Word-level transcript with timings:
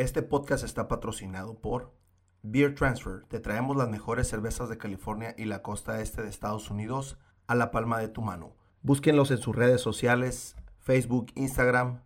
Este 0.00 0.22
podcast 0.22 0.64
está 0.64 0.88
patrocinado 0.88 1.60
por 1.60 1.92
Beer 2.42 2.74
Transfer. 2.74 3.26
Te 3.28 3.38
traemos 3.38 3.76
las 3.76 3.90
mejores 3.90 4.28
cervezas 4.28 4.70
de 4.70 4.78
California 4.78 5.34
y 5.36 5.44
la 5.44 5.60
costa 5.60 6.00
este 6.00 6.22
de 6.22 6.30
Estados 6.30 6.70
Unidos 6.70 7.18
a 7.46 7.54
la 7.54 7.70
palma 7.70 7.98
de 7.98 8.08
tu 8.08 8.22
mano. 8.22 8.56
Búsquenlos 8.80 9.30
en 9.30 9.36
sus 9.36 9.54
redes 9.54 9.82
sociales, 9.82 10.56
Facebook, 10.78 11.26
Instagram. 11.34 12.00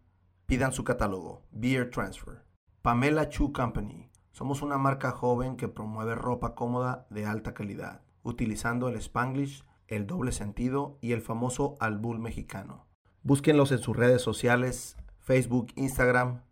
Pidan 0.47 0.73
su 0.73 0.83
catálogo, 0.83 1.45
Beer 1.53 1.89
Transfer. 1.89 2.43
Pamela 2.83 3.29
Chu 3.29 3.53
Company. 3.53 4.11
Somos 4.33 4.63
una 4.63 4.77
marca 4.77 5.13
joven 5.13 5.57
que 5.57 5.69
promueve 5.69 6.17
ropa 6.17 6.57
cómoda 6.57 7.07
de 7.11 7.27
alta 7.27 7.55
calidad, 7.55 8.03
utilizando 8.25 8.89
el 8.89 8.97
spanglish, 8.97 9.65
el 9.87 10.09
doble 10.09 10.33
sentido 10.33 10.99
y 11.01 11.13
el 11.13 11.23
famoso 11.23 11.77
albul 11.79 12.19
mexicano. 12.19 12.89
Búsquenlos 13.23 13.71
en 13.71 13.79
sus 13.79 13.97
redes 13.97 14.21
sociales, 14.21 14.97
Facebook, 15.21 15.69
Instagram, 15.77 16.43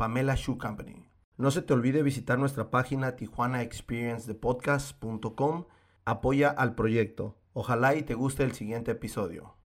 Pamela 0.00 0.34
Shoe 0.34 0.56
Company. 0.56 1.06
No 1.36 1.50
se 1.50 1.60
te 1.60 1.74
olvide 1.74 2.02
visitar 2.02 2.38
nuestra 2.38 2.70
página 2.70 3.16
tijuanaexperiencedepodcast.com. 3.16 5.66
Apoya 6.06 6.48
al 6.48 6.74
proyecto. 6.74 7.36
Ojalá 7.52 7.94
y 7.94 8.02
te 8.02 8.14
guste 8.14 8.44
el 8.44 8.54
siguiente 8.54 8.92
episodio. 8.92 9.58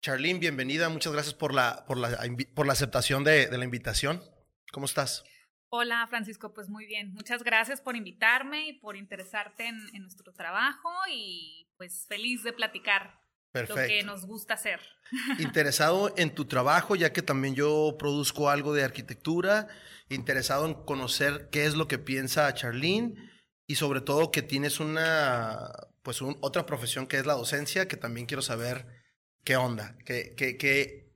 Charlene, 0.00 0.38
bienvenida. 0.38 0.88
Muchas 0.88 1.12
gracias 1.12 1.34
por 1.34 1.52
la, 1.52 1.84
por 1.86 1.98
la, 1.98 2.18
por 2.54 2.66
la 2.66 2.72
aceptación 2.72 3.22
de, 3.22 3.48
de 3.48 3.58
la 3.58 3.64
invitación. 3.64 4.22
¿Cómo 4.72 4.86
estás? 4.86 5.24
Hola 5.70 6.06
Francisco, 6.08 6.54
pues 6.54 6.68
muy 6.68 6.86
bien. 6.86 7.12
Muchas 7.12 7.42
gracias 7.42 7.80
por 7.80 7.94
invitarme 7.94 8.68
y 8.68 8.72
por 8.74 8.96
interesarte 8.96 9.66
en, 9.66 9.78
en 9.94 10.02
nuestro 10.02 10.32
trabajo 10.32 10.90
y 11.12 11.68
pues 11.76 12.06
feliz 12.08 12.42
de 12.42 12.52
platicar 12.52 13.20
Perfecto. 13.52 13.80
lo 13.80 13.88
que 13.88 14.02
nos 14.02 14.26
gusta 14.26 14.54
hacer. 14.54 14.80
Interesado 15.38 16.12
en 16.16 16.34
tu 16.34 16.46
trabajo, 16.46 16.96
ya 16.96 17.12
que 17.12 17.22
también 17.22 17.54
yo 17.54 17.96
produzco 17.98 18.50
algo 18.50 18.74
de 18.74 18.84
arquitectura, 18.84 19.68
interesado 20.08 20.66
en 20.66 20.74
conocer 20.74 21.48
qué 21.50 21.64
es 21.64 21.74
lo 21.74 21.88
que 21.88 21.98
piensa 21.98 22.52
Charlene 22.54 23.14
y 23.66 23.74
sobre 23.74 24.00
todo 24.00 24.30
que 24.30 24.42
tienes 24.42 24.80
una, 24.80 25.70
pues 26.02 26.22
un, 26.22 26.36
otra 26.40 26.66
profesión 26.66 27.06
que 27.06 27.18
es 27.18 27.26
la 27.26 27.34
docencia, 27.34 27.88
que 27.88 27.96
también 27.96 28.26
quiero 28.26 28.42
saber 28.42 28.86
qué 29.44 29.56
onda, 29.56 29.96
qué, 30.04 30.34
qué, 30.36 30.56
qué 30.56 31.07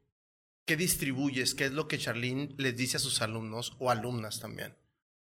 ¿Qué 0.65 0.77
distribuyes? 0.77 1.55
¿Qué 1.55 1.65
es 1.65 1.73
lo 1.73 1.89
que 1.89 1.99
Charlene 1.99 2.55
les 2.57 2.77
dice 2.77 2.97
a 2.97 3.01
sus 3.01 3.21
alumnos 3.21 3.75
o 3.79 3.91
alumnas 3.91 4.41
también? 4.41 4.77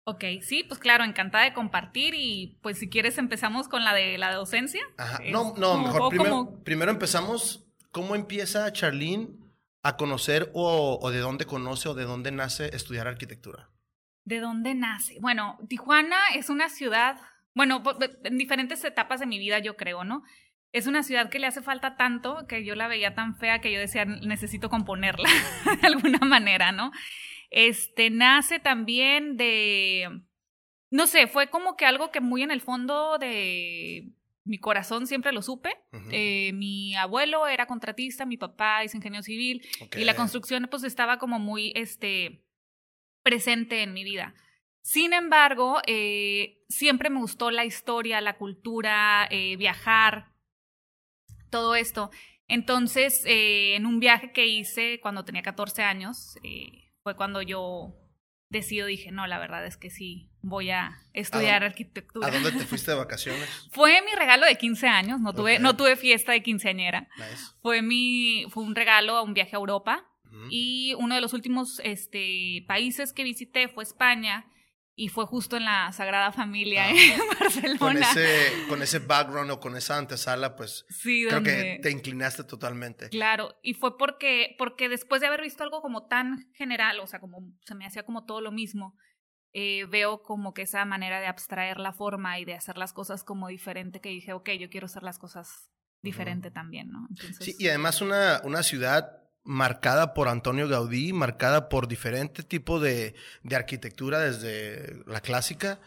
Ok, 0.06 0.26
sí, 0.42 0.64
pues 0.64 0.82
claro, 0.82 1.06
encantada 1.06 1.46
de 1.46 1.54
compartir 1.54 2.14
y 2.14 2.60
pues 2.62 2.78
si 2.78 2.90
quieres 2.90 3.18
empezamos 3.18 3.70
con 3.70 3.86
la 3.86 3.94
de 3.94 4.18
la 4.18 4.34
docencia. 4.34 4.82
Ajá, 4.98 5.20
no, 5.32 5.54
no, 5.58 5.82
mejor 5.82 6.10
primero, 6.10 6.60
primero 6.66 6.92
empezamos, 6.92 7.66
¿cómo 7.92 8.16
empieza 8.16 8.74
Charlene 8.74 9.30
a 9.82 9.96
conocer 9.96 10.52
o, 10.54 11.00
o, 11.02 11.10
de 11.10 11.20
dónde 11.20 11.46
conoce 11.46 11.88
o 11.88 11.94
de 11.94 12.04
dónde 12.04 12.32
nace 12.32 12.76
estudiar 12.76 13.08
arquitectura? 13.08 13.70
¿De 14.26 14.40
dónde 14.40 14.76
nace? 14.76 15.20
Bueno, 15.22 15.58
Tijuana 15.70 16.18
es 16.36 16.50
una 16.50 16.68
ciudad, 16.68 17.22
bueno, 17.54 17.82
en 18.26 18.38
diferentes 18.38 18.84
etapas 18.84 19.22
de 19.22 19.26
mi 19.26 19.40
vida 19.40 19.60
yo 19.60 19.78
creo, 19.78 20.04
¿no? 20.04 20.24
Es 20.74 20.88
una 20.88 21.04
ciudad 21.04 21.30
que 21.30 21.40
le 21.40 21.48
hace 21.48 21.62
falta 21.62 21.96
tanto 21.96 22.48
que 22.48 22.66
yo 22.66 22.76
la 22.76 22.88
veía 22.88 23.14
tan 23.14 23.36
fea 23.38 23.62
que 23.62 23.72
yo 23.72 23.80
decía, 23.80 24.06
necesito 24.06 24.70
componerla 24.70 25.30
de 25.82 25.88
alguna 25.88 26.20
manera, 26.20 26.72
¿no? 26.72 26.92
Este 27.52 28.10
nace 28.10 28.60
también 28.60 29.38
de, 29.38 30.24
no 30.90 31.06
sé, 31.06 31.28
fue 31.28 31.50
como 31.52 31.78
que 31.78 31.86
algo 31.86 32.12
que 32.12 32.22
muy 32.22 32.42
en 32.42 32.50
el 32.50 32.60
fondo 32.60 33.20
de 33.20 34.12
mi 34.46 34.58
corazón 34.58 35.06
siempre 35.06 35.32
lo 35.32 35.44
supe. 35.44 35.78
eh, 36.10 36.52
mi 36.54 36.96
abuelo 36.96 37.48
era 37.48 37.68
contratista, 37.68 38.26
mi 38.26 38.38
papá 38.38 38.84
es 38.84 38.96
ingeniero 38.96 39.24
civil 39.24 39.62
y 39.96 40.04
la 40.04 40.16
construcción 40.16 40.68
pues 40.72 40.84
estaba 40.84 41.20
como 41.20 41.38
muy, 41.38 41.72
este, 41.76 42.44
presente 43.22 43.84
en 43.84 43.94
mi 43.94 44.04
vida. 44.04 44.34
Sin 44.82 45.14
embargo, 45.14 45.80
eh, 45.86 46.64
siempre 46.68 47.12
me 47.12 47.20
gustó 47.20 47.52
la 47.52 47.64
historia, 47.64 48.20
la 48.20 48.38
cultura, 48.38 49.28
eh, 49.30 49.56
viajar, 49.56 50.33
todo 51.54 51.76
esto. 51.76 52.10
Entonces, 52.48 53.22
eh, 53.26 53.76
en 53.76 53.86
un 53.86 54.00
viaje 54.00 54.32
que 54.32 54.48
hice 54.48 55.00
cuando 55.02 55.24
tenía 55.24 55.44
14 55.44 55.84
años, 55.84 56.36
eh, 56.44 56.92
fue 57.04 57.16
cuando 57.16 57.44
yo 57.44 57.96
decido, 58.50 58.88
dije, 58.88 59.12
no, 59.12 59.28
la 59.28 59.38
verdad 59.38 59.64
es 59.64 59.78
que 59.78 59.92
sí, 59.92 60.32
voy 60.42 60.72
a 60.72 60.98
estudiar 61.14 61.64
arquitectura. 61.64 62.28
¿A 62.28 62.32
dónde 62.32 62.52
te 62.52 62.66
fuiste 62.66 62.90
de 62.90 62.98
vacaciones? 63.06 63.48
fue 63.72 64.02
mi 64.02 64.16
regalo 64.18 64.48
de 64.48 64.58
15 64.58 64.88
años, 64.88 65.22
no 65.22 65.32
tuve, 65.34 65.60
no 65.60 65.76
tuve 65.76 65.96
fiesta 65.96 66.32
de 66.32 66.42
quinceañera. 66.42 67.08
Fue, 67.62 67.84
mi, 67.84 68.46
fue 68.50 68.64
un 68.64 68.74
regalo 68.74 69.16
a 69.16 69.22
un 69.22 69.36
viaje 69.36 69.56
a 69.56 69.60
Europa. 69.60 70.10
Y 70.50 70.96
uno 70.98 71.14
de 71.14 71.22
los 71.22 71.34
últimos 71.34 71.80
este, 71.84 72.66
países 72.68 73.14
que 73.14 73.24
visité 73.24 73.68
fue 73.68 73.84
España 73.84 74.48
y 74.96 75.10
fue 75.10 75.26
justo 75.26 75.58
en 75.58 75.66
la 75.66 75.92
Sagrada 75.92 76.32
Familia 76.32 76.90
en 76.90 76.98
Barcelona. 77.40 77.80
Con 77.80 77.98
ese, 77.98 78.50
con 78.70 78.82
ese 78.82 79.00
background 79.00 79.52
o 79.52 79.60
con 79.60 79.76
esa 79.76 79.98
antesala, 79.98 80.56
pues 80.56 80.86
sí, 80.90 81.26
creo 81.28 81.42
que 81.42 81.80
te 81.82 81.90
inclinaste 81.90 82.44
totalmente. 82.44 83.10
Claro, 83.10 83.58
y 83.64 83.74
fue 83.74 83.98
porque, 83.98 84.56
porque 84.58 84.90
después 84.90 85.22
de 85.22 85.28
haber 85.28 85.42
visto 85.42 85.64
algo 85.64 85.82
como 85.82 86.08
tan 86.08 86.52
general, 86.54 87.00
o 87.00 87.08
sea, 87.08 87.20
como 87.20 87.40
se 87.66 87.76
me 87.76 87.86
hacía 87.86 88.04
como 88.04 88.26
todo 88.26 88.42
lo 88.42 88.52
mismo, 88.52 88.96
eh, 89.54 89.86
veo 89.86 90.22
como 90.22 90.54
que 90.54 90.64
esa 90.64 90.86
manera 90.86 91.20
de 91.20 91.28
abstraer 91.28 91.80
la 91.80 91.94
forma 91.94 92.40
y 92.40 92.46
de 92.46 92.54
hacer 92.54 92.78
las 92.78 92.94
cosas 92.94 93.24
como 93.24 93.48
diferente, 93.48 94.00
que 94.00 94.10
dije, 94.10 94.34
ok, 94.34 94.52
yo 94.60 94.70
quiero 94.70 94.86
hacer 94.86 95.04
las 95.04 95.18
cosas 95.18 95.70
diferente 96.02 96.52
también, 96.52 96.92
¿no? 96.92 97.08
Sí, 97.40 97.56
y 97.58 97.70
además 97.70 98.02
una, 98.02 98.42
una 98.44 98.62
ciudad 98.62 99.23
marcada 99.44 100.14
por 100.14 100.28
Antonio 100.28 100.68
Gaudí, 100.68 101.14
marcada 101.14 101.70
por 101.70 101.88
diferente 101.88 102.44
tipo 102.44 102.80
de, 102.80 103.16
de 103.44 103.56
arquitectura 103.56 104.20
desde 104.20 105.04
la 105.06 105.22
clásica. 105.22 105.80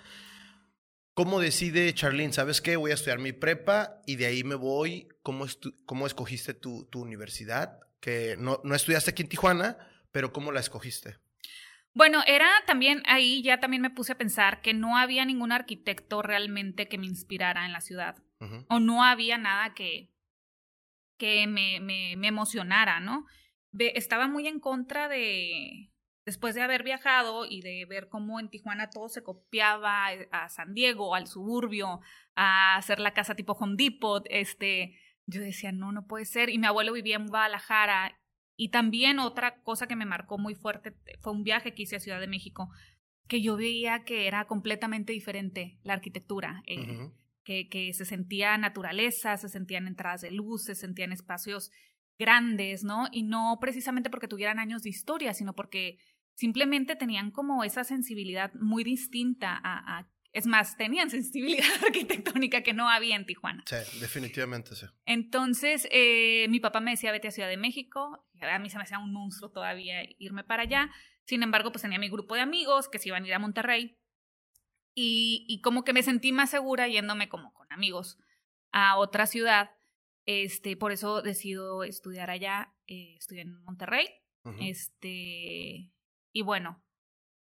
¿Cómo 1.15 1.41
decide 1.41 1.95
Charlene? 1.95 2.35
¿Sabes 2.35 2.61
qué? 2.61 2.77
Voy 2.77 2.91
a 2.91 2.95
estudiar 2.95 3.19
mi 3.19 3.33
prepa 3.33 4.03
y 4.07 4.17
de 4.17 4.27
ahí 4.27 4.45
me 4.45 4.55
voy. 4.55 5.09
¿Cómo, 5.23 5.47
cómo 5.87 6.07
escogiste 6.07 6.53
tu, 6.53 6.85
tu, 6.91 7.01
universidad? 7.01 7.81
Que 8.01 8.37
no, 8.39 8.61
no 8.65 8.75
estudiaste 8.75 9.13
aquí 9.13 9.23
en 9.23 9.31
Tijuana, 9.31 9.79
pero 10.13 10.33
¿cómo 10.33 10.53
la 10.53 10.61
escogiste? 10.61 11.17
Bueno, 11.95 12.23
era 12.27 12.47
también 12.67 13.03
ahí, 13.07 13.43
ya 13.43 13.61
también 13.61 13.81
me 13.81 13.89
puse 13.89 14.13
a 14.13 14.19
pensar 14.19 14.61
que 14.61 14.75
no 14.75 14.99
había 14.99 15.25
ningún 15.25 15.53
arquitecto 15.53 16.21
realmente 16.21 16.89
que 16.89 16.99
me 16.99 17.07
inspirara 17.07 17.65
en 17.65 17.73
la 17.73 17.81
ciudad. 17.81 18.17
O 18.69 18.81
no 18.81 19.03
había 19.03 19.39
nada 19.39 19.73
que, 19.73 20.13
que 21.17 21.47
me, 21.47 21.81
me, 21.81 22.17
me 22.19 22.29
emocionara, 22.29 23.01
¿no? 23.01 23.25
Estaba 23.73 24.29
muy 24.29 24.47
en 24.47 24.61
contra 24.61 25.09
de, 25.09 25.91
después 26.27 26.55
de 26.55 26.63
haber 26.63 26.83
viajado 26.83 27.47
y 27.47 27.63
de 27.63 27.87
ver 27.87 28.09
cómo 28.09 28.41
en 28.41 28.51
Tijuana 28.51 28.91
todo 28.91 29.09
se 29.09 29.23
copiaba 29.23 30.09
a 30.33 30.49
San 30.49 30.75
Diego, 30.75 31.15
al 31.15 31.29
suburbio, 31.29 32.01
a 32.35 32.77
hacer 32.77 32.99
la 32.99 33.15
casa 33.15 33.37
tipo 33.37 33.53
Home 33.53 33.77
Depot, 33.77 34.25
este, 34.29 34.99
yo 35.27 35.41
decía, 35.41 35.73
no, 35.73 35.93
no 35.93 36.07
puede 36.07 36.25
ser. 36.25 36.51
Y 36.51 36.59
mi 36.59 36.67
abuelo 36.67 36.93
vivía 36.93 37.17
en 37.17 37.29
Guadalajara. 37.29 38.21
Y 38.57 38.71
también 38.71 39.19
otra 39.19 39.63
cosa 39.63 39.87
que 39.87 39.97
me 39.97 40.07
marcó 40.07 40.37
muy 40.39 40.55
fuerte 40.55 40.95
fue 41.21 41.33
un 41.33 41.45
viaje 41.45 41.75
que 41.75 41.83
hice 41.83 41.97
a 41.97 42.01
Ciudad 42.01 42.21
de 42.21 42.27
México, 42.27 42.71
que 43.29 43.43
yo 43.43 43.57
veía 43.57 44.05
que 44.05 44.27
era 44.27 44.47
completamente 44.47 45.13
diferente 45.13 45.79
la 45.83 45.95
arquitectura. 45.95 46.63
Eh, 46.67 47.11
que, 47.45 47.69
que 47.69 47.93
se 47.93 48.05
sentía 48.05 48.59
naturaleza, 48.59 49.37
se 49.37 49.49
sentían 49.49 49.87
entradas 49.87 50.23
de 50.23 50.33
luz, 50.33 50.65
se 50.65 50.75
sentían 50.75 51.13
espacios 51.13 51.71
grandes, 52.19 52.85
¿no? 52.85 53.09
Y 53.13 53.23
no 53.23 53.59
precisamente 53.61 54.11
porque 54.11 54.29
tuvieran 54.29 54.59
años 54.59 54.83
de 54.83 54.91
historia, 54.91 55.35
sino 55.35 55.55
porque 55.55 55.99
simplemente 56.35 56.97
tenían 56.97 57.31
como 57.31 57.65
esa 57.65 57.85
sensibilidad 57.85 58.53
muy 58.55 58.85
distinta 58.85 59.61
a, 59.63 60.09
es 60.33 60.47
más, 60.47 60.77
tenían 60.77 61.09
sensibilidad 61.11 61.67
arquitectónica 61.85 62.63
que 62.63 62.75
no 62.75 62.89
había 62.89 63.17
en 63.17 63.27
Tijuana. 63.27 63.65
Sí, 63.67 64.01
definitivamente 64.01 64.75
sí. 64.75 64.87
Entonces, 65.07 65.89
eh, 65.91 66.47
mi 66.49 66.61
papá 66.61 66.81
me 66.81 66.91
decía, 66.91 67.13
vete 67.13 67.29
a 67.29 67.31
Ciudad 67.31 67.49
de 67.49 67.57
México. 67.57 68.27
A 68.43 68.59
mí 68.59 68.69
se 68.71 68.77
me 68.77 68.83
hacía 68.83 68.99
un 68.99 69.13
monstruo 69.13 69.51
todavía 69.51 70.03
irme 70.19 70.45
para 70.45 70.65
allá. 70.65 70.91
Sin 71.25 71.43
embargo, 71.43 71.73
pues 71.73 71.83
tenía 71.83 71.99
mi 71.99 72.09
grupo 72.09 72.35
de 72.35 72.43
amigos 72.43 72.89
que 72.89 72.99
se 72.99 73.09
iban 73.09 73.25
a 73.25 73.27
ir 73.27 73.35
a 73.35 73.39
Monterrey. 73.39 73.99
Y, 74.95 75.45
y 75.49 75.61
como 75.61 75.85
que 75.85 75.93
me 75.93 76.03
sentí 76.03 76.33
más 76.33 76.51
segura 76.51 76.89
yéndome 76.89 77.29
como 77.29 77.53
con 77.53 77.71
amigos 77.71 78.19
a 78.73 78.97
otra 78.97 79.27
ciudad 79.27 79.76
este, 80.27 80.77
por 80.77 80.93
eso 80.93 81.23
decido 81.23 81.85
estudiar 81.85 82.31
allá, 82.31 82.75
eh, 82.87 83.15
estudié 83.19 83.43
en 83.43 83.63
Monterrey. 83.63 84.09
Este, 84.61 85.91
y 86.33 86.43
bueno, 86.45 86.81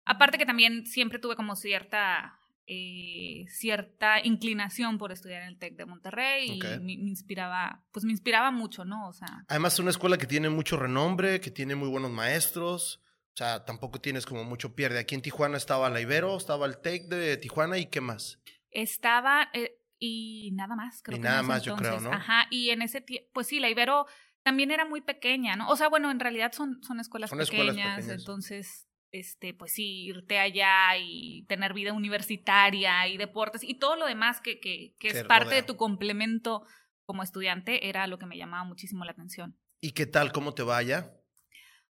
aparte 0.05 0.37
que 0.37 0.45
también 0.45 0.85
siempre 0.85 1.19
tuve 1.19 1.35
como 1.35 1.57
cierta, 1.57 2.39
eh, 2.67 3.43
cierta 3.49 4.25
inclinación 4.25 4.97
por 4.97 5.11
estudiar 5.11 5.41
en 5.41 5.49
el 5.49 5.59
TEC 5.59 5.75
de 5.75 5.85
Monterrey 5.85 6.51
y 6.51 6.79
me, 6.79 6.93
inspiraba, 6.93 7.83
pues 7.91 8.05
me 8.05 8.11
inspiraba 8.11 8.49
mucho, 8.51 8.85
¿no? 8.85 9.09
O 9.09 9.13
sea. 9.13 9.43
Además 9.49 9.73
es 9.73 9.79
una 9.79 9.89
escuela 9.89 10.17
que 10.17 10.25
tiene 10.25 10.47
mucho 10.49 10.77
renombre, 10.77 11.41
que 11.41 11.51
tiene 11.51 11.75
muy 11.75 11.89
buenos 11.89 12.11
maestros. 12.11 13.01
O 13.33 13.37
sea, 13.37 13.65
tampoco 13.65 13.99
tienes 13.99 14.25
como 14.25 14.45
mucho 14.45 14.75
pierde. 14.75 14.99
Aquí 14.99 15.15
en 15.15 15.21
Tijuana 15.21 15.57
estaba 15.57 15.89
la 15.89 15.99
Ibero, 15.99 16.37
estaba 16.37 16.65
el 16.65 16.77
TEC 16.77 17.09
de 17.09 17.35
Tijuana 17.35 17.77
y 17.77 17.87
qué 17.87 17.99
más. 17.99 18.39
Estaba, 18.71 19.49
eh, 19.53 19.81
y 20.05 20.51
nada 20.51 20.75
más, 20.75 21.01
creo. 21.01 21.17
Y 21.17 21.21
nada 21.21 21.41
más, 21.41 21.63
yo 21.63 21.75
creo, 21.75 21.99
¿no? 21.99 22.11
Ajá, 22.11 22.47
y 22.49 22.69
en 22.69 22.81
ese 22.81 23.01
tiempo, 23.01 23.29
pues 23.33 23.47
sí, 23.47 23.59
la 23.59 23.69
Ibero 23.69 24.05
también 24.43 24.71
era 24.71 24.85
muy 24.85 25.01
pequeña, 25.01 25.55
¿no? 25.55 25.69
O 25.69 25.75
sea, 25.75 25.89
bueno, 25.89 26.11
en 26.11 26.19
realidad 26.19 26.51
son, 26.51 26.81
son 26.83 26.99
escuelas, 26.99 27.31
pequeñas, 27.31 28.07
entonces, 28.07 28.87
este, 29.11 29.53
pues 29.53 29.71
sí, 29.73 30.05
irte 30.05 30.39
allá 30.39 30.97
y 30.97 31.45
tener 31.47 31.73
vida 31.73 31.93
universitaria 31.93 33.07
y 33.07 33.17
deportes 33.17 33.63
y 33.63 33.75
todo 33.75 33.95
lo 33.95 34.05
demás 34.05 34.41
que, 34.41 34.59
que, 34.59 34.95
que 34.99 35.07
es 35.07 35.23
parte 35.23 35.55
de 35.55 35.63
tu 35.63 35.77
complemento 35.77 36.65
como 37.05 37.23
estudiante 37.23 37.87
era 37.87 38.07
lo 38.07 38.19
que 38.19 38.25
me 38.25 38.37
llamaba 38.37 38.63
muchísimo 38.63 39.05
la 39.05 39.11
atención. 39.11 39.57
¿Y 39.81 39.91
qué 39.91 40.05
tal? 40.05 40.31
¿Cómo 40.31 40.53
te 40.53 40.63
vaya? 40.63 41.11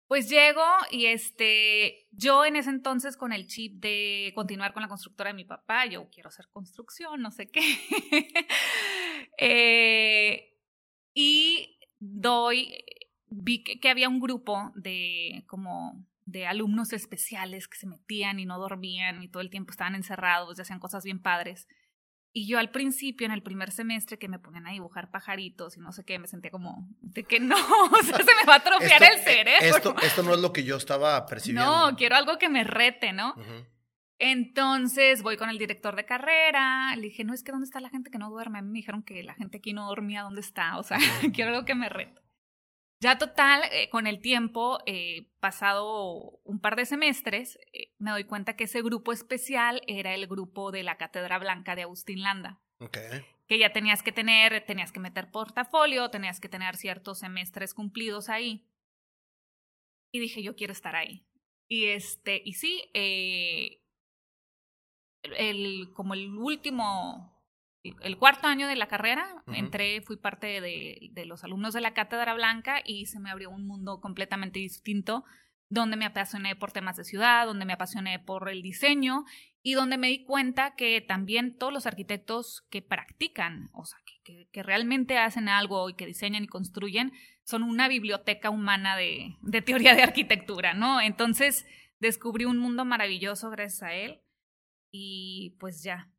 Pues 0.09 0.27
llego 0.27 0.65
y 0.89 1.05
este, 1.05 2.07
yo 2.09 2.43
en 2.43 2.55
ese 2.55 2.71
entonces 2.71 3.15
con 3.15 3.31
el 3.31 3.45
chip 3.45 3.79
de 3.79 4.31
continuar 4.33 4.73
con 4.73 4.81
la 4.81 4.89
constructora 4.89 5.29
de 5.29 5.35
mi 5.35 5.45
papá, 5.45 5.85
yo 5.85 6.09
quiero 6.09 6.29
hacer 6.29 6.47
construcción, 6.49 7.21
no 7.21 7.29
sé 7.29 7.51
qué. 7.51 7.61
eh, 9.37 10.57
y 11.13 11.77
doy, 11.99 12.83
vi 13.27 13.63
que, 13.63 13.87
había 13.87 14.09
un 14.09 14.19
grupo 14.19 14.71
de 14.73 15.43
como 15.45 16.03
de 16.25 16.47
alumnos 16.47 16.91
especiales 16.91 17.67
que 17.67 17.77
se 17.77 17.85
metían 17.85 18.39
y 18.39 18.45
no 18.45 18.57
dormían 18.57 19.21
y 19.21 19.27
todo 19.27 19.43
el 19.43 19.51
tiempo 19.51 19.69
estaban 19.69 19.93
encerrados 19.93 20.57
y 20.57 20.61
hacían 20.63 20.79
cosas 20.79 21.03
bien 21.03 21.21
padres. 21.21 21.67
Y 22.31 22.47
yo 22.47 22.59
al 22.59 22.69
principio, 22.69 23.25
en 23.25 23.31
el 23.31 23.41
primer 23.41 23.71
semestre, 23.71 24.19
que 24.19 24.27
me 24.27 24.37
ponían 24.37 24.67
a 24.67 24.71
dibujar 24.71 25.09
pajaritos 25.09 25.77
y 25.77 25.79
no 25.79 25.91
sé 25.91 26.05
qué, 26.05 26.19
me 26.19 26.27
sentía 26.27 26.51
como 26.51 26.87
de 27.01 27.23
que 27.23 27.39
no, 27.39 27.55
o 27.91 28.03
sea, 28.03 28.17
se 28.17 28.35
me 28.35 28.43
va 28.47 28.53
a 28.53 28.57
atrofiar 28.57 29.01
el 29.01 29.19
cerebro. 29.19 29.77
Esto, 29.77 29.95
esto 30.03 30.23
no 30.23 30.33
es 30.33 30.39
lo 30.39 30.53
que 30.53 30.63
yo 30.63 30.77
estaba 30.77 31.25
percibiendo. 31.25 31.89
No, 31.89 31.95
quiero 31.95 32.15
algo 32.15 32.37
que 32.37 32.49
me 32.49 32.63
rete, 32.63 33.13
¿no? 33.13 33.35
Entonces 34.19 35.23
voy 35.23 35.37
con 35.37 35.49
el 35.49 35.57
director 35.57 35.95
de 35.95 36.05
carrera, 36.05 36.93
le 36.95 37.03
dije, 37.03 37.23
no, 37.23 37.33
es 37.33 37.41
que 37.41 37.51
¿dónde 37.53 37.65
está 37.65 37.79
la 37.79 37.89
gente 37.89 38.11
que 38.11 38.17
no 38.17 38.29
duerme? 38.29 38.59
A 38.59 38.61
mí 38.61 38.69
me 38.69 38.79
dijeron 38.79 39.01
que 39.01 39.23
la 39.23 39.33
gente 39.33 39.57
aquí 39.57 39.73
no 39.73 39.87
dormía, 39.87 40.23
¿dónde 40.23 40.41
está? 40.41 40.77
O 40.77 40.83
sea, 40.83 40.97
quiero 41.33 41.51
algo 41.51 41.65
que 41.65 41.73
me 41.73 41.87
rete. 41.87 42.21
Ya 43.01 43.17
total, 43.17 43.61
eh, 43.71 43.89
con 43.89 44.07
el 44.07 44.19
tiempo, 44.19 44.79
eh, 44.85 45.29
pasado 45.39 46.41
un 46.43 46.59
par 46.59 46.75
de 46.75 46.85
semestres, 46.85 47.57
eh, 47.71 47.93
me 47.97 48.11
doy 48.11 48.25
cuenta 48.25 48.57
que 48.57 48.65
ese 48.65 48.81
grupo 48.81 49.13
especial 49.13 49.81
era 49.87 50.13
el 50.13 50.27
grupo 50.27 50.71
de 50.71 50.83
la 50.83 50.97
Cátedra 50.97 51.39
Blanca 51.39 51.77
de 51.77 51.83
Agustín 51.83 52.21
Landa. 52.21 52.59
Okay. 52.79 53.25
Que 53.47 53.57
ya 53.57 53.71
tenías 53.71 54.03
que 54.03 54.11
tener, 54.11 54.65
tenías 54.65 54.91
que 54.91 54.99
meter 54.99 55.31
portafolio, 55.31 56.09
tenías 56.09 56.41
que 56.41 56.49
tener 56.49 56.75
ciertos 56.75 57.19
semestres 57.19 57.73
cumplidos 57.73 58.27
ahí. 58.27 58.67
Y 60.11 60.19
dije, 60.19 60.43
yo 60.43 60.57
quiero 60.57 60.73
estar 60.73 60.97
ahí. 60.97 61.25
Y 61.69 61.85
este, 61.85 62.41
y 62.43 62.53
sí, 62.53 62.89
el, 62.93 63.79
como 65.93 66.15
el 66.15 66.35
último 66.35 67.38
el 68.01 68.17
cuarto 68.17 68.47
año 68.47 68.67
de 68.67 68.75
la 68.75 68.87
carrera, 68.87 69.43
entré, 69.47 70.01
fui 70.01 70.17
parte 70.17 70.61
de, 70.61 71.09
de, 71.11 71.25
los 71.25 71.43
alumnos 71.43 71.73
de 71.73 71.81
la 71.81 71.93
Cátedra 71.93 72.33
Blanca 72.33 72.81
y 72.83 73.05
se 73.05 73.19
me 73.19 73.29
abrió 73.29 73.49
un 73.49 73.65
mundo 73.65 73.99
completamente 74.01 74.59
distinto, 74.59 75.23
donde 75.69 75.97
me 75.97 76.05
apasioné 76.05 76.55
por 76.55 76.71
temas 76.71 76.97
de 76.97 77.03
ciudad, 77.03 77.45
donde 77.45 77.65
me 77.65 77.73
apasioné 77.73 78.19
por 78.19 78.49
el 78.49 78.61
diseño 78.61 79.25
y 79.61 79.73
donde 79.73 79.97
me 79.97 80.07
di 80.07 80.23
cuenta 80.23 80.75
que 80.75 81.01
también 81.01 81.57
todos 81.57 81.71
los 81.71 81.85
arquitectos 81.85 82.65
que 82.69 82.81
practican, 82.81 83.69
o 83.73 83.85
sea, 83.85 83.99
que, 84.23 84.47
que, 84.51 84.63
realmente 84.63 85.17
hacen 85.17 85.49
algo 85.49 85.89
y 85.89 85.95
que 85.95 86.05
diseñan 86.05 86.43
y 86.43 86.47
construyen, 86.47 87.11
son 87.43 87.63
una 87.63 87.87
biblioteca 87.87 88.49
humana 88.49 88.95
de, 88.95 89.35
de 89.41 89.61
teoría 89.61 89.95
de 89.95 90.03
arquitectura, 90.03 90.73
¿no? 90.73 91.01
Entonces 91.01 91.65
descubrí 91.99 92.45
un 92.45 92.57
mundo 92.57 92.85
maravilloso 92.85 93.49
gracias 93.49 93.83
a 93.83 93.93
él 93.93 94.21
y 94.91 95.55
pues 95.59 95.83
ya, 95.83 96.09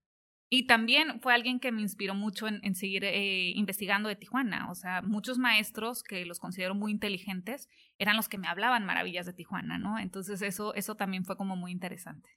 y 0.52 0.66
también 0.66 1.20
fue 1.20 1.32
alguien 1.32 1.60
que 1.60 1.70
me 1.70 1.80
inspiró 1.80 2.16
mucho 2.16 2.48
en, 2.48 2.74
seguir 2.74 3.04
eh, 3.04 3.52
investigando 3.54 4.08
de 4.08 4.16
Tijuana. 4.16 4.68
O 4.68 4.74
sea, 4.74 5.00
muchos 5.00 5.38
maestros 5.38 6.02
que 6.02 6.26
los 6.26 6.40
considero 6.40 6.74
muy 6.74 6.90
inteligentes 6.90 7.68
eran 7.98 8.16
los 8.16 8.28
que 8.28 8.36
me 8.36 8.48
hablaban 8.48 8.84
maravillas 8.84 9.26
de 9.26 9.32
Tijuana, 9.32 9.78
¿no? 9.78 9.96
Entonces 10.00 10.42
eso, 10.42 10.74
eso 10.74 10.96
también 10.96 11.24
fue 11.24 11.36
como 11.36 11.54
muy 11.54 11.70
interesante. 11.70 12.28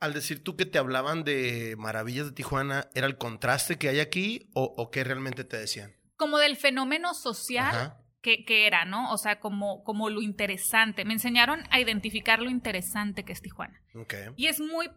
Al 0.00 0.12
decir 0.14 0.42
tú 0.42 0.56
que 0.56 0.66
te 0.66 0.78
hablaban 0.78 1.22
de 1.22 1.76
maravillas 1.78 2.26
de 2.26 2.32
Tijuana, 2.32 2.88
¿era 2.94 3.06
el 3.06 3.18
contraste 3.18 3.78
que 3.78 3.88
hay 3.88 4.00
aquí 4.00 4.50
o, 4.52 4.64
o 4.64 4.90
qué 4.90 5.04
realmente 5.04 5.44
te 5.44 5.56
decían? 5.56 5.94
Como 6.16 6.38
del 6.38 6.56
fenómeno 6.56 7.14
social 7.14 7.94
que, 8.20 8.44
que, 8.44 8.66
era, 8.66 8.84
¿no? 8.84 9.12
O 9.12 9.16
sea, 9.16 9.38
como, 9.38 9.84
como 9.84 10.10
lo 10.10 10.22
interesante. 10.22 11.04
Me 11.04 11.12
enseñaron 11.12 11.62
a 11.70 11.78
identificar 11.78 12.42
lo 12.42 12.50
interesante 12.50 13.24
que 13.24 13.32
es 13.32 13.40
Tijuana. 13.40 13.80
Okay. 13.94 14.26
Y 14.36 14.48
es 14.48 14.60
muy 14.60 14.90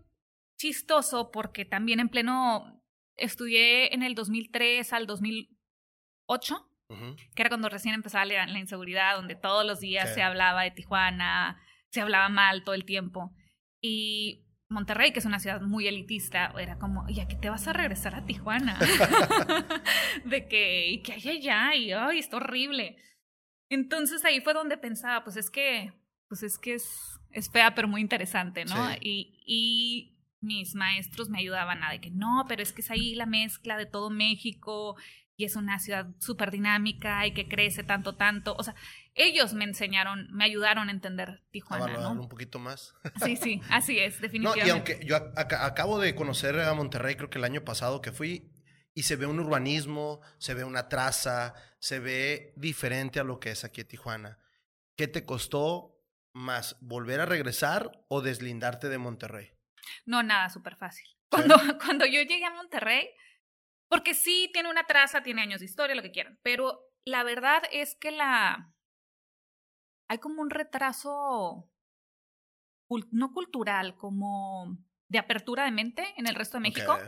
chistoso 0.63 1.30
porque 1.30 1.65
también 1.65 2.00
en 2.00 2.07
pleno 2.07 2.81
estudié 3.18 3.94
en 3.94 4.01
el 4.01 4.15
2003 4.15 4.94
al 4.94 5.06
2008, 5.07 6.69
que 7.36 7.42
era 7.42 7.50
cuando 7.50 7.68
recién 7.68 7.95
empezaba 7.95 8.24
la, 8.24 8.48
la 8.48 8.60
inseguridad, 8.60 9.18
donde 9.18 9.36
todos 9.36 9.65
los 9.65 9.81
días 9.81 10.13
se 10.13 10.21
hablaba 10.21 10.63
de 10.63 10.71
Tijuana, 10.71 11.62
se 11.89 12.00
hablaba 12.00 12.30
mal 12.30 12.63
todo 12.63 12.75
el 12.75 12.86
tiempo. 12.86 13.36
Y 13.81 14.45
Monterrey, 14.69 15.12
que 15.12 15.19
es 15.19 15.25
una 15.25 15.39
ciudad 15.39 15.60
muy 15.60 15.86
elitista, 15.86 16.54
era 16.57 16.80
como, 16.80 17.10
¿y 17.10 17.19
a 17.19 17.27
qué 17.27 17.36
te 17.36 17.50
vas 17.50 17.68
a 17.68 17.74
regresar 17.74 18.15
a 18.15 18.25
Tijuana? 18.25 18.80
de 20.25 20.48
que, 20.48 20.88
¿y 20.88 21.04
qué 21.04 21.13
hay 21.13 21.27
allá? 21.27 21.75
Y, 21.75 21.92
ay, 21.92 22.19
está 22.19 22.38
horrible. 22.38 22.95
Entonces 23.69 24.24
ahí 24.24 24.39
fue 24.39 24.54
donde 24.54 24.77
pensaba, 24.77 25.25
pues 25.25 25.36
es 25.36 25.51
que, 25.51 25.92
pues 26.30 26.42
es 26.42 26.57
que 26.57 26.75
es, 26.75 27.19
es 27.31 27.51
fea, 27.51 27.75
pero 27.75 27.89
muy 27.89 28.00
interesante, 28.00 28.63
¿no? 28.63 28.94
Y, 29.01 29.44
y 29.45 30.12
mis 30.43 30.75
maestros 30.75 31.29
me 31.29 31.39
ayudaban 31.39 31.83
a 31.83 31.91
de 31.91 32.01
que 32.01 32.11
no, 32.11 32.45
pero 32.47 32.61
es 32.61 32.71
que 32.71 32.81
es 32.81 32.91
ahí 32.91 33.15
la 33.15 33.25
mezcla 33.25 33.77
de 33.77 33.85
todo 33.85 34.09
México 34.09 34.95
y 35.35 35.45
es 35.45 35.55
una 35.55 35.79
ciudad 35.79 36.07
súper 36.19 36.51
dinámica 36.51 37.25
y 37.25 37.33
que 37.33 37.47
crece 37.47 37.83
tanto, 37.83 38.15
tanto. 38.15 38.55
O 38.57 38.63
sea, 38.63 38.75
ellos 39.15 39.53
me 39.53 39.63
enseñaron, 39.63 40.27
me 40.31 40.45
ayudaron 40.45 40.89
a 40.89 40.91
entender 40.91 41.41
Tijuana. 41.51 41.97
¿no? 41.97 42.11
un 42.11 42.29
poquito 42.29 42.59
más. 42.59 42.93
Sí, 43.23 43.35
sí, 43.35 43.61
así 43.69 43.97
es, 43.99 44.21
definitivamente. 44.21 44.67
y 44.67 44.71
aunque 44.71 45.05
yo 45.05 45.15
acabo 45.35 45.99
de 45.99 46.13
conocer 46.13 46.59
a 46.59 46.73
Monterrey, 46.73 47.15
creo 47.15 47.29
que 47.29 47.39
el 47.39 47.45
año 47.45 47.63
pasado 47.63 48.01
que 48.01 48.11
fui, 48.11 48.51
y 48.93 49.03
se 49.03 49.15
ve 49.15 49.25
un 49.25 49.39
urbanismo, 49.39 50.21
se 50.37 50.53
ve 50.53 50.63
una 50.63 50.87
traza, 50.87 51.55
se 51.79 51.99
ve 51.99 52.53
diferente 52.55 53.19
a 53.19 53.23
lo 53.23 53.39
que 53.39 53.51
es 53.51 53.63
aquí 53.63 53.81
en 53.81 53.87
Tijuana. 53.87 54.39
¿Qué 54.95 55.07
te 55.07 55.25
costó 55.25 55.99
más 56.33 56.77
volver 56.79 57.19
a 57.19 57.25
regresar 57.25 58.05
o 58.07 58.21
deslindarte 58.21 58.89
de 58.89 58.99
Monterrey? 58.99 59.51
No, 60.06 60.24
nada, 60.24 60.50
súper 60.50 60.75
fácil. 60.75 61.07
Cuando, 61.30 61.56
cuando 61.83 62.06
yo 62.06 62.21
llegué 62.21 62.45
a 62.45 62.53
Monterrey, 62.53 63.09
porque 63.88 64.13
sí 64.13 64.51
tiene 64.53 64.69
una 64.69 64.85
traza, 64.85 65.24
tiene 65.24 65.41
años 65.41 65.62
de 65.62 65.65
historia, 65.65 65.96
lo 65.96 66.03
que 66.03 66.12
quieran, 66.12 66.39
pero 66.43 66.79
la 67.05 67.24
verdad 67.24 67.63
es 67.72 67.96
que 67.96 68.12
la... 68.12 68.72
Hay 70.07 70.19
como 70.19 70.43
un 70.43 70.51
retraso, 70.51 71.72
no 73.12 73.34
cultural, 73.34 73.96
como 73.96 74.77
de 75.07 75.17
apertura 75.19 75.65
de 75.65 75.72
mente 75.72 76.05
en 76.17 76.27
el 76.27 76.36
resto 76.36 76.57
de 76.57 76.62
México. 76.62 77.00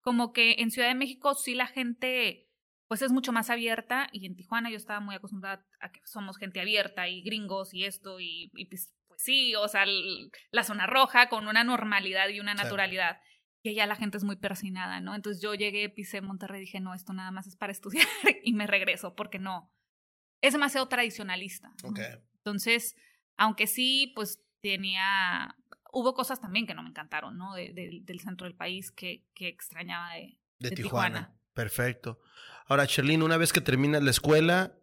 Como 0.00 0.32
que 0.32 0.56
en 0.58 0.70
Ciudad 0.70 0.88
de 0.88 0.94
México 0.94 1.34
sí 1.34 1.54
la 1.54 1.66
gente 1.66 2.46
pues 2.88 3.02
es 3.02 3.10
mucho 3.10 3.32
más 3.32 3.50
abierta 3.50 4.08
y 4.12 4.26
en 4.26 4.36
Tijuana 4.36 4.70
yo 4.70 4.76
estaba 4.76 5.00
muy 5.00 5.16
acostumbrada 5.16 5.66
a 5.80 5.90
que 5.90 6.00
somos 6.04 6.38
gente 6.38 6.60
abierta 6.60 7.08
y 7.08 7.22
gringos 7.22 7.74
y 7.74 7.84
esto 7.84 8.20
y, 8.20 8.50
y 8.54 8.66
pues 8.66 8.95
sí, 9.16 9.54
o 9.54 9.68
sea, 9.68 9.84
la 10.50 10.62
zona 10.62 10.86
roja 10.86 11.28
con 11.28 11.48
una 11.48 11.64
normalidad 11.64 12.28
y 12.28 12.40
una 12.40 12.54
naturalidad. 12.54 13.20
Que 13.62 13.74
ya 13.74 13.86
la 13.86 13.96
gente 13.96 14.16
es 14.16 14.22
muy 14.22 14.36
persinada, 14.36 15.00
¿no? 15.00 15.14
Entonces 15.14 15.42
yo 15.42 15.54
llegué, 15.54 15.88
pisé 15.88 16.20
Monterrey 16.20 16.58
y 16.58 16.66
dije, 16.66 16.80
no, 16.80 16.94
esto 16.94 17.12
nada 17.12 17.32
más 17.32 17.48
es 17.48 17.56
para 17.56 17.72
estudiar 17.72 18.06
y 18.44 18.52
me 18.52 18.66
regreso, 18.66 19.14
porque 19.16 19.38
no. 19.38 19.72
Es 20.40 20.52
demasiado 20.52 20.88
tradicionalista. 20.88 21.72
Entonces, 22.36 22.94
aunque 23.36 23.66
sí, 23.66 24.12
pues 24.14 24.40
tenía. 24.60 25.56
Hubo 25.92 26.14
cosas 26.14 26.40
también 26.40 26.66
que 26.66 26.74
no 26.74 26.82
me 26.82 26.90
encantaron, 26.90 27.38
¿no? 27.38 27.54
del 27.54 28.20
centro 28.20 28.46
del 28.46 28.54
país 28.54 28.92
que, 28.92 29.24
que 29.34 29.48
extrañaba 29.48 30.12
de, 30.14 30.38
de, 30.58 30.70
Tijuana. 30.72 31.34
Perfecto. 31.54 32.20
Ahora, 32.66 32.84
Sherlyn, 32.84 33.22
una 33.22 33.38
vez 33.38 33.52
que 33.52 33.62
terminas 33.62 34.02
la 34.02 34.10
escuela, 34.10 34.76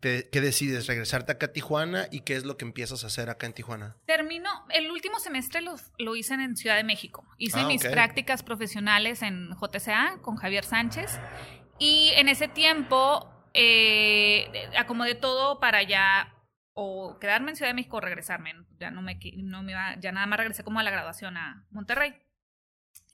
¿Qué 0.00 0.40
decides? 0.40 0.86
¿Regresarte 0.86 1.32
acá 1.32 1.46
a 1.46 1.52
Tijuana? 1.52 2.06
¿Y 2.10 2.20
qué 2.20 2.34
es 2.34 2.44
lo 2.44 2.56
que 2.56 2.64
empiezas 2.64 3.04
a 3.04 3.08
hacer 3.08 3.30
acá 3.30 3.46
en 3.46 3.52
Tijuana? 3.52 3.96
Termino, 4.06 4.48
el 4.70 4.90
último 4.90 5.20
semestre 5.20 5.60
lo, 5.60 5.76
lo 5.98 6.16
hice 6.16 6.34
en 6.34 6.56
Ciudad 6.56 6.76
de 6.76 6.84
México. 6.84 7.24
Hice 7.38 7.60
ah, 7.60 7.66
mis 7.66 7.82
prácticas 7.82 8.42
profesionales 8.42 9.22
en 9.22 9.50
JCA 9.50 10.18
con 10.22 10.36
Javier 10.36 10.64
Sánchez. 10.64 11.20
Y 11.78 12.10
en 12.16 12.28
ese 12.28 12.48
tiempo 12.48 13.28
eh, 13.54 14.50
acomodé 14.76 15.14
todo 15.14 15.60
para 15.60 15.82
ya 15.82 16.34
o 16.74 17.18
quedarme 17.20 17.50
en 17.50 17.56
Ciudad 17.56 17.70
de 17.70 17.74
México 17.74 17.98
o 17.98 18.00
regresarme. 18.00 18.54
Ya 18.78 18.90
no 18.90 19.02
me, 19.02 19.18
no 19.36 19.62
me 19.62 19.72
iba, 19.72 19.96
ya 20.00 20.12
nada 20.12 20.26
más 20.26 20.38
regresé 20.38 20.64
como 20.64 20.80
a 20.80 20.82
la 20.82 20.90
graduación 20.90 21.36
a 21.36 21.66
Monterrey. 21.70 22.14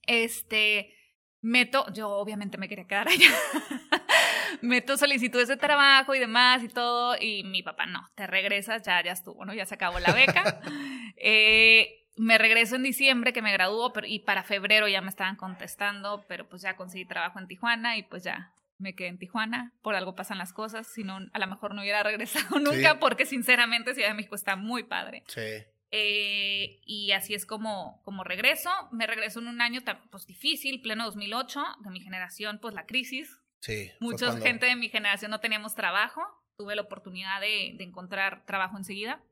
Este, 0.07 0.95
meto, 1.41 1.93
yo 1.93 2.11
obviamente 2.11 2.57
me 2.57 2.69
quería 2.69 2.87
quedar 2.87 3.09
allá. 3.09 3.29
meto 4.63 4.97
solicitudes 4.97 5.49
de 5.49 5.57
trabajo 5.57 6.15
y 6.15 6.19
demás 6.19 6.63
y 6.63 6.69
todo, 6.69 7.17
y 7.21 7.45
mi 7.45 7.63
papá, 7.63 7.87
no, 7.87 8.11
te 8.15 8.27
regresas, 8.27 8.83
ya, 8.83 9.03
ya 9.03 9.13
estuvo, 9.13 9.45
¿no? 9.45 9.55
Ya 9.55 9.67
se 9.67 9.75
acabó 9.75 9.99
la 10.01 10.13
beca. 10.13 10.61
eh, 11.17 12.07
me 12.17 12.37
regreso 12.39 12.77
en 12.77 12.83
diciembre 12.83 13.33
que 13.33 13.43
me 13.43 13.53
graduó 13.53 13.93
pero, 13.93 14.07
y 14.07 14.21
para 14.21 14.43
febrero 14.43 14.89
ya 14.89 15.01
me 15.01 15.09
estaban 15.09 15.37
contestando, 15.37 16.25
pero 16.29 16.49
pues 16.49 16.63
ya 16.63 16.77
conseguí 16.77 17.05
trabajo 17.05 17.39
en 17.39 17.47
Tijuana 17.47 17.97
y 17.97 18.03
pues 18.03 18.25
ya 18.25 18.53
me 18.79 18.95
quedé 18.95 19.09
en 19.09 19.19
Tijuana, 19.19 19.73
por 19.83 19.95
algo 19.95 20.15
pasan 20.15 20.39
las 20.39 20.53
cosas, 20.53 20.87
si 20.87 21.05
no, 21.05 21.19
a 21.33 21.39
lo 21.39 21.47
mejor 21.47 21.75
no 21.75 21.83
hubiera 21.83 22.03
regresado 22.05 22.59
nunca, 22.59 22.99
porque 22.99 23.27
sinceramente 23.27 23.95
Ciudad 23.95 24.09
de 24.09 24.15
México 24.15 24.35
está 24.35 24.57
muy 24.57 24.85
padre. 24.85 25.25
Sí. 25.27 25.65
Eh, 25.91 26.81
y 26.85 27.13
así 27.13 27.35
es 27.35 27.47
como, 27.47 28.01
como 28.05 28.25
regreso. 28.25 28.71
Me 28.93 29.07
regreso 29.07 29.41
en 29.41 29.49
un 29.49 29.61
año 29.61 29.81
pues, 30.11 30.27
difícil, 30.27 30.81
pleno 30.81 31.05
2008, 31.07 31.63
de 31.83 31.91
mi 31.91 32.01
generación, 32.01 32.59
pues 32.61 32.75
la 32.75 32.87
crisis. 32.87 33.41
Sí. 33.61 33.91
Mucha 34.01 34.37
gente 34.39 34.67
de 34.67 34.77
mi 34.77 34.89
generación 34.89 35.31
no 35.31 35.41
teníamos 35.41 35.75
trabajo. 35.75 36.23
Tuve 36.57 36.75
la 36.75 36.83
oportunidad 36.83 37.41
de, 37.41 37.75
de 37.77 37.85
encontrar 37.85 38.45
trabajo 38.47 38.77
enseguida. 38.77 39.23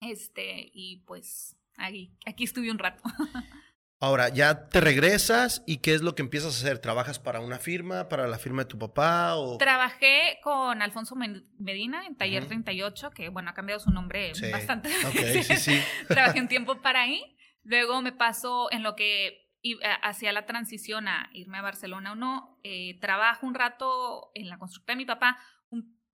Este, 0.00 0.70
y 0.72 1.02
pues 1.06 1.56
aquí, 1.76 2.12
aquí 2.26 2.44
estuve 2.44 2.70
un 2.70 2.78
rato. 2.78 3.02
Ahora, 4.00 4.28
ya 4.28 4.68
te 4.68 4.80
regresas 4.80 5.64
y 5.66 5.78
¿qué 5.78 5.92
es 5.92 6.02
lo 6.02 6.14
que 6.14 6.22
empiezas 6.22 6.54
a 6.54 6.64
hacer? 6.64 6.78
¿Trabajas 6.78 7.18
para 7.18 7.40
una 7.40 7.58
firma, 7.58 8.08
para 8.08 8.28
la 8.28 8.38
firma 8.38 8.62
de 8.62 8.68
tu 8.68 8.78
papá? 8.78 9.34
O... 9.34 9.58
Trabajé 9.58 10.38
con 10.44 10.82
Alfonso 10.82 11.16
Medina 11.16 12.06
en 12.06 12.16
Taller 12.16 12.46
38, 12.46 13.10
que 13.10 13.28
bueno, 13.28 13.50
ha 13.50 13.54
cambiado 13.54 13.80
su 13.80 13.90
nombre 13.90 14.32
bastante. 14.52 14.90
Okay, 15.08 15.42
sí, 15.42 15.56
sí. 15.56 15.80
Trabajé 16.06 16.40
un 16.40 16.46
tiempo 16.46 16.80
para 16.80 17.02
ahí. 17.02 17.36
Luego 17.64 18.00
me 18.00 18.12
pasó 18.12 18.70
en 18.70 18.84
lo 18.84 18.94
que 18.94 19.47
hacía 20.02 20.32
la 20.32 20.46
transición 20.46 21.08
a 21.08 21.30
irme 21.32 21.58
a 21.58 21.62
Barcelona 21.62 22.12
o 22.12 22.14
no. 22.14 22.58
Eh, 22.62 22.98
trabajo 23.00 23.46
un 23.46 23.54
rato 23.54 24.30
en 24.34 24.48
la 24.48 24.58
constructora 24.58 24.94
de 24.94 24.98
mi 24.98 25.06
papá, 25.06 25.38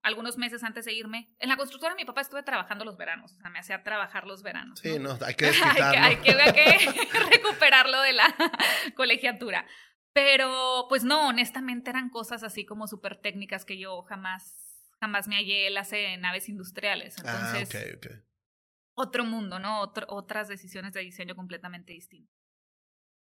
algunos 0.03 0.37
meses 0.37 0.63
antes 0.63 0.85
de 0.85 0.93
irme. 0.93 1.35
En 1.39 1.49
la 1.49 1.57
constructora 1.57 1.95
de 1.95 2.01
mi 2.01 2.05
papá 2.05 2.21
estuve 2.21 2.43
trabajando 2.43 2.85
los 2.85 2.97
veranos, 2.97 3.33
o 3.33 3.41
sea, 3.41 3.51
me 3.51 3.59
hacía 3.59 3.83
trabajar 3.83 4.27
los 4.27 4.43
veranos. 4.43 4.79
Sí, 4.79 4.99
no, 4.99 5.19
hay 5.27 5.35
que 5.35 5.47
hay, 5.47 6.17
que, 6.17 6.31
hay, 6.31 6.53
que, 6.53 7.19
recuperarlo 7.31 8.01
de 8.03 8.13
la 8.13 8.35
colegiatura. 8.95 9.67
Pero, 10.13 10.87
pues 10.89 11.03
no, 11.03 11.29
honestamente 11.29 11.91
eran 11.91 12.09
cosas 12.09 12.45
así 12.45 12.65
como 12.65 12.87
súper 12.87 13.17
técnicas 13.17 13.65
que 13.65 13.79
yo 13.79 14.03
jamás, 14.03 14.93
jamás 15.01 15.27
me 15.27 15.35
hallé. 15.37 15.67
Él 15.67 15.77
hace 15.77 16.17
naves 16.19 16.49
industriales, 16.49 17.17
ah, 17.19 17.23
entonces... 17.27 17.75
Ah, 17.75 17.97
ok, 17.97 18.13
ok. 18.13 18.25
Otro 18.97 19.25
mundo, 19.25 19.59
¿no? 19.59 19.93
otras 20.07 20.47
decisiones 20.47 20.93
de 20.93 21.01
diseño 21.01 21.35
completamente 21.35 21.93
distintas. 21.93 22.44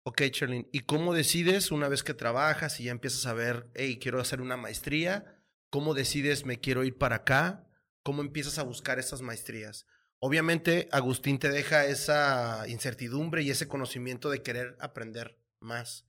Ok, 0.05 0.21
Charlene, 0.31 0.67
¿y 0.73 0.81
cómo 0.81 1.13
decides 1.13 1.71
una 1.71 1.87
vez 1.87 2.03
que 2.03 2.13
trabajas 2.13 2.79
y 2.79 2.85
ya 2.85 2.91
empiezas 2.91 3.25
a 3.25 3.33
ver, 3.33 3.69
hey, 3.73 3.99
quiero 4.01 4.19
hacer 4.19 4.41
una 4.41 4.57
maestría? 4.57 5.41
¿Cómo 5.69 5.93
decides 5.93 6.45
me 6.45 6.59
quiero 6.59 6.83
ir 6.83 6.97
para 6.97 7.17
acá? 7.17 7.65
¿Cómo 8.03 8.21
empiezas 8.21 8.59
a 8.59 8.63
buscar 8.63 8.99
esas 8.99 9.21
maestrías? 9.21 9.87
Obviamente, 10.19 10.89
Agustín 10.91 11.39
te 11.39 11.49
deja 11.49 11.85
esa 11.85 12.67
incertidumbre 12.67 13.43
y 13.43 13.49
ese 13.49 13.69
conocimiento 13.69 14.29
de 14.29 14.43
querer 14.43 14.75
aprender 14.81 15.39
más. 15.61 16.05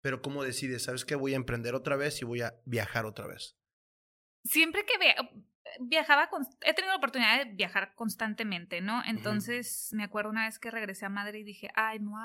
Pero 0.00 0.22
¿cómo 0.22 0.42
decides? 0.42 0.82
¿Sabes 0.82 1.04
que 1.04 1.14
voy 1.14 1.34
a 1.34 1.36
emprender 1.36 1.76
otra 1.76 1.94
vez 1.94 2.20
y 2.20 2.24
voy 2.24 2.42
a 2.42 2.60
viajar 2.64 3.06
otra 3.06 3.28
vez? 3.28 3.56
Siempre 4.44 4.84
que 4.84 4.98
vea, 4.98 5.16
viajaba, 5.80 6.28
he 6.62 6.74
tenido 6.74 6.92
la 6.92 6.98
oportunidad 6.98 7.44
de 7.44 7.52
viajar 7.52 7.94
constantemente, 7.94 8.80
¿no? 8.80 9.02
Entonces, 9.04 9.90
me 9.92 10.04
acuerdo 10.04 10.30
una 10.30 10.46
vez 10.46 10.58
que 10.58 10.70
regresé 10.70 11.06
a 11.06 11.10
Madrid 11.10 11.40
y 11.40 11.44
dije, 11.44 11.70
ay, 11.74 11.98
no, 11.98 12.16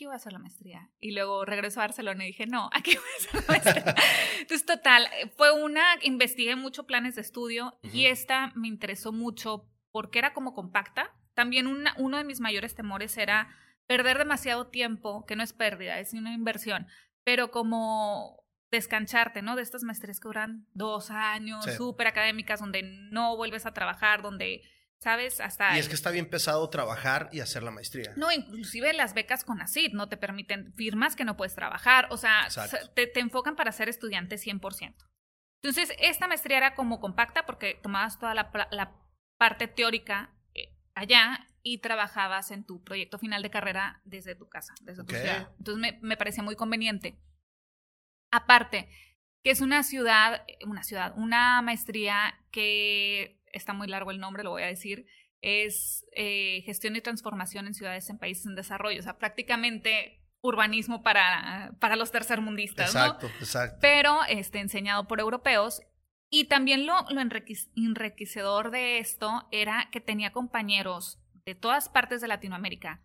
aquí 0.00 0.06
voy 0.06 0.14
a 0.14 0.16
hacer 0.16 0.32
la 0.32 0.38
maestría. 0.38 0.88
Y 0.98 1.12
luego 1.12 1.44
regreso 1.44 1.78
a 1.78 1.84
Barcelona 1.84 2.24
y 2.24 2.28
dije, 2.28 2.46
no, 2.46 2.70
aquí 2.72 2.96
voy 2.96 3.04
a 3.04 3.18
hacer 3.18 3.34
la 3.34 3.46
maestría. 3.48 3.94
Entonces, 4.40 4.64
total, 4.64 5.06
fue 5.36 5.52
una, 5.52 5.84
investigué 6.00 6.56
mucho 6.56 6.86
planes 6.86 7.16
de 7.16 7.20
estudio 7.20 7.78
y 7.82 8.06
esta 8.06 8.50
me 8.54 8.68
interesó 8.68 9.12
mucho 9.12 9.68
porque 9.92 10.18
era 10.18 10.32
como 10.32 10.54
compacta. 10.54 11.14
También 11.34 11.66
una, 11.66 11.94
uno 11.98 12.16
de 12.16 12.24
mis 12.24 12.40
mayores 12.40 12.74
temores 12.74 13.18
era 13.18 13.54
perder 13.86 14.16
demasiado 14.16 14.68
tiempo, 14.68 15.26
que 15.26 15.36
no 15.36 15.42
es 15.42 15.52
pérdida, 15.52 15.98
es 15.98 16.14
una 16.14 16.32
inversión, 16.32 16.86
pero 17.22 17.50
como 17.50 18.42
descancharte, 18.70 19.42
¿no? 19.42 19.54
De 19.54 19.62
estas 19.62 19.82
maestrías 19.82 20.18
que 20.18 20.28
duran 20.28 20.66
dos 20.72 21.10
años, 21.10 21.64
súper 21.76 22.06
académicas, 22.06 22.60
donde 22.60 22.82
no 22.82 23.36
vuelves 23.36 23.66
a 23.66 23.74
trabajar, 23.74 24.22
donde, 24.22 24.62
¿sabes? 25.00 25.40
Hasta... 25.40 25.76
Y 25.76 25.80
es 25.80 25.88
que 25.88 25.94
está 25.94 26.10
bien 26.10 26.28
pesado 26.28 26.68
trabajar 26.68 27.28
y 27.32 27.40
hacer 27.40 27.62
la 27.62 27.70
maestría. 27.70 28.12
No, 28.16 28.30
inclusive 28.30 28.92
las 28.92 29.14
becas 29.14 29.44
con 29.44 29.60
ACID 29.60 29.92
no 29.92 30.08
te 30.08 30.16
permiten 30.16 30.72
firmas 30.74 31.16
que 31.16 31.24
no 31.24 31.36
puedes 31.36 31.54
trabajar, 31.54 32.08
o 32.10 32.16
sea, 32.16 32.48
te, 32.94 33.06
te, 33.06 33.20
enfocan 33.20 33.56
para 33.56 33.72
ser 33.72 33.88
estudiante 33.88 34.36
100%. 34.36 34.94
Entonces, 35.62 35.94
esta 35.98 36.28
maestría 36.28 36.58
era 36.58 36.74
como 36.74 37.00
compacta 37.00 37.44
porque 37.46 37.78
tomabas 37.82 38.18
toda 38.18 38.34
la, 38.34 38.50
la 38.70 38.96
parte 39.38 39.68
teórica 39.68 40.34
eh, 40.54 40.76
allá 40.94 41.46
y 41.62 41.78
trabajabas 41.78 42.50
en 42.50 42.64
tu 42.64 42.82
proyecto 42.82 43.18
final 43.18 43.42
de 43.42 43.50
carrera 43.50 44.00
desde 44.04 44.34
tu 44.34 44.48
casa, 44.48 44.74
desde 44.82 45.04
tu 45.04 45.14
ciudad. 45.14 45.50
Entonces, 45.58 45.80
me, 45.80 45.98
me 46.02 46.16
parecía 46.16 46.42
muy 46.42 46.56
conveniente. 46.56 47.18
Aparte, 48.32 48.88
que 49.42 49.50
es 49.50 49.60
una 49.60 49.82
ciudad, 49.82 50.44
una 50.66 50.82
ciudad, 50.82 51.14
una 51.16 51.60
maestría 51.62 52.38
que 52.50 53.39
está 53.52 53.72
muy 53.72 53.88
largo 53.88 54.10
el 54.10 54.20
nombre, 54.20 54.44
lo 54.44 54.50
voy 54.50 54.62
a 54.62 54.66
decir, 54.66 55.06
es 55.40 56.04
eh, 56.14 56.62
gestión 56.64 56.96
y 56.96 57.00
transformación 57.00 57.66
en 57.66 57.74
ciudades 57.74 58.08
en 58.10 58.18
países 58.18 58.46
en 58.46 58.54
desarrollo, 58.54 59.00
o 59.00 59.02
sea, 59.02 59.18
prácticamente 59.18 60.20
urbanismo 60.42 61.02
para, 61.02 61.74
para 61.80 61.96
los 61.96 62.10
tercermundistas, 62.10 62.94
exacto, 62.94 63.30
Exacto, 63.40 63.78
Pero 63.80 64.20
este, 64.28 64.58
enseñado 64.60 65.06
por 65.06 65.20
europeos. 65.20 65.82
Y 66.32 66.44
también 66.44 66.86
lo, 66.86 66.94
lo 67.10 67.20
enriquecedor 67.20 68.70
de 68.70 68.98
esto 68.98 69.48
era 69.50 69.88
que 69.90 70.00
tenía 70.00 70.30
compañeros 70.30 71.20
de 71.44 71.56
todas 71.56 71.88
partes 71.88 72.20
de 72.20 72.28
Latinoamérica 72.28 73.02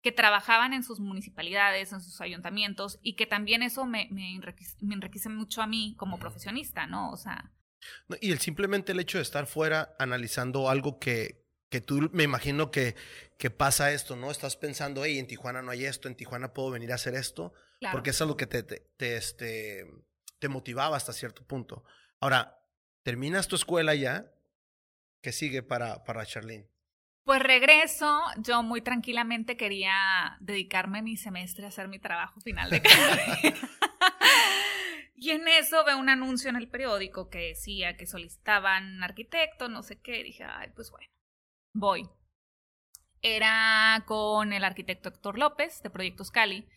que 0.00 0.12
trabajaban 0.12 0.72
en 0.72 0.84
sus 0.84 1.00
municipalidades, 1.00 1.92
en 1.92 2.00
sus 2.00 2.20
ayuntamientos, 2.20 3.00
y 3.02 3.16
que 3.16 3.26
también 3.26 3.62
eso 3.64 3.84
me, 3.84 4.08
me, 4.12 4.32
enriquece, 4.32 5.28
mucho 5.28 5.60
a 5.60 5.66
mí 5.66 5.96
como 5.98 6.18
profesionista, 6.18 6.86
¿no? 6.86 7.10
O 7.10 7.16
sea... 7.16 7.52
y 8.20 8.32
el 8.32 8.38
simplemente 8.38 8.92
el 8.92 9.00
hecho 9.00 9.18
de 9.18 9.22
estar 9.22 9.46
fuera 9.46 9.94
analizando 9.98 10.68
algo 10.68 10.98
que, 10.98 11.44
que 11.70 11.80
tú 11.80 12.10
me 12.12 12.24
imagino 12.24 12.70
que, 12.70 12.96
que 13.36 13.50
pasa 13.50 13.92
esto, 13.92 14.16
¿no? 14.16 14.30
Estás 14.30 14.56
pensando, 14.56 15.04
hey, 15.04 15.18
en 15.18 15.26
Tijuana 15.26 15.62
no 15.62 15.70
hay 15.70 15.84
esto, 15.84 16.08
en 16.08 16.16
Tijuana 16.16 16.52
puedo 16.52 16.70
venir 16.70 16.92
a 16.92 16.96
hacer 16.96 17.14
esto, 17.14 17.52
porque 17.92 18.10
eso 18.10 18.24
es 18.24 18.28
lo 18.28 18.36
que 18.36 18.46
te, 18.46 18.62
te, 18.62 18.80
te, 18.96 19.16
este, 19.16 19.86
te 20.38 20.48
motivaba 20.48 20.96
hasta 20.96 21.12
cierto 21.12 21.46
punto. 21.46 21.84
Ahora, 22.20 22.60
terminas 23.02 23.48
tu 23.48 23.56
escuela 23.56 23.94
ya, 23.94 24.32
¿qué 25.22 25.32
sigue 25.32 25.62
para, 25.62 26.04
para 26.04 26.26
Charlene? 26.26 26.68
Pues 27.24 27.42
regreso, 27.42 28.22
yo 28.38 28.62
muy 28.62 28.80
tranquilamente 28.80 29.58
quería 29.58 30.38
dedicarme 30.40 31.02
mi 31.02 31.18
semestre 31.18 31.66
a 31.66 31.68
hacer 31.68 31.86
mi 31.86 31.98
trabajo 31.98 32.40
final 32.40 32.70
de 32.70 32.80
carrera. 32.82 33.54
Y 35.20 35.30
en 35.30 35.48
eso 35.48 35.84
veo 35.84 35.98
un 35.98 36.08
anuncio 36.08 36.48
en 36.48 36.56
el 36.56 36.68
periódico 36.68 37.28
que 37.28 37.48
decía 37.48 37.96
que 37.96 38.06
solicitaban 38.06 39.02
arquitecto, 39.02 39.68
no 39.68 39.82
sé 39.82 40.00
qué, 40.00 40.22
dije, 40.22 40.44
ay, 40.44 40.70
pues 40.76 40.90
bueno, 40.90 41.08
voy. 41.74 42.08
Era 43.20 44.04
con 44.06 44.52
el 44.52 44.62
arquitecto 44.62 45.08
Héctor 45.08 45.38
López 45.38 45.82
de 45.82 45.90
Proyectos 45.90 46.30
Cali 46.30 46.68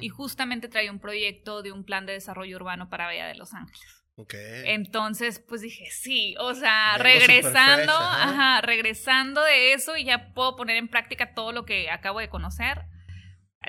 y 0.00 0.08
justamente 0.08 0.68
traía 0.68 0.92
un 0.92 1.00
proyecto 1.00 1.62
de 1.62 1.72
un 1.72 1.84
plan 1.84 2.04
de 2.06 2.12
desarrollo 2.12 2.56
urbano 2.56 2.88
para 2.88 3.06
Bahía 3.06 3.26
de 3.26 3.34
Los 3.34 3.54
Ángeles. 3.54 4.04
Entonces, 4.64 5.38
pues 5.46 5.62
dije, 5.62 5.90
sí, 5.90 6.34
o 6.38 6.54
sea, 6.54 6.96
regresando, 6.98 7.92
ajá, 7.92 8.60
regresando 8.60 9.42
de 9.42 9.72
eso 9.72 9.96
y 9.96 10.04
ya 10.04 10.32
puedo 10.34 10.56
poner 10.56 10.76
en 10.76 10.88
práctica 10.88 11.34
todo 11.34 11.52
lo 11.52 11.64
que 11.64 11.90
acabo 11.90 12.20
de 12.20 12.28
conocer, 12.28 12.84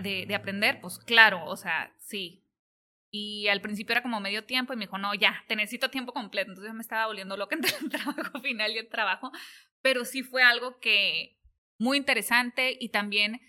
de, 0.02 0.26
de 0.26 0.36
aprender, 0.36 0.80
pues 0.82 1.00
claro, 1.00 1.46
o 1.46 1.56
sea, 1.56 1.94
sí. 2.00 2.41
Y 3.14 3.50
al 3.50 3.62
principio 3.62 3.92
era 3.92 4.02
como 4.02 4.22
medio 4.22 4.46
tiempo 4.46 4.72
y 4.72 4.78
me 4.78 4.86
dijo, 4.86 4.98
no, 4.98 5.14
ya, 5.14 5.44
te 5.48 5.58
necesito 5.58 5.90
tiempo 5.90 6.14
completo. 6.14 6.52
Entonces 6.52 6.74
me 6.74 6.82
estaba 6.82 7.08
volviendo 7.08 7.36
loca 7.36 7.56
entre 7.58 7.76
el 7.78 7.90
trabajo 7.90 8.40
final 8.40 8.72
y 8.72 8.78
el 8.78 8.90
trabajo, 8.90 9.32
pero 9.82 10.06
sí 10.06 10.24
fue 10.24 10.44
algo 10.44 10.80
que 10.80 11.38
muy 11.78 11.98
interesante 11.98 12.78
y 12.80 12.90
también 12.90 13.42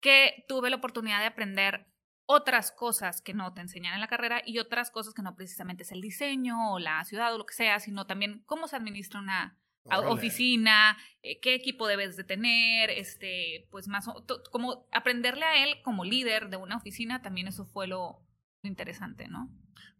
que 0.00 0.44
tuve 0.48 0.70
la 0.70 0.76
oportunidad 0.76 1.20
de 1.20 1.26
aprender 1.26 1.86
otras 2.26 2.70
cosas 2.70 3.22
que 3.22 3.34
no 3.34 3.52
te 3.54 3.60
enseñan 3.60 3.94
en 3.94 4.00
la 4.00 4.06
carrera 4.06 4.42
y 4.44 4.58
otras 4.58 4.90
cosas 4.90 5.14
que 5.14 5.22
no 5.22 5.34
precisamente 5.34 5.82
es 5.82 5.92
el 5.92 6.00
diseño 6.00 6.74
o 6.74 6.78
la 6.78 7.04
ciudad 7.04 7.34
o 7.34 7.38
lo 7.38 7.46
que 7.46 7.54
sea, 7.54 7.80
sino 7.80 8.06
también 8.06 8.42
cómo 8.46 8.68
se 8.68 8.76
administra 8.76 9.20
una 9.20 9.58
oficina, 9.84 10.96
eh, 11.22 11.40
qué 11.40 11.54
equipo 11.54 11.88
debes 11.88 12.16
de 12.16 12.22
tener, 12.22 12.90
este, 12.90 13.66
pues 13.70 13.88
más, 13.88 14.06
como 14.50 14.86
aprenderle 14.92 15.44
a 15.44 15.64
él 15.64 15.82
como 15.82 16.04
líder 16.04 16.50
de 16.50 16.56
una 16.56 16.76
oficina, 16.76 17.22
también 17.22 17.48
eso 17.48 17.64
fue 17.64 17.88
lo, 17.88 18.22
interesante, 18.62 19.28
¿no? 19.28 19.50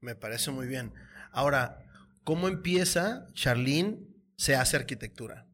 Me 0.00 0.14
parece 0.14 0.50
muy 0.50 0.67
bien. 0.67 0.93
Ahora, 1.33 1.79
¿cómo 2.25 2.49
empieza 2.49 3.26
Charlene 3.33 3.99
se 4.37 4.57
hace 4.57 4.76
arquitectura? 4.76 5.47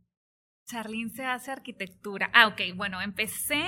Charlene 0.68 1.10
se 1.10 1.24
hace 1.24 1.50
arquitectura. 1.50 2.30
Ah, 2.32 2.48
ok, 2.48 2.60
bueno, 2.74 3.00
empecé 3.00 3.64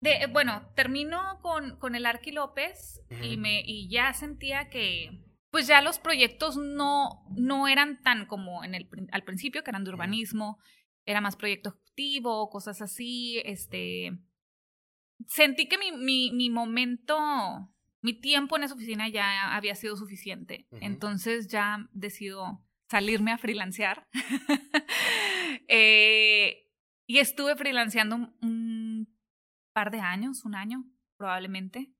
de, 0.00 0.26
bueno, 0.32 0.72
termino 0.74 1.40
con, 1.42 1.78
con 1.78 1.94
el 1.94 2.06
Arqui 2.06 2.32
López 2.32 3.00
y, 3.22 3.36
me, 3.36 3.62
y 3.64 3.88
ya 3.88 4.12
sentía 4.12 4.68
que 4.68 5.22
pues 5.50 5.66
ya 5.66 5.80
los 5.80 5.98
proyectos 5.98 6.56
no, 6.56 7.24
no 7.30 7.66
eran 7.66 8.02
tan 8.02 8.26
como 8.26 8.62
en 8.62 8.74
el, 8.74 8.90
al 9.10 9.24
principio, 9.24 9.62
que 9.62 9.70
eran 9.70 9.84
de 9.84 9.90
urbanismo, 9.90 10.58
era 11.06 11.22
más 11.22 11.36
proyecto 11.36 11.70
ejecutivo, 11.70 12.50
cosas 12.50 12.82
así, 12.82 13.40
este, 13.44 14.18
sentí 15.26 15.68
que 15.68 15.78
mi, 15.78 15.92
mi, 15.92 16.32
mi 16.32 16.50
momento, 16.50 17.18
mi 18.00 18.14
tiempo 18.14 18.56
en 18.56 18.64
esa 18.64 18.74
oficina 18.74 19.08
ya 19.08 19.54
había 19.54 19.74
sido 19.74 19.96
suficiente. 19.96 20.66
Entonces 20.80 21.48
ya 21.48 21.88
decido 21.92 22.64
salirme 22.88 23.32
a 23.32 23.38
freelancear. 23.38 24.06
Eh, 25.68 26.70
y 27.08 27.18
estuve 27.18 27.56
freelanceando 27.56 28.32
un, 28.40 29.08
par 29.72 29.90
de 29.90 29.98
años, 29.98 30.44
un 30.44 30.54
año 30.54 30.84
probablemente. 31.16 31.92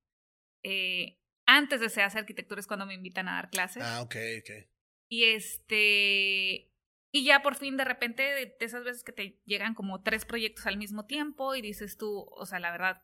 Eh, 0.63 1.19
antes 1.45 1.81
de 1.81 1.87
hacer 1.87 2.19
Arquitectura 2.19 2.61
es 2.61 2.67
cuando 2.67 2.85
me 2.85 2.93
invitan 2.93 3.27
a 3.27 3.33
dar 3.33 3.49
clases. 3.49 3.83
Ah, 3.83 4.01
ok, 4.01 4.15
ok. 4.39 4.69
Y 5.09 5.23
este, 5.25 6.71
y 7.11 7.23
ya 7.23 7.41
por 7.41 7.55
fin 7.55 7.77
de 7.77 7.85
repente 7.85 8.23
de, 8.23 8.55
esas 8.59 8.83
veces 8.83 9.03
que 9.03 9.13
te 9.13 9.41
llegan 9.45 9.73
como 9.73 10.01
tres 10.01 10.25
proyectos 10.25 10.65
al 10.67 10.77
mismo 10.77 11.05
tiempo 11.05 11.55
y 11.55 11.61
dices 11.61 11.97
tú, 11.97 12.27
o 12.31 12.45
sea, 12.45 12.59
la 12.59 12.71
verdad, 12.71 13.03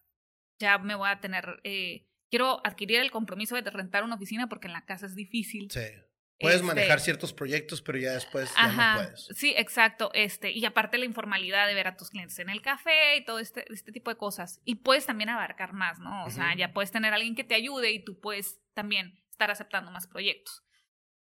ya 0.59 0.77
me 0.77 0.95
voy 0.95 1.09
a 1.09 1.19
tener, 1.19 1.61
eh, 1.63 2.07
quiero 2.29 2.65
adquirir 2.65 2.99
el 2.99 3.11
compromiso 3.11 3.55
de 3.55 3.69
rentar 3.69 4.03
una 4.03 4.15
oficina 4.15 4.47
porque 4.47 4.67
en 4.67 4.73
la 4.73 4.85
casa 4.85 5.05
es 5.05 5.15
difícil. 5.15 5.69
Sí. 5.71 5.81
Puedes 6.39 6.57
este 6.57 6.67
manejar 6.67 6.99
ciertos 6.99 7.31
proyectos, 7.31 7.81
pero 7.81 7.97
ya 7.97 8.11
después 8.11 8.53
ya 8.55 8.67
no 8.67 8.95
puedes. 8.95 9.27
Sí, 9.35 9.53
exacto. 9.55 10.11
Este, 10.13 10.51
y 10.51 10.65
aparte 10.65 10.97
la 10.97 11.05
informalidad 11.05 11.67
de 11.67 11.73
ver 11.73 11.87
a 11.87 11.95
tus 11.95 12.09
clientes 12.09 12.37
en 12.39 12.49
el 12.49 12.61
café 12.61 13.17
y 13.17 13.23
todo 13.23 13.39
este, 13.39 13.71
este 13.71 13.91
tipo 13.91 14.09
de 14.09 14.17
cosas. 14.17 14.59
Y 14.65 14.75
puedes 14.75 15.05
también 15.05 15.29
abarcar 15.29 15.73
más, 15.73 15.99
¿no? 15.99 16.25
O 16.25 16.29
sea, 16.29 16.53
ya 16.55 16.73
puedes 16.73 16.91
tener 16.91 17.13
a 17.13 17.15
alguien 17.15 17.35
que 17.35 17.43
te 17.43 17.55
ayude 17.55 17.91
y 17.91 18.03
tú 18.03 18.19
puedes 18.19 18.59
también 18.73 19.23
estar 19.29 19.51
aceptando 19.51 19.91
más 19.91 20.07
proyectos. 20.07 20.63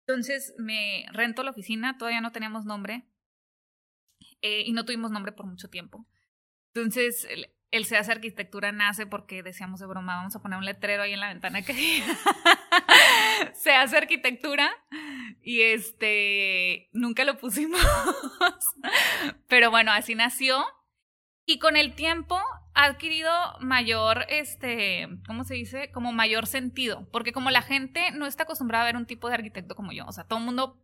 Entonces 0.06 0.54
me 0.58 1.06
rento 1.12 1.44
la 1.44 1.52
oficina, 1.52 1.98
todavía 1.98 2.22
no 2.22 2.32
teníamos 2.32 2.66
nombre 2.66 3.06
eh, 4.42 4.64
y 4.66 4.74
no 4.74 4.86
tuvimos 4.86 5.12
nombre 5.12 5.32
por 5.32 5.46
mucho 5.46 5.70
tiempo. 5.70 6.08
Entonces 6.74 7.28
el, 7.72 7.86
Se 7.86 7.98
hace 7.98 8.12
arquitectura 8.12 8.72
nace 8.72 9.06
porque 9.06 9.44
decíamos 9.44 9.80
de 9.80 9.88
broma, 9.88 10.16
vamos 10.16 10.36
a 10.36 10.42
poner 10.42 10.58
un 10.58 10.66
letrero 10.66 11.04
ahí 11.04 11.14
en 11.14 11.20
la 11.20 11.30
ventana 11.30 11.62
que 11.62 11.74
diga 11.74 12.06
Se 13.54 13.72
hace 13.74 13.98
arquitectura 13.98 14.70
y 15.42 15.62
este 15.62 16.90
nunca 16.92 17.24
lo 17.24 17.38
pusimos. 17.38 17.82
Pero 19.48 19.72
bueno, 19.72 19.92
así 19.92 20.16
nació 20.16 20.66
y 21.46 21.60
con 21.60 21.76
el 21.76 21.96
tiempo 21.96 22.40
ha 22.76 22.86
adquirido 22.86 23.32
mayor, 23.60 24.26
este, 24.30 25.08
¿cómo 25.26 25.44
se 25.44 25.56
dice? 25.56 25.92
Como 25.92 26.12
mayor 26.12 26.46
sentido, 26.48 27.08
porque 27.12 27.34
como 27.34 27.50
la 27.50 27.62
gente 27.62 28.12
no 28.12 28.26
está 28.26 28.44
acostumbrada 28.44 28.84
a 28.84 28.88
ver 28.88 28.96
un 28.96 29.06
tipo 29.06 29.28
de 29.28 29.36
arquitecto 29.36 29.76
como 29.76 29.92
yo, 29.92 30.06
o 30.06 30.12
sea, 30.12 30.26
todo 30.26 30.40
el 30.40 30.46
mundo 30.46 30.80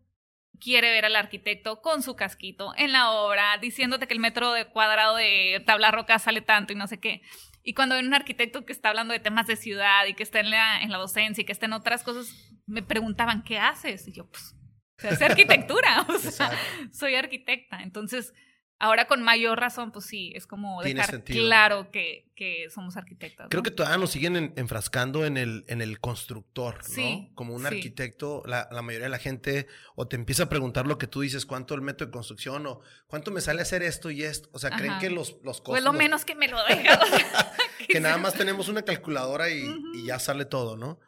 quiere 0.60 0.92
ver 0.92 1.06
al 1.06 1.16
arquitecto 1.16 1.82
con 1.82 2.02
su 2.02 2.16
casquito 2.16 2.74
en 2.78 2.92
la 2.92 3.12
obra, 3.12 3.58
diciéndote 3.58 4.08
que 4.08 4.14
el 4.14 4.20
metro 4.20 4.52
de 4.52 4.66
cuadrado 4.66 5.16
de 5.16 5.64
tabla 5.66 5.92
roca 5.92 6.20
sale 6.20 6.42
tanto 6.42 6.74
y 6.74 6.76
no 6.76 6.88
sé 6.88 7.00
qué. 7.00 7.22
Y 7.64 7.74
cuando 7.74 7.96
ven 7.96 8.08
un 8.08 8.14
arquitecto 8.14 8.66
que 8.66 8.74
está 8.74 8.90
hablando 8.90 9.14
de 9.14 9.20
temas 9.20 9.48
de 9.48 9.56
ciudad 9.56 10.06
y 10.06 10.14
que 10.14 10.24
está 10.24 10.40
en 10.40 10.52
la, 10.52 10.82
en 10.82 10.92
la 10.92 10.98
docencia 10.98 11.42
y 11.42 11.46
que 11.46 11.52
está 11.52 11.66
en 11.66 11.74
otras 11.74 12.04
cosas, 12.04 12.52
me 12.68 12.84
preguntaban, 12.84 13.44
¿qué 13.44 13.58
haces? 13.58 14.08
Y 14.08 14.14
yo, 14.14 14.30
pues, 14.30 14.56
hace 15.04 15.26
arquitectura, 15.26 16.06
o 16.10 16.18
sea, 16.20 16.52
soy 16.92 17.16
arquitecta. 17.16 17.82
Entonces, 17.82 18.34
Ahora 18.78 19.08
con 19.08 19.24
mayor 19.24 19.58
razón, 19.58 19.94
pues 19.94 20.06
sí, 20.06 20.34
es 20.36 20.46
como 20.46 20.84
dejar 20.84 21.24
claro 21.24 21.92
que, 21.92 22.30
que, 22.36 22.68
somos 22.70 22.98
arquitectos. 22.98 23.48
Creo 23.50 23.64
que 23.64 23.72
todavía 23.72 23.98
nos 23.98 24.12
siguen 24.12 24.54
enfrascando 24.58 25.26
en 25.26 25.38
el, 25.38 25.64
en 25.70 25.82
el 25.82 26.02
constructor, 26.02 26.80
¿no? 26.98 27.30
Como 27.36 27.54
un 27.54 27.66
arquitecto, 27.66 28.44
la, 28.46 28.68
la, 28.72 28.82
mayoría 28.82 29.06
de 29.06 29.12
la 29.12 29.18
gente 29.18 29.68
o 29.96 30.10
te 30.10 30.18
empieza 30.18 30.44
a 30.44 30.50
preguntar 30.50 30.88
lo 30.88 30.98
que 30.98 31.08
tú 31.08 31.22
dices, 31.22 31.46
cuánto 31.46 31.74
el 31.74 31.82
método 31.82 32.08
de 32.08 32.12
construcción 32.12 32.68
o 32.68 32.82
cuánto 33.08 33.32
me 33.32 33.40
sale 33.40 33.62
hacer 33.62 33.82
esto 33.82 34.12
y 34.12 34.24
esto. 34.24 34.50
O 34.52 34.60
sea, 34.60 34.72
creen 34.72 35.00
que 35.00 35.10
los, 35.10 35.38
los 35.42 35.62
costos... 35.62 35.76
Pues 35.76 35.84
lo 35.84 35.94
menos 35.94 36.26
que 36.26 36.36
me 36.36 36.50
lo 36.50 36.62
dejan. 36.66 37.00
que 37.88 38.02
nada 38.02 38.18
más 38.18 38.34
tenemos 38.34 38.68
una 38.68 38.82
calculadora 38.82 39.50
y, 39.50 39.64
y, 39.94 40.06
ya 40.06 40.20
sale 40.20 40.44
todo, 40.44 40.76
¿no? 40.76 41.00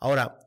Ahora, 0.00 0.40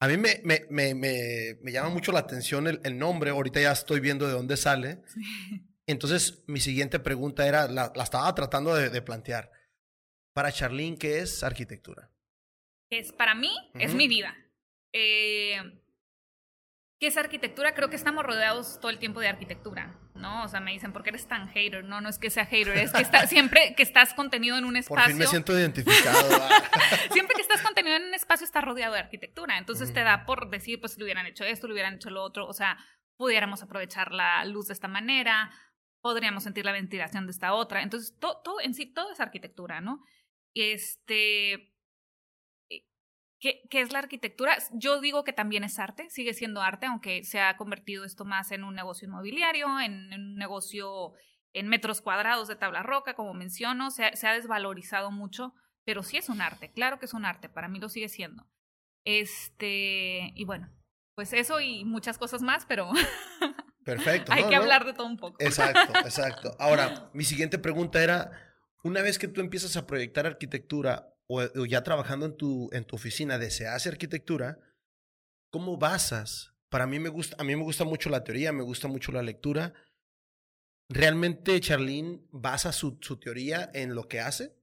a 0.00 0.08
mí 0.08 0.18
me, 0.18 0.42
me, 0.44 0.66
me, 0.68 0.94
me, 0.94 1.72
llama 1.72 1.88
mucho 1.88 2.12
la 2.12 2.18
atención 2.18 2.66
el, 2.66 2.78
el, 2.84 2.98
nombre, 2.98 3.30
ahorita 3.30 3.58
ya 3.58 3.72
estoy 3.72 4.00
viendo 4.00 4.26
de 4.26 4.32
dónde 4.32 4.58
sale. 4.58 5.00
Sí. 5.06 5.64
Entonces, 5.86 6.42
mi 6.46 6.60
siguiente 6.60 6.98
pregunta 6.98 7.46
era, 7.46 7.68
la, 7.68 7.92
estaba 7.94 8.34
tratando 8.34 8.74
de, 8.74 9.02
plantear. 9.02 9.50
Para 10.34 10.50
Charlene, 10.50 10.98
¿qué 10.98 11.18
es 11.18 11.42
arquitectura? 11.42 12.10
Es 12.90 13.12
para 13.12 13.34
mí, 13.34 13.52
es 13.74 13.94
mi 13.94 14.08
vida. 14.08 14.36
Eh, 14.92 15.60
¿Qué 17.00 17.08
es 17.08 17.16
arquitectura? 17.16 17.74
Creo 17.74 17.90
que 17.90 17.96
estamos 17.96 18.24
rodeados 18.24 18.80
todo 18.80 18.90
el 18.90 18.98
tiempo 18.98 19.20
de 19.20 19.28
arquitectura, 19.28 19.98
¿no? 20.14 20.44
O 20.44 20.48
sea, 20.48 20.60
me 20.60 20.72
dicen, 20.72 20.92
¿por 20.92 21.02
qué 21.02 21.10
eres 21.10 21.26
tan 21.26 21.48
hater? 21.48 21.84
No, 21.84 22.00
no 22.00 22.08
es 22.08 22.18
que 22.18 22.30
sea 22.30 22.46
hater, 22.46 22.78
es 22.78 22.92
que 22.92 23.02
está, 23.02 23.26
siempre 23.26 23.74
que 23.76 23.82
estás 23.82 24.14
contenido 24.14 24.56
en 24.56 24.64
un 24.64 24.76
espacio... 24.76 25.02
Por 25.02 25.10
fin 25.10 25.18
me 25.18 25.26
siento 25.26 25.52
identificado. 25.52 26.18
siempre 27.12 27.34
que 27.34 27.42
estás 27.42 27.60
contenido 27.62 27.96
en 27.96 28.04
un 28.04 28.14
espacio 28.14 28.44
estás 28.44 28.64
rodeado 28.64 28.94
de 28.94 29.00
arquitectura, 29.00 29.58
entonces 29.58 29.92
te 29.92 30.00
da 30.00 30.24
por 30.24 30.48
decir, 30.48 30.80
pues, 30.80 30.92
si 30.92 31.00
lo 31.00 31.04
hubieran 31.04 31.26
hecho 31.26 31.44
esto, 31.44 31.66
lo 31.66 31.74
hubieran 31.74 31.94
hecho 31.94 32.10
lo 32.10 32.22
otro, 32.22 32.46
o 32.46 32.52
sea, 32.52 32.78
pudiéramos 33.16 33.62
aprovechar 33.62 34.12
la 34.12 34.44
luz 34.44 34.68
de 34.68 34.74
esta 34.74 34.88
manera, 34.88 35.50
podríamos 36.04 36.42
sentir 36.42 36.66
la 36.66 36.72
ventilación 36.72 37.24
de 37.24 37.32
esta 37.32 37.54
otra. 37.54 37.80
Entonces, 37.80 38.14
todo, 38.18 38.60
en 38.62 38.74
sí, 38.74 38.84
todo 38.84 39.10
es 39.10 39.20
arquitectura, 39.20 39.80
¿no? 39.80 40.04
Este, 40.52 41.54
eh, 42.68 42.84
¿qué, 43.40 43.62
¿qué, 43.70 43.80
es 43.80 43.90
la 43.90 44.00
arquitectura? 44.00 44.54
Yo 44.74 45.00
digo 45.00 45.24
que 45.24 45.32
también 45.32 45.64
es 45.64 45.78
arte, 45.78 46.10
sigue 46.10 46.34
siendo 46.34 46.60
arte, 46.60 46.84
aunque 46.84 47.24
se 47.24 47.40
ha 47.40 47.56
convertido 47.56 48.04
esto 48.04 48.26
más 48.26 48.52
en 48.52 48.64
un 48.64 48.74
negocio 48.74 49.08
inmobiliario, 49.08 49.80
en, 49.80 50.12
un 50.12 50.36
negocio 50.36 51.14
en 51.54 51.68
metros 51.68 52.02
cuadrados 52.02 52.48
de 52.48 52.56
tabla 52.56 52.82
roca, 52.82 53.14
como 53.14 53.32
menciono, 53.32 53.90
se 53.90 54.14
se 54.14 54.26
ha 54.26 54.34
desvalorizado 54.34 55.10
mucho, 55.10 55.54
pero 55.86 56.02
sí 56.02 56.18
es 56.18 56.28
un 56.28 56.42
arte, 56.42 56.70
claro 56.70 56.98
que 56.98 57.06
es 57.06 57.14
un 57.14 57.24
arte, 57.24 57.48
para 57.48 57.68
mí 57.68 57.80
lo 57.80 57.88
sigue 57.88 58.10
siendo. 58.10 58.46
Este, 59.06 60.32
y 60.34 60.44
bueno, 60.44 60.68
pues 61.14 61.32
eso 61.32 61.62
y 61.62 61.86
muchas 61.86 62.18
cosas 62.18 62.42
más, 62.42 62.66
pero 62.66 62.90
Perfecto. 63.84 64.32
Hay 64.32 64.48
que 64.48 64.56
hablar 64.56 64.84
de 64.84 64.94
todo 64.94 65.06
un 65.06 65.16
poco. 65.16 65.36
Exacto, 65.38 65.92
exacto. 66.04 66.56
Ahora, 66.58 67.10
mi 67.12 67.24
siguiente 67.24 67.58
pregunta 67.58 68.02
era, 68.02 68.32
una 68.82 69.02
vez 69.02 69.18
que 69.18 69.28
tú 69.28 69.40
empiezas 69.40 69.76
a 69.76 69.86
proyectar 69.86 70.26
arquitectura 70.26 71.14
o, 71.26 71.42
ya 71.66 71.82
trabajando 71.82 72.26
en 72.26 72.36
tu, 72.36 72.70
en 72.72 72.84
tu 72.84 72.96
oficina 72.96 73.38
de 73.38 73.50
se 73.50 73.66
hace 73.66 73.88
arquitectura, 73.88 74.58
¿cómo 75.50 75.76
basas? 75.76 76.54
Para 76.68 76.86
mí 76.86 76.98
me 76.98 77.08
gusta, 77.08 77.36
a 77.38 77.44
mí 77.44 77.54
me 77.54 77.62
gusta 77.62 77.84
mucho 77.84 78.10
la 78.10 78.24
teoría, 78.24 78.52
me 78.52 78.62
gusta 78.62 78.88
mucho 78.88 79.12
la 79.12 79.22
lectura. 79.22 79.74
¿Realmente 80.88 81.60
Charlene 81.60 82.20
basa 82.30 82.72
su, 82.72 82.98
su 83.00 83.18
teoría 83.18 83.70
en 83.74 83.94
lo 83.94 84.08
que 84.08 84.20
hace? 84.20 84.54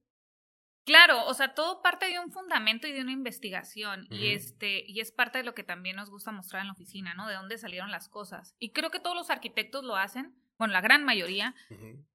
Claro, 0.84 1.26
o 1.26 1.34
sea, 1.34 1.54
todo 1.54 1.80
parte 1.80 2.06
de 2.06 2.18
un 2.18 2.32
fundamento 2.32 2.88
y 2.88 2.92
de 2.92 3.02
una 3.02 3.12
investigación 3.12 4.08
y 4.10 4.28
este 4.28 4.84
y 4.86 4.98
es 4.98 5.12
parte 5.12 5.38
de 5.38 5.44
lo 5.44 5.54
que 5.54 5.62
también 5.62 5.94
nos 5.94 6.10
gusta 6.10 6.32
mostrar 6.32 6.62
en 6.62 6.66
la 6.66 6.72
oficina, 6.72 7.14
¿no? 7.14 7.28
De 7.28 7.34
dónde 7.34 7.56
salieron 7.56 7.92
las 7.92 8.08
cosas. 8.08 8.56
Y 8.58 8.72
creo 8.72 8.90
que 8.90 8.98
todos 8.98 9.14
los 9.14 9.30
arquitectos 9.30 9.84
lo 9.84 9.94
hacen, 9.94 10.34
bueno, 10.58 10.72
la 10.72 10.80
gran 10.80 11.04
mayoría, 11.04 11.54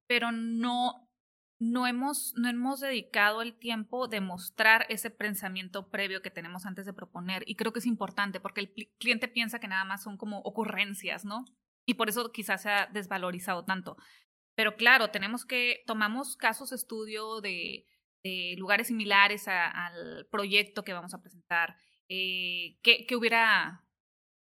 pero 0.05 0.33
no 0.33 1.07
no 1.59 1.87
hemos 1.87 2.33
no 2.35 2.49
hemos 2.49 2.81
dedicado 2.81 3.41
el 3.41 3.57
tiempo 3.57 4.09
de 4.09 4.19
mostrar 4.19 4.85
ese 4.89 5.11
pensamiento 5.11 5.89
previo 5.89 6.21
que 6.21 6.29
tenemos 6.29 6.65
antes 6.65 6.85
de 6.85 6.93
proponer 6.93 7.43
y 7.47 7.55
creo 7.55 7.71
que 7.71 7.79
es 7.79 7.85
importante 7.85 8.41
porque 8.41 8.61
el 8.61 8.73
cliente 8.99 9.29
piensa 9.29 9.59
que 9.59 9.69
nada 9.69 9.85
más 9.85 10.03
son 10.03 10.17
como 10.17 10.39
ocurrencias, 10.39 11.23
¿no? 11.23 11.45
Y 11.85 11.93
por 11.93 12.09
eso 12.09 12.33
quizás 12.33 12.63
se 12.63 12.69
ha 12.69 12.87
desvalorizado 12.87 13.63
tanto. 13.63 13.95
Pero 14.55 14.75
claro, 14.75 15.09
tenemos 15.09 15.45
que 15.45 15.83
tomamos 15.87 16.35
casos 16.35 16.73
estudio 16.73 17.39
de 17.39 17.85
lugares 18.57 18.87
similares 18.87 19.47
al 19.47 20.27
proyecto 20.31 20.83
que 20.83 20.93
vamos 20.93 21.13
a 21.13 21.21
presentar, 21.21 21.75
eh, 22.09 22.77
que, 22.81 23.15
hubiera 23.15 23.85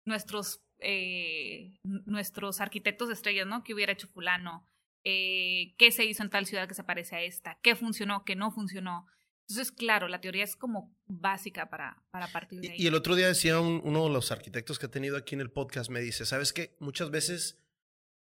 nuestros, 0.05 0.63
eh, 0.79 1.79
nuestros 1.83 2.61
arquitectos 2.61 3.09
de 3.09 3.15
estrellas, 3.15 3.47
¿no? 3.47 3.65
Que 3.65 3.75
hubiera 3.75 3.93
hecho 3.93 4.09
fulano, 4.09 4.67
eh, 5.05 5.75
qué 5.79 5.91
se 5.91 6.05
hizo 6.05 6.23
en 6.23 6.31
tal 6.31 6.47
ciudad 6.47 6.69
que 6.69 6.75
se 6.75 6.85
parece 6.85 7.17
a 7.17 7.23
esta, 7.23 7.59
qué 7.63 7.75
funcionó, 7.75 8.25
qué 8.25 8.37
no 8.37 8.51
funcionó. 8.51 9.07
Entonces, 9.49 9.73
claro, 9.73 10.09
la 10.09 10.21
teoría 10.21 10.45
es 10.45 10.57
como 10.57 10.97
básica 11.07 11.69
para, 11.69 12.03
para 12.11 12.29
partir 12.29 12.61
de 12.61 12.71
ahí. 12.71 12.77
Y 12.79 12.87
el 12.87 12.95
otro 12.95 13.15
día 13.15 13.29
decía 13.29 13.61
uno 13.61 14.05
de 14.05 14.11
los 14.11 14.33
arquitectos 14.33 14.79
que 14.79 14.87
ha 14.87 14.91
tenido 14.91 15.19
aquí 15.19 15.35
en 15.35 15.43
el 15.43 15.51
podcast, 15.51 15.91
me 15.91 16.01
dice, 16.01 16.25
¿sabes 16.25 16.53
qué? 16.53 16.77
Muchas 16.81 17.11
veces 17.11 17.63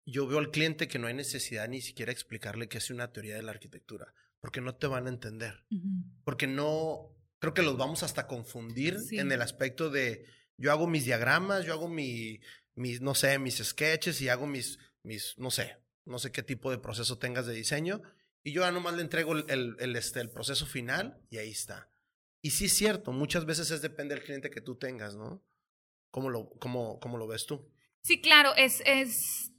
yo 0.05 0.27
veo 0.27 0.39
al 0.39 0.51
cliente 0.51 0.87
que 0.87 0.97
no 0.97 1.07
hay 1.07 1.13
necesidad 1.13 1.67
ni 1.67 1.81
siquiera 1.81 2.11
explicarle 2.11 2.69
qué 2.69 2.77
es 2.77 2.89
una 2.89 3.11
teoría 3.11 3.35
de 3.35 3.43
la 3.43 3.51
arquitectura 3.51 4.13
porque 4.39 4.61
no 4.61 4.75
te 4.75 4.87
van 4.87 5.07
a 5.07 5.09
entender. 5.09 5.65
Porque 6.23 6.47
no, 6.47 7.15
creo 7.39 7.53
que 7.53 7.61
los 7.61 7.77
vamos 7.77 8.03
hasta 8.03 8.27
confundir 8.27 8.97
en 9.11 9.31
el 9.31 9.41
aspecto 9.41 9.89
de, 9.89 10.25
yo 10.57 10.71
hago 10.71 10.87
mis 10.87 11.05
diagramas, 11.05 11.65
yo 11.65 11.73
hago 11.73 11.87
mi, 11.87 12.39
mis, 12.75 13.01
no 13.01 13.15
sé, 13.15 13.39
mis 13.39 13.57
sketches 13.57 14.21
y 14.21 14.29
hago 14.29 14.47
mis, 14.47 14.79
mis, 15.03 15.37
no 15.37 15.51
sé, 15.51 15.77
no 16.05 16.19
sé 16.19 16.31
qué 16.31 16.43
tipo 16.43 16.71
de 16.71 16.77
proceso 16.77 17.17
tengas 17.17 17.45
de 17.45 17.53
diseño. 17.53 18.01
Y 18.43 18.53
yo 18.53 18.61
ya 18.61 18.71
nomás 18.71 18.95
le 18.95 19.01
entrego 19.01 19.33
el, 19.33 19.75
el, 19.79 19.95
este, 19.95 20.21
el 20.21 20.29
proceso 20.29 20.65
final 20.65 21.21
y 21.29 21.37
ahí 21.37 21.51
está. 21.51 21.91
Y 22.41 22.51
sí 22.51 22.65
es 22.65 22.73
cierto, 22.73 23.11
muchas 23.11 23.45
veces 23.45 23.69
es 23.71 23.81
depende 23.81 24.15
del 24.15 24.23
cliente 24.23 24.49
que 24.49 24.61
tú 24.61 24.75
tengas, 24.75 25.15
¿no? 25.15 25.43
¿Cómo 26.09 26.29
lo, 26.29 26.49
cómo, 26.51 26.99
cómo 26.99 27.17
lo 27.17 27.27
ves 27.27 27.45
tú? 27.45 27.69
Sí, 28.01 28.21
claro, 28.21 28.55
es, 28.55 28.81
es 28.85 29.51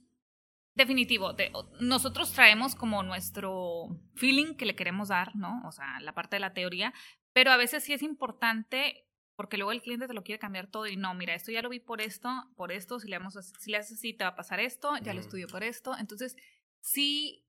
Definitivo. 0.73 1.35
nosotros 1.79 2.31
traemos 2.31 2.75
como 2.75 3.03
nuestro 3.03 3.89
feeling 4.15 4.55
que 4.55 4.65
le 4.65 4.75
queremos 4.75 5.09
dar, 5.09 5.35
¿no? 5.35 5.61
O 5.67 5.71
sea, 5.71 5.99
la 5.99 6.13
parte 6.13 6.37
de 6.37 6.39
la 6.39 6.53
teoría, 6.53 6.93
pero 7.33 7.51
a 7.51 7.57
veces 7.57 7.83
sí 7.83 7.93
es 7.93 8.01
importante 8.01 9.05
porque 9.35 9.57
luego 9.57 9.71
el 9.71 9.81
cliente 9.81 10.07
te 10.07 10.13
lo 10.13 10.23
quiere 10.23 10.39
cambiar 10.39 10.67
todo 10.67 10.87
y 10.87 10.97
no, 10.97 11.13
mira, 11.15 11.33
esto 11.33 11.51
ya 11.51 11.61
lo 11.61 11.69
vi 11.69 11.79
por 11.79 11.99
esto, 11.99 12.29
por 12.55 12.71
esto, 12.71 12.99
si 12.99 13.07
le, 13.07 13.17
si 13.59 13.71
le 13.71 13.77
haces 13.77 13.97
así 13.97 14.13
te 14.13 14.23
va 14.23 14.31
a 14.31 14.35
pasar 14.35 14.59
esto, 14.59 14.95
ya 14.97 15.13
lo 15.13 15.19
estudio 15.19 15.47
por 15.47 15.63
esto. 15.63 15.97
Entonces, 15.97 16.35
sí, 16.79 17.43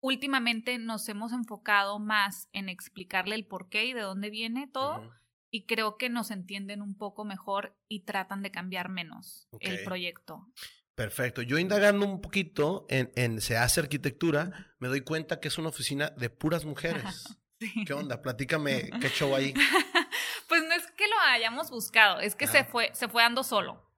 últimamente 0.00 0.76
nos 0.78 1.08
hemos 1.08 1.32
enfocado 1.32 1.98
más 1.98 2.48
en 2.52 2.68
explicarle 2.68 3.36
el 3.36 3.46
por 3.46 3.68
qué 3.68 3.86
y 3.86 3.92
de 3.92 4.00
dónde 4.00 4.28
viene 4.28 4.66
todo. 4.66 5.08
Y 5.50 5.66
creo 5.66 5.98
que 5.98 6.10
nos 6.10 6.32
entienden 6.32 6.82
un 6.82 6.96
poco 6.96 7.24
mejor 7.24 7.76
y 7.86 8.00
tratan 8.00 8.42
de 8.42 8.50
cambiar 8.50 8.88
menos 8.88 9.46
el 9.60 9.84
proyecto. 9.84 10.48
Perfecto. 10.94 11.42
Yo 11.42 11.58
indagando 11.58 12.06
un 12.06 12.20
poquito 12.20 12.86
en, 12.88 13.10
en 13.16 13.40
Se 13.40 13.56
hace 13.56 13.80
arquitectura, 13.80 14.74
me 14.78 14.88
doy 14.88 15.00
cuenta 15.00 15.40
que 15.40 15.48
es 15.48 15.58
una 15.58 15.70
oficina 15.70 16.10
de 16.10 16.30
puras 16.30 16.64
mujeres. 16.64 17.38
¿Qué 17.86 17.92
onda? 17.92 18.20
Platícame 18.20 18.90
qué 19.00 19.08
show 19.08 19.34
ahí. 19.34 19.54
pues 20.48 20.62
no 20.62 20.74
es 20.74 20.90
que 20.92 21.08
lo 21.08 21.18
hayamos 21.20 21.70
buscado, 21.70 22.20
es 22.20 22.34
que 22.34 22.46
se 22.46 22.64
fue, 22.64 22.90
se 22.94 23.08
fue 23.08 23.22
dando 23.22 23.42
solo. 23.42 23.90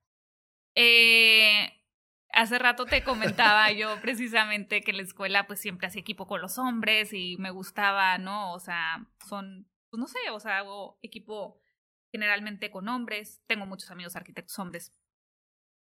Eh, 0.75 1.73
hace 2.33 2.59
rato 2.59 2.85
te 2.85 3.03
comentaba 3.03 3.73
yo 3.73 3.99
precisamente 4.03 4.83
que 4.83 4.91
en 4.91 4.99
la 4.99 5.03
escuela 5.03 5.47
pues 5.47 5.61
siempre 5.61 5.87
hacía 5.87 6.01
equipo 6.01 6.27
con 6.27 6.41
los 6.41 6.59
hombres 6.59 7.13
y 7.13 7.37
me 7.39 7.51
gustaba, 7.51 8.19
¿no? 8.19 8.53
O 8.53 8.61
sea, 8.61 9.07
son, 9.27 9.69
pues 9.91 9.99
no 9.99 10.07
sé, 10.07 10.19
o 10.31 10.41
sea, 10.41 10.59
hago 10.59 10.99
equipo 11.03 11.61
generalmente 12.13 12.71
con 12.71 12.89
hombres, 12.89 13.43
tengo 13.47 13.67
muchos 13.67 13.91
amigos 13.91 14.17
arquitectos 14.17 14.59
hombres, 14.59 14.95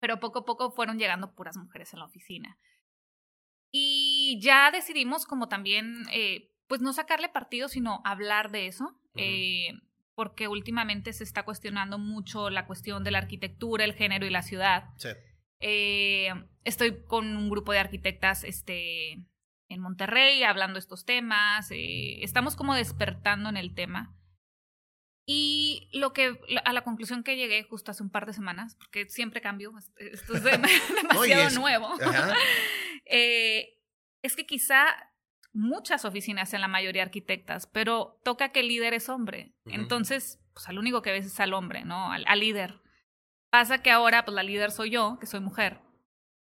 pero 0.05 0.21
poco 0.21 0.41
a 0.41 0.45
poco 0.45 0.71
fueron 0.71 0.99
llegando 0.99 1.35
puras 1.35 1.57
mujeres 1.57 1.95
en 1.95 2.01
la 2.01 2.05
oficina. 2.05 2.59
Y 3.73 4.39
ya 4.43 4.71
decidimos 4.71 5.25
como 5.25 5.49
también, 5.49 6.03
eh, 6.13 6.53
pues 6.67 6.83
no 6.83 6.93
sacarle 6.93 7.31
partido, 7.31 7.69
sino 7.69 8.03
hablar 8.05 8.51
de 8.51 8.67
eso, 8.67 9.01
eh, 9.17 9.69
porque 10.15 10.47
últimamente 10.47 11.15
se 11.15 11.25
está 11.25 11.47
cuestionando 11.47 11.97
mucho 11.97 12.51
la 12.51 12.67
cuestión 12.67 13.03
de 13.03 13.13
la 13.13 13.19
arquitectura, 13.19 13.87
el 13.87 13.95
género 13.95 14.27
y 14.27 14.31
la 14.31 14.43
ciudad. 14.43 14.91
Sí. 14.99 15.09
Eh, 15.61 16.35
estoy 16.65 17.03
con 17.07 17.35
un 17.35 17.49
grupo 17.49 17.73
de 17.73 17.79
arquitectas 17.79 18.45
este, 18.45 19.13
en 19.71 19.81
Monterrey 19.81 20.43
hablando 20.43 20.79
estos 20.79 21.07
temas. 21.07 21.71
estamos 21.71 22.57
como 22.57 22.75
despertando 22.75 23.49
en 23.49 23.57
el 23.57 23.75
tema. 23.75 24.15
Y 25.27 25.89
lo 25.93 26.13
que, 26.13 26.39
a 26.65 26.73
la 26.73 26.83
conclusión 26.83 27.23
que 27.23 27.37
llegué 27.37 27.63
justo 27.63 27.91
hace 27.91 28.03
un 28.03 28.11
par 28.11 28.27
de 28.27 28.35
semanas, 28.35 28.77
porque 28.77 29.09
siempre 29.09 29.41
cambio, 29.41 29.73
esto 29.97 30.35
es 30.35 30.45
demasiado 31.03 31.51
nuevo, 31.59 31.89
eh, 33.07 33.79
es 34.23 34.37
que 34.37 34.47
quizá 34.47 34.87
muchas 35.53 36.05
oficinas 36.05 36.53
en 36.53 36.61
la 36.61 36.69
mayoría 36.69 37.03
arquitectas, 37.03 37.67
pero 37.67 38.21
toca 38.23 38.51
que 38.51 38.61
el 38.61 38.69
líder 38.69 38.93
es 38.93 39.09
hombre. 39.09 39.55
Entonces, 39.67 40.41
pues 40.53 40.69
al 40.69 40.79
único 40.79 41.01
que 41.01 41.13
ves 41.13 41.27
es 41.27 41.41
al 41.41 41.55
hombre, 41.55 41.85
¿no? 41.85 42.13
Al, 42.13 42.25
al, 42.27 42.41
líder. 42.41 42.83
Pasa 43.51 43.83
que 43.83 43.91
ahora, 43.91 44.25
pues 44.25 44.35
la 44.35 44.43
líder 44.43 44.73
soy 44.73 44.91
yo, 44.91 45.17
que 45.21 45.27
soy 45.27 45.41
mujer. 45.41 45.81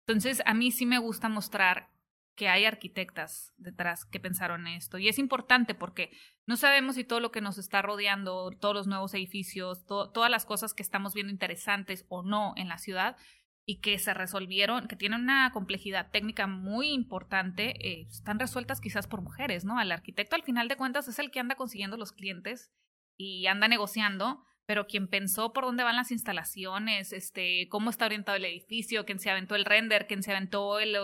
Entonces, 0.06 0.42
a 0.44 0.54
mí 0.54 0.70
sí 0.70 0.86
me 0.86 0.98
gusta 0.98 1.28
mostrar 1.28 1.90
que 2.38 2.48
hay 2.48 2.64
arquitectas 2.66 3.52
detrás 3.56 4.04
que 4.04 4.20
pensaron 4.20 4.68
esto. 4.68 4.96
Y 4.96 5.08
es 5.08 5.18
importante 5.18 5.74
porque 5.74 6.12
no 6.46 6.56
sabemos 6.56 6.94
si 6.94 7.02
todo 7.02 7.18
lo 7.18 7.32
que 7.32 7.40
nos 7.40 7.58
está 7.58 7.82
rodeando, 7.82 8.52
todos 8.52 8.76
los 8.76 8.86
nuevos 8.86 9.12
edificios, 9.12 9.84
todas 9.86 10.30
las 10.30 10.46
cosas 10.46 10.72
que 10.72 10.84
estamos 10.84 11.14
viendo 11.14 11.32
interesantes 11.32 12.06
o 12.08 12.22
no 12.22 12.54
en 12.56 12.68
la 12.68 12.78
ciudad 12.78 13.16
y 13.66 13.80
que 13.80 13.98
se 13.98 14.14
resolvieron, 14.14 14.86
que 14.86 14.94
tienen 14.94 15.22
una 15.22 15.50
complejidad 15.52 16.12
técnica 16.12 16.46
muy 16.46 16.90
importante, 16.90 17.74
eh, 17.86 18.06
están 18.08 18.38
resueltas 18.38 18.80
quizás 18.80 19.08
por 19.08 19.20
mujeres, 19.20 19.64
¿no? 19.64 19.80
El 19.80 19.90
arquitecto 19.90 20.36
al 20.36 20.44
final 20.44 20.68
de 20.68 20.76
cuentas 20.76 21.08
es 21.08 21.18
el 21.18 21.32
que 21.32 21.40
anda 21.40 21.56
consiguiendo 21.56 21.96
los 21.96 22.12
clientes 22.12 22.70
y 23.18 23.48
anda 23.48 23.66
negociando, 23.66 24.44
pero 24.64 24.86
quien 24.86 25.08
pensó 25.08 25.52
por 25.52 25.64
dónde 25.64 25.82
van 25.82 25.96
las 25.96 26.12
instalaciones, 26.12 27.12
este, 27.12 27.66
cómo 27.68 27.90
está 27.90 28.06
orientado 28.06 28.36
el 28.36 28.44
edificio, 28.44 29.04
quien 29.04 29.18
se 29.18 29.28
aventó 29.28 29.56
el 29.56 29.64
render, 29.64 30.06
quien 30.06 30.22
se 30.22 30.30
aventó 30.30 30.78
el 30.78 30.94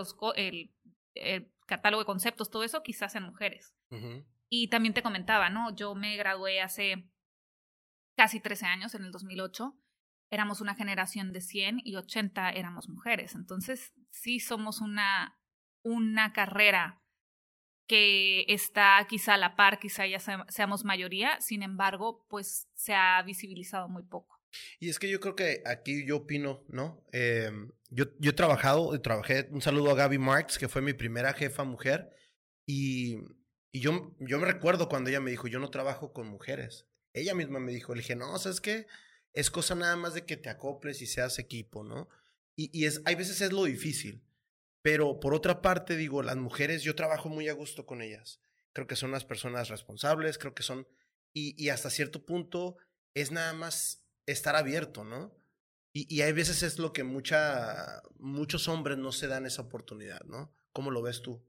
el 1.15 1.51
catálogo 1.65 2.01
de 2.01 2.05
conceptos, 2.05 2.49
todo 2.49 2.63
eso 2.63 2.83
quizás 2.83 3.15
en 3.15 3.23
mujeres. 3.23 3.73
Y 4.49 4.67
también 4.67 4.93
te 4.93 5.01
comentaba, 5.01 5.49
¿no? 5.49 5.75
Yo 5.75 5.95
me 5.95 6.15
gradué 6.17 6.61
hace 6.61 7.09
casi 8.15 8.39
13 8.39 8.65
años, 8.65 8.95
en 8.95 9.03
el 9.03 9.11
2008. 9.11 9.75
Éramos 10.29 10.61
una 10.61 10.75
generación 10.75 11.33
de 11.33 11.41
100 11.41 11.81
y 11.83 11.95
80 11.95 12.51
éramos 12.51 12.89
mujeres. 12.89 13.35
Entonces, 13.35 13.93
sí 14.11 14.39
somos 14.39 14.81
una, 14.81 15.39
una 15.83 16.33
carrera 16.33 17.01
que 17.87 18.45
está 18.47 19.05
quizá 19.07 19.35
a 19.35 19.37
la 19.37 19.55
par, 19.55 19.79
quizá 19.79 20.07
ya 20.07 20.19
seamos 20.19 20.85
mayoría, 20.85 21.39
sin 21.39 21.61
embargo, 21.61 22.25
pues 22.29 22.67
se 22.73 22.95
ha 22.95 23.21
visibilizado 23.21 23.87
muy 23.87 24.03
poco. 24.03 24.34
Y 24.79 24.89
es 24.89 24.99
que 24.99 25.09
yo 25.09 25.19
creo 25.19 25.35
que 25.35 25.61
aquí 25.65 26.05
yo 26.05 26.17
opino, 26.17 26.63
¿no? 26.67 27.03
Em, 27.11 27.71
yo, 27.89 28.05
yo 28.19 28.31
he 28.31 28.33
trabajado, 28.33 28.99
trabajé, 29.01 29.47
un 29.51 29.61
saludo 29.61 29.91
a 29.91 29.95
Gaby 29.95 30.17
Marks, 30.17 30.57
que 30.57 30.67
fue 30.67 30.81
mi 30.81 30.93
primera 30.93 31.33
jefa 31.33 31.63
mujer, 31.63 32.09
y, 32.65 33.17
y 33.71 33.79
yo, 33.79 34.15
yo 34.19 34.39
me 34.39 34.45
recuerdo 34.45 34.89
cuando 34.89 35.09
ella 35.09 35.21
me 35.21 35.31
dijo, 35.31 35.47
yo 35.47 35.59
no 35.59 35.69
trabajo 35.69 36.13
con 36.13 36.27
mujeres. 36.27 36.87
Ella 37.13 37.33
misma 37.35 37.59
me 37.59 37.71
dijo, 37.71 37.93
le 37.93 38.01
dije, 38.01 38.15
no, 38.15 38.37
¿sabes 38.39 38.61
qué? 38.61 38.87
Es 39.33 39.51
cosa 39.51 39.75
nada 39.75 39.95
más 39.95 40.13
de 40.13 40.25
que 40.25 40.37
te 40.37 40.49
acoples 40.49 41.01
y 41.01 41.07
seas 41.07 41.39
equipo, 41.39 41.83
¿no? 41.83 42.09
Y, 42.55 42.69
y 42.77 42.85
es, 42.85 43.01
hay 43.05 43.15
veces 43.15 43.41
es 43.41 43.51
lo 43.51 43.65
difícil, 43.65 44.23
pero 44.81 45.19
por 45.19 45.33
otra 45.33 45.61
parte, 45.61 45.97
digo, 45.97 46.23
las 46.23 46.37
mujeres, 46.37 46.83
yo 46.83 46.95
trabajo 46.95 47.27
muy 47.27 47.49
a 47.49 47.53
gusto 47.53 47.85
con 47.85 48.01
ellas. 48.01 48.39
Creo 48.71 48.87
que 48.87 48.95
son 48.95 49.11
las 49.11 49.25
personas 49.25 49.69
responsables, 49.69 50.37
creo 50.37 50.53
que 50.53 50.63
son, 50.63 50.87
y, 51.33 51.61
y 51.61 51.69
hasta 51.69 51.89
cierto 51.89 52.25
punto 52.25 52.77
es 53.13 53.31
nada 53.31 53.53
más 53.53 54.04
estar 54.25 54.55
abierto, 54.55 55.03
¿no? 55.03 55.31
Y, 55.93 56.13
y 56.13 56.21
hay 56.21 56.33
veces 56.33 56.63
es 56.63 56.77
lo 56.79 56.91
que 56.93 57.03
mucha, 57.03 58.01
muchos 58.19 58.67
hombres 58.67 58.97
no 58.97 59.11
se 59.11 59.27
dan 59.27 59.45
esa 59.45 59.61
oportunidad, 59.61 60.21
¿no? 60.25 60.53
¿Cómo 60.73 60.91
lo 60.91 61.01
ves 61.01 61.21
tú? 61.21 61.41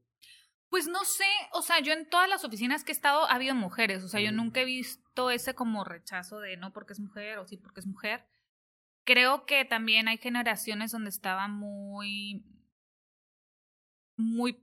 Pues 0.69 0.87
no 0.87 1.05
sé, 1.05 1.25
o 1.53 1.61
sea, 1.61 1.79
yo 1.79 1.93
en 1.93 2.09
todas 2.09 2.27
las 2.27 2.43
oficinas 2.43 2.83
que 2.83 2.91
he 2.91 2.95
estado 2.95 3.23
ha 3.29 3.35
habido 3.35 3.55
mujeres, 3.55 4.03
o 4.03 4.09
sea, 4.09 4.19
yo 4.19 4.31
nunca 4.31 4.61
he 4.61 4.65
visto 4.65 5.31
ese 5.31 5.55
como 5.55 5.85
rechazo 5.85 6.39
de 6.39 6.57
no 6.57 6.73
porque 6.73 6.93
es 6.93 6.99
mujer 6.99 7.37
o 7.37 7.47
sí 7.47 7.55
porque 7.57 7.79
es 7.79 7.87
mujer. 7.87 8.25
Creo 9.05 9.45
que 9.45 9.63
también 9.63 10.09
hay 10.09 10.17
generaciones 10.17 10.91
donde 10.91 11.09
estaba 11.09 11.47
muy, 11.47 12.45
muy 14.17 14.61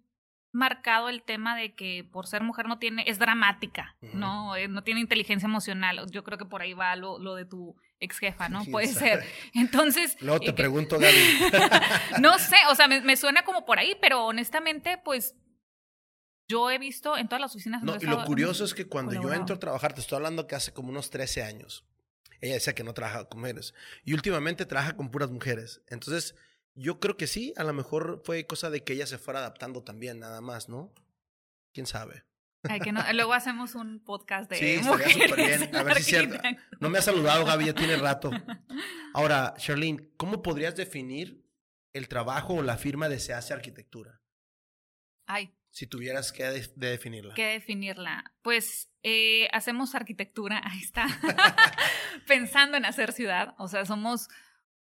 marcado 0.53 1.09
el 1.09 1.23
tema 1.23 1.57
de 1.57 1.75
que 1.75 2.05
por 2.05 2.27
ser 2.27 2.43
mujer 2.43 2.69
no 2.69 2.79
tiene, 2.79 3.05
es 3.07 3.19
dramática, 3.19 3.97
¿no? 4.13 4.55
Eh, 4.57 4.69
no 4.69 4.85
tiene 4.85 5.01
inteligencia 5.01 5.47
emocional. 5.47 6.11
Yo 6.11 6.23
creo 6.23 6.37
que 6.37 6.45
por 6.45 6.61
ahí 6.61 6.75
va 6.75 6.95
lo, 6.97 7.19
lo 7.19 7.35
de 7.35 7.47
tu 7.47 7.77
ex 8.05 8.19
jefa, 8.19 8.49
¿no? 8.49 8.65
Puede 8.67 8.89
ser. 8.89 9.25
Entonces. 9.55 10.17
Luego 10.21 10.41
te 10.41 10.51
eh, 10.51 10.55
pregunto, 10.55 10.99
Gaby. 10.99 11.17
no 12.21 12.39
sé, 12.39 12.57
o 12.71 12.75
sea, 12.75 12.89
me, 12.89 13.17
suena 13.17 13.45
como 13.45 13.65
por 13.65 13.79
ahí, 13.79 13.97
pero 14.01 14.27
honestamente, 14.27 14.99
pues. 15.05 15.35
Yo 16.47 16.71
he 16.71 16.79
visto 16.79 17.17
en 17.17 17.27
todas 17.27 17.41
las 17.41 17.55
oficinas. 17.55 17.83
No, 17.83 17.97
y 17.99 18.05
lo 18.05 18.23
curioso 18.25 18.67
es 18.67 18.75
que 18.75 18.87
cuando 18.87 19.15
yo 19.15 19.33
entro 19.33 19.57
a 19.57 19.59
trabajar, 19.59 19.95
te 19.95 20.03
estoy 20.03 20.17
hablando 20.17 20.47
que 20.47 20.55
hace 20.55 20.75
como 20.75 20.91
unos 20.91 21.09
13 21.09 21.43
años. 21.43 21.87
Ella 22.43 22.55
decía 22.55 22.75
que 22.75 22.85
no 22.85 22.93
trabaja 22.93 23.25
con 23.25 23.41
mujeres. 23.41 23.73
Y 24.05 24.13
últimamente 24.13 24.67
trabaja 24.67 24.95
con 24.95 25.11
puras 25.11 25.31
mujeres. 25.31 25.81
Entonces, 25.89 26.35
yo 26.75 27.01
creo 27.01 27.17
que 27.17 27.27
sí, 27.27 27.55
a 27.57 27.65
lo 27.65 27.73
mejor 27.73 28.21
fue 28.25 28.47
cosa 28.47 28.69
de 28.69 28.85
que 28.85 28.93
ella 28.93 29.07
se 29.07 29.17
fuera 29.17 29.41
adaptando 29.41 29.83
también, 29.83 30.19
nada 30.19 30.43
más, 30.43 30.69
¿no? 30.69 30.93
¿Quién 31.73 31.87
sabe? 31.87 32.25
Que 32.83 32.93
no, 32.93 33.03
luego 33.13 33.35
hacemos 33.35 33.75
un 33.75 34.01
podcast 34.01 34.51
de. 34.51 34.57
Sí, 34.57 34.67
estaría 34.75 35.09
súper 35.09 35.37
bien. 35.37 35.77
A 35.77 35.83
ver 35.83 35.95
si 35.97 36.01
es 36.01 36.07
cierto. 36.07 36.39
No 36.81 36.89
me 36.89 36.99
ha 36.99 37.03
saludado, 37.03 37.45
Gaby, 37.45 37.67
ya 37.67 37.75
tiene 37.75 37.97
rato. 37.97 38.31
Ahora, 39.15 39.55
Charlene, 39.57 40.11
¿cómo 40.17 40.43
podrías 40.43 40.75
definir 40.75 41.45
el 41.93 42.09
trabajo 42.09 42.55
o 42.55 42.63
la 42.63 42.77
firma 42.77 43.09
de 43.09 43.21
Se 43.21 43.33
hace 43.33 43.55
arquitectura? 43.55 44.21
Ay. 45.27 45.55
Si 45.71 45.87
tuvieras 45.87 46.31
que 46.33 46.45
definirla. 46.77 47.35
¿Qué 47.35 47.47
definirla? 47.47 48.33
Pues 48.43 48.93
eh, 49.03 49.49
hacemos 49.53 49.95
arquitectura, 49.95 50.63
ahí 50.65 50.81
está. 50.81 51.07
Pensando 52.27 52.77
en 52.77 52.85
hacer 52.85 53.13
ciudad. 53.13 53.55
O 53.59 53.69
sea, 53.69 53.85
somos 53.85 54.29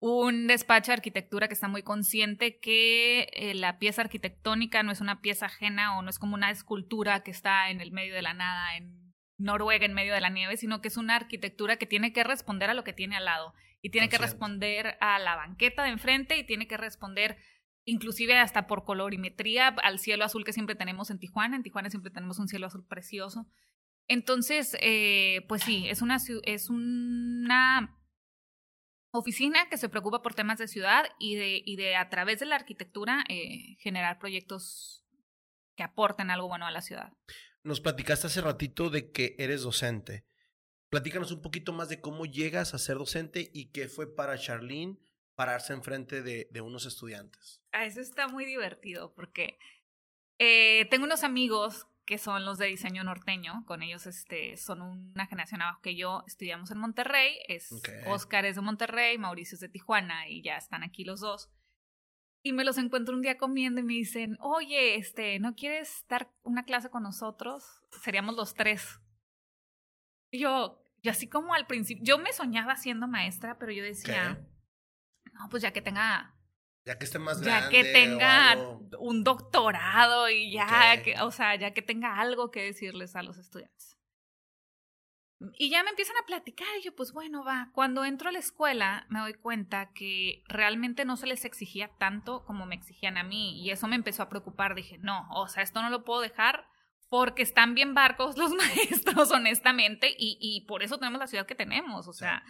un 0.04 0.48
despacho 0.48 0.90
de 0.90 0.94
arquitectura 0.94 1.46
que 1.46 1.54
está 1.54 1.68
muy 1.68 1.84
consciente 1.84 2.58
que 2.58 3.28
eh, 3.34 3.54
la 3.54 3.78
pieza 3.78 4.02
arquitectónica 4.02 4.82
no 4.82 4.90
es 4.90 5.00
una 5.00 5.20
pieza 5.20 5.46
ajena 5.46 5.96
o 5.96 6.02
no 6.02 6.10
es 6.10 6.18
como 6.18 6.34
una 6.34 6.50
escultura 6.50 7.22
que 7.22 7.30
está 7.30 7.70
en 7.70 7.80
el 7.80 7.92
medio 7.92 8.12
de 8.12 8.22
la 8.22 8.34
nada, 8.34 8.76
en 8.76 9.14
Noruega, 9.38 9.86
en 9.86 9.94
medio 9.94 10.12
de 10.12 10.20
la 10.20 10.28
nieve, 10.28 10.56
sino 10.56 10.80
que 10.80 10.88
es 10.88 10.96
una 10.96 11.14
arquitectura 11.14 11.76
que 11.76 11.86
tiene 11.86 12.12
que 12.12 12.24
responder 12.24 12.68
a 12.68 12.74
lo 12.74 12.82
que 12.82 12.92
tiene 12.92 13.14
al 13.14 13.26
lado 13.26 13.54
y 13.80 13.90
tiene 13.90 14.08
que 14.08 14.18
responder 14.18 14.96
a 15.00 15.20
la 15.20 15.36
banqueta 15.36 15.84
de 15.84 15.90
enfrente 15.90 16.36
y 16.36 16.44
tiene 16.44 16.66
que 16.66 16.76
responder 16.76 17.38
inclusive 17.84 18.36
hasta 18.36 18.66
por 18.66 18.84
colorimetría 18.84 19.68
al 19.68 20.00
cielo 20.00 20.24
azul 20.24 20.44
que 20.44 20.52
siempre 20.52 20.74
tenemos 20.74 21.10
en 21.10 21.20
Tijuana. 21.20 21.54
En 21.54 21.62
Tijuana 21.62 21.90
siempre 21.90 22.10
tenemos 22.10 22.40
un 22.40 22.48
cielo 22.48 22.66
azul 22.66 22.84
precioso. 22.84 23.46
Entonces, 24.08 24.76
eh, 24.80 25.44
pues 25.46 25.62
sí, 25.62 25.88
es 25.88 26.02
una, 26.02 26.16
es 26.44 26.70
una 26.70 28.01
oficina 29.12 29.68
que 29.68 29.78
se 29.78 29.88
preocupa 29.88 30.22
por 30.22 30.34
temas 30.34 30.58
de 30.58 30.68
ciudad 30.68 31.04
y 31.18 31.36
de, 31.36 31.62
y 31.64 31.76
de 31.76 31.96
a 31.96 32.08
través 32.08 32.40
de 32.40 32.46
la 32.46 32.56
arquitectura 32.56 33.24
eh, 33.28 33.76
generar 33.78 34.18
proyectos 34.18 35.04
que 35.76 35.82
aporten 35.82 36.30
algo 36.30 36.48
bueno 36.48 36.66
a 36.66 36.70
la 36.70 36.82
ciudad. 36.82 37.12
Nos 37.62 37.80
platicaste 37.80 38.26
hace 38.26 38.40
ratito 38.40 38.90
de 38.90 39.12
que 39.12 39.36
eres 39.38 39.62
docente. 39.62 40.24
Platícanos 40.90 41.30
un 41.30 41.42
poquito 41.42 41.72
más 41.72 41.88
de 41.88 42.00
cómo 42.00 42.26
llegas 42.26 42.74
a 42.74 42.78
ser 42.78 42.98
docente 42.98 43.50
y 43.54 43.70
qué 43.70 43.88
fue 43.88 44.14
para 44.14 44.36
Charlene 44.36 44.98
pararse 45.34 45.72
enfrente 45.72 46.22
de, 46.22 46.48
de 46.50 46.60
unos 46.60 46.84
estudiantes. 46.86 47.62
Ah, 47.72 47.86
eso 47.86 48.00
está 48.00 48.28
muy 48.28 48.44
divertido 48.44 49.14
porque 49.14 49.58
eh, 50.38 50.86
tengo 50.90 51.04
unos 51.04 51.22
amigos 51.22 51.86
que 52.04 52.18
son 52.18 52.44
los 52.44 52.58
de 52.58 52.66
diseño 52.66 53.04
norteño. 53.04 53.64
Con 53.66 53.82
ellos 53.82 54.06
este, 54.06 54.56
son 54.56 54.82
una 54.82 55.26
generación 55.26 55.62
abajo 55.62 55.80
que 55.80 55.96
yo. 55.96 56.24
Estudiamos 56.26 56.70
en 56.70 56.78
Monterrey. 56.78 57.38
Es, 57.48 57.70
Oscar 58.06 58.44
es 58.44 58.56
de 58.56 58.62
Monterrey, 58.62 59.18
Mauricio 59.18 59.56
es 59.56 59.60
de 59.60 59.68
Tijuana 59.68 60.28
y 60.28 60.42
ya 60.42 60.56
están 60.56 60.82
aquí 60.82 61.04
los 61.04 61.20
dos. 61.20 61.50
Y 62.44 62.52
me 62.52 62.64
los 62.64 62.76
encuentro 62.76 63.14
un 63.14 63.22
día 63.22 63.38
comiendo 63.38 63.80
y 63.80 63.84
me 63.84 63.92
dicen, 63.92 64.36
oye, 64.40 64.96
este, 64.96 65.38
¿no 65.38 65.54
quieres 65.54 66.04
dar 66.08 66.32
una 66.42 66.64
clase 66.64 66.90
con 66.90 67.04
nosotros? 67.04 67.64
Seríamos 68.02 68.34
los 68.34 68.54
tres. 68.54 69.00
Y 70.32 70.40
yo, 70.40 70.82
yo 71.02 71.12
así 71.12 71.28
como 71.28 71.54
al 71.54 71.66
principio, 71.66 72.02
yo 72.04 72.18
me 72.18 72.32
soñaba 72.32 72.74
siendo 72.76 73.06
maestra, 73.06 73.58
pero 73.58 73.70
yo 73.70 73.84
decía, 73.84 74.44
no, 75.32 75.48
pues 75.50 75.62
ya 75.62 75.72
que 75.72 75.82
tenga 75.82 76.34
ya 76.84 76.98
que 76.98 77.04
esté 77.04 77.18
más 77.18 77.40
grande. 77.40 77.64
Ya 77.64 77.68
que 77.70 77.92
tenga 77.92 78.56
un 78.98 79.24
doctorado 79.24 80.28
y 80.28 80.52
ya, 80.52 81.02
que, 81.02 81.20
o 81.20 81.30
sea, 81.30 81.54
ya 81.54 81.72
que 81.72 81.82
tenga 81.82 82.18
algo 82.18 82.50
que 82.50 82.62
decirles 82.62 83.14
a 83.14 83.22
los 83.22 83.38
estudiantes. 83.38 83.98
Y 85.58 85.70
ya 85.70 85.82
me 85.82 85.90
empiezan 85.90 86.16
a 86.16 86.26
platicar 86.26 86.68
y 86.78 86.82
yo, 86.82 86.94
pues 86.94 87.12
bueno, 87.12 87.44
va. 87.44 87.70
Cuando 87.72 88.04
entro 88.04 88.28
a 88.28 88.32
la 88.32 88.38
escuela 88.38 89.06
me 89.08 89.20
doy 89.20 89.34
cuenta 89.34 89.92
que 89.92 90.42
realmente 90.46 91.04
no 91.04 91.16
se 91.16 91.26
les 91.26 91.44
exigía 91.44 91.88
tanto 91.98 92.44
como 92.44 92.66
me 92.66 92.76
exigían 92.76 93.16
a 93.16 93.24
mí 93.24 93.60
y 93.60 93.70
eso 93.70 93.88
me 93.88 93.96
empezó 93.96 94.22
a 94.22 94.28
preocupar. 94.28 94.74
Dije, 94.74 94.98
no, 94.98 95.28
o 95.30 95.48
sea, 95.48 95.62
esto 95.62 95.82
no 95.82 95.90
lo 95.90 96.04
puedo 96.04 96.20
dejar 96.20 96.66
porque 97.08 97.42
están 97.42 97.74
bien 97.74 97.94
barcos 97.94 98.36
los 98.38 98.52
maestros, 98.54 99.30
honestamente, 99.32 100.14
y, 100.16 100.38
y 100.40 100.64
por 100.66 100.82
eso 100.82 100.98
tenemos 100.98 101.18
la 101.18 101.26
ciudad 101.26 101.46
que 101.46 101.54
tenemos. 101.54 102.08
O 102.08 102.12
sea, 102.12 102.44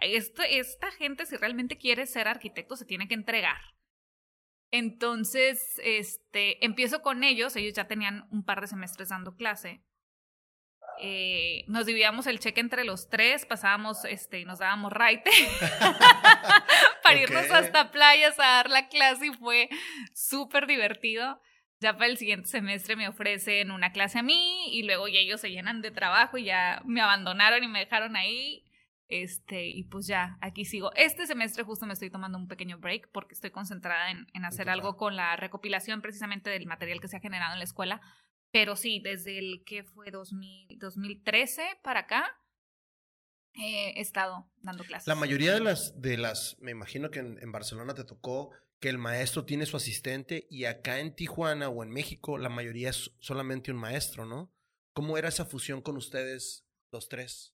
esta 0.00 0.90
gente, 0.92 1.26
si 1.26 1.36
realmente 1.36 1.78
quiere 1.78 2.06
ser 2.06 2.28
arquitecto, 2.28 2.76
se 2.76 2.84
tiene 2.84 3.08
que 3.08 3.14
entregar. 3.14 3.60
Entonces, 4.72 5.78
este, 5.84 6.64
empiezo 6.64 7.02
con 7.02 7.24
ellos, 7.24 7.54
ellos 7.56 7.74
ya 7.74 7.86
tenían 7.86 8.26
un 8.30 8.42
par 8.42 8.62
de 8.62 8.66
semestres 8.66 9.10
dando 9.10 9.36
clase. 9.36 9.82
Eh, 10.98 11.64
nos 11.68 11.86
dividíamos 11.86 12.26
el 12.26 12.38
cheque 12.38 12.60
entre 12.60 12.84
los 12.84 13.10
tres, 13.10 13.44
pasábamos, 13.44 14.04
este, 14.04 14.40
y 14.40 14.44
nos 14.44 14.60
dábamos 14.60 14.92
raite 14.92 15.30
para 17.02 17.20
irnos 17.20 17.50
hasta 17.50 17.90
playas 17.90 18.38
a 18.38 18.44
dar 18.44 18.70
la 18.70 18.88
clase 18.88 19.26
y 19.26 19.34
fue 19.34 19.68
súper 20.14 20.66
divertido. 20.66 21.40
Ya 21.80 21.94
para 21.94 22.06
el 22.06 22.16
siguiente 22.16 22.48
semestre 22.48 22.96
me 22.96 23.08
ofrecen 23.08 23.72
una 23.72 23.92
clase 23.92 24.20
a 24.20 24.22
mí 24.22 24.68
y 24.72 24.84
luego 24.84 25.08
ya 25.08 25.18
ellos 25.18 25.40
se 25.40 25.50
llenan 25.50 25.82
de 25.82 25.90
trabajo 25.90 26.38
y 26.38 26.44
ya 26.44 26.80
me 26.84 27.00
abandonaron 27.00 27.62
y 27.64 27.68
me 27.68 27.80
dejaron 27.80 28.14
ahí 28.16 28.61
este, 29.12 29.66
y 29.66 29.84
pues 29.84 30.06
ya, 30.06 30.38
aquí 30.40 30.64
sigo. 30.64 30.90
Este 30.94 31.26
semestre 31.26 31.64
justo 31.64 31.86
me 31.86 31.92
estoy 31.92 32.10
tomando 32.10 32.38
un 32.38 32.48
pequeño 32.48 32.78
break 32.78 33.10
porque 33.12 33.34
estoy 33.34 33.50
concentrada 33.50 34.10
en, 34.10 34.26
en 34.32 34.44
hacer 34.46 34.70
algo 34.70 34.96
con 34.96 35.16
la 35.16 35.36
recopilación 35.36 36.00
precisamente 36.00 36.48
del 36.48 36.66
material 36.66 37.00
que 37.00 37.08
se 37.08 37.18
ha 37.18 37.20
generado 37.20 37.52
en 37.52 37.58
la 37.58 37.64
escuela. 37.64 38.00
Pero 38.50 38.74
sí, 38.74 39.00
desde 39.00 39.38
el 39.38 39.64
que 39.64 39.84
fue 39.84 40.10
2000, 40.10 40.78
2013 40.78 41.62
para 41.82 42.00
acá, 42.00 42.24
he 43.54 44.00
estado 44.00 44.50
dando 44.62 44.84
clases. 44.84 45.06
La 45.06 45.14
mayoría 45.14 45.52
de 45.52 45.60
las, 45.60 46.00
de 46.00 46.16
las 46.16 46.56
me 46.60 46.70
imagino 46.70 47.10
que 47.10 47.18
en, 47.18 47.38
en 47.42 47.52
Barcelona 47.52 47.94
te 47.94 48.04
tocó 48.04 48.50
que 48.80 48.88
el 48.88 48.98
maestro 48.98 49.44
tiene 49.44 49.66
su 49.66 49.76
asistente 49.76 50.46
y 50.50 50.64
acá 50.64 50.98
en 50.98 51.14
Tijuana 51.14 51.68
o 51.68 51.82
en 51.82 51.90
México 51.90 52.38
la 52.38 52.48
mayoría 52.48 52.90
es 52.90 53.12
solamente 53.20 53.70
un 53.70 53.76
maestro, 53.76 54.26
¿no? 54.26 54.52
¿Cómo 54.92 55.16
era 55.16 55.28
esa 55.28 55.44
fusión 55.44 55.82
con 55.82 55.96
ustedes, 55.96 56.66
los 56.90 57.08
tres? 57.08 57.51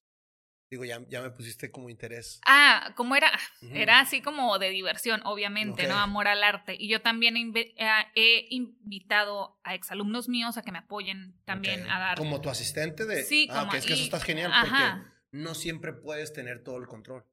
Digo, 0.70 0.84
ya, 0.84 1.00
ya 1.08 1.22
me 1.22 1.30
pusiste 1.30 1.70
como 1.70 1.88
interés. 1.88 2.40
Ah, 2.44 2.92
¿cómo 2.94 3.16
era? 3.16 3.30
Era 3.72 4.00
así 4.00 4.20
como 4.20 4.58
de 4.58 4.68
diversión, 4.68 5.22
obviamente, 5.24 5.86
¿no? 5.86 5.96
Amor 5.96 6.28
al 6.28 6.44
arte. 6.44 6.76
Y 6.78 6.88
yo 6.88 7.00
también 7.00 7.36
he, 7.36 7.74
eh, 8.14 8.46
invitado 8.50 9.58
a 9.64 9.74
exalumnos 9.74 10.28
míos 10.28 10.58
a 10.58 10.62
que 10.62 10.70
me 10.70 10.78
apoyen 10.78 11.34
también 11.46 11.88
a 11.90 11.98
dar. 11.98 12.18
Como 12.18 12.40
tu 12.42 12.50
asistente 12.50 13.06
de. 13.06 13.24
Sí, 13.24 13.48
ah, 13.50 13.60
como. 13.60 13.72
es 13.74 13.86
que 13.86 13.94
eso 13.94 14.02
está 14.02 14.20
genial 14.20 14.52
porque 14.60 15.08
no 15.30 15.54
siempre 15.54 15.94
puedes 15.94 16.32
tener 16.34 16.62
todo 16.62 16.76
el 16.76 16.86
control. 16.86 17.24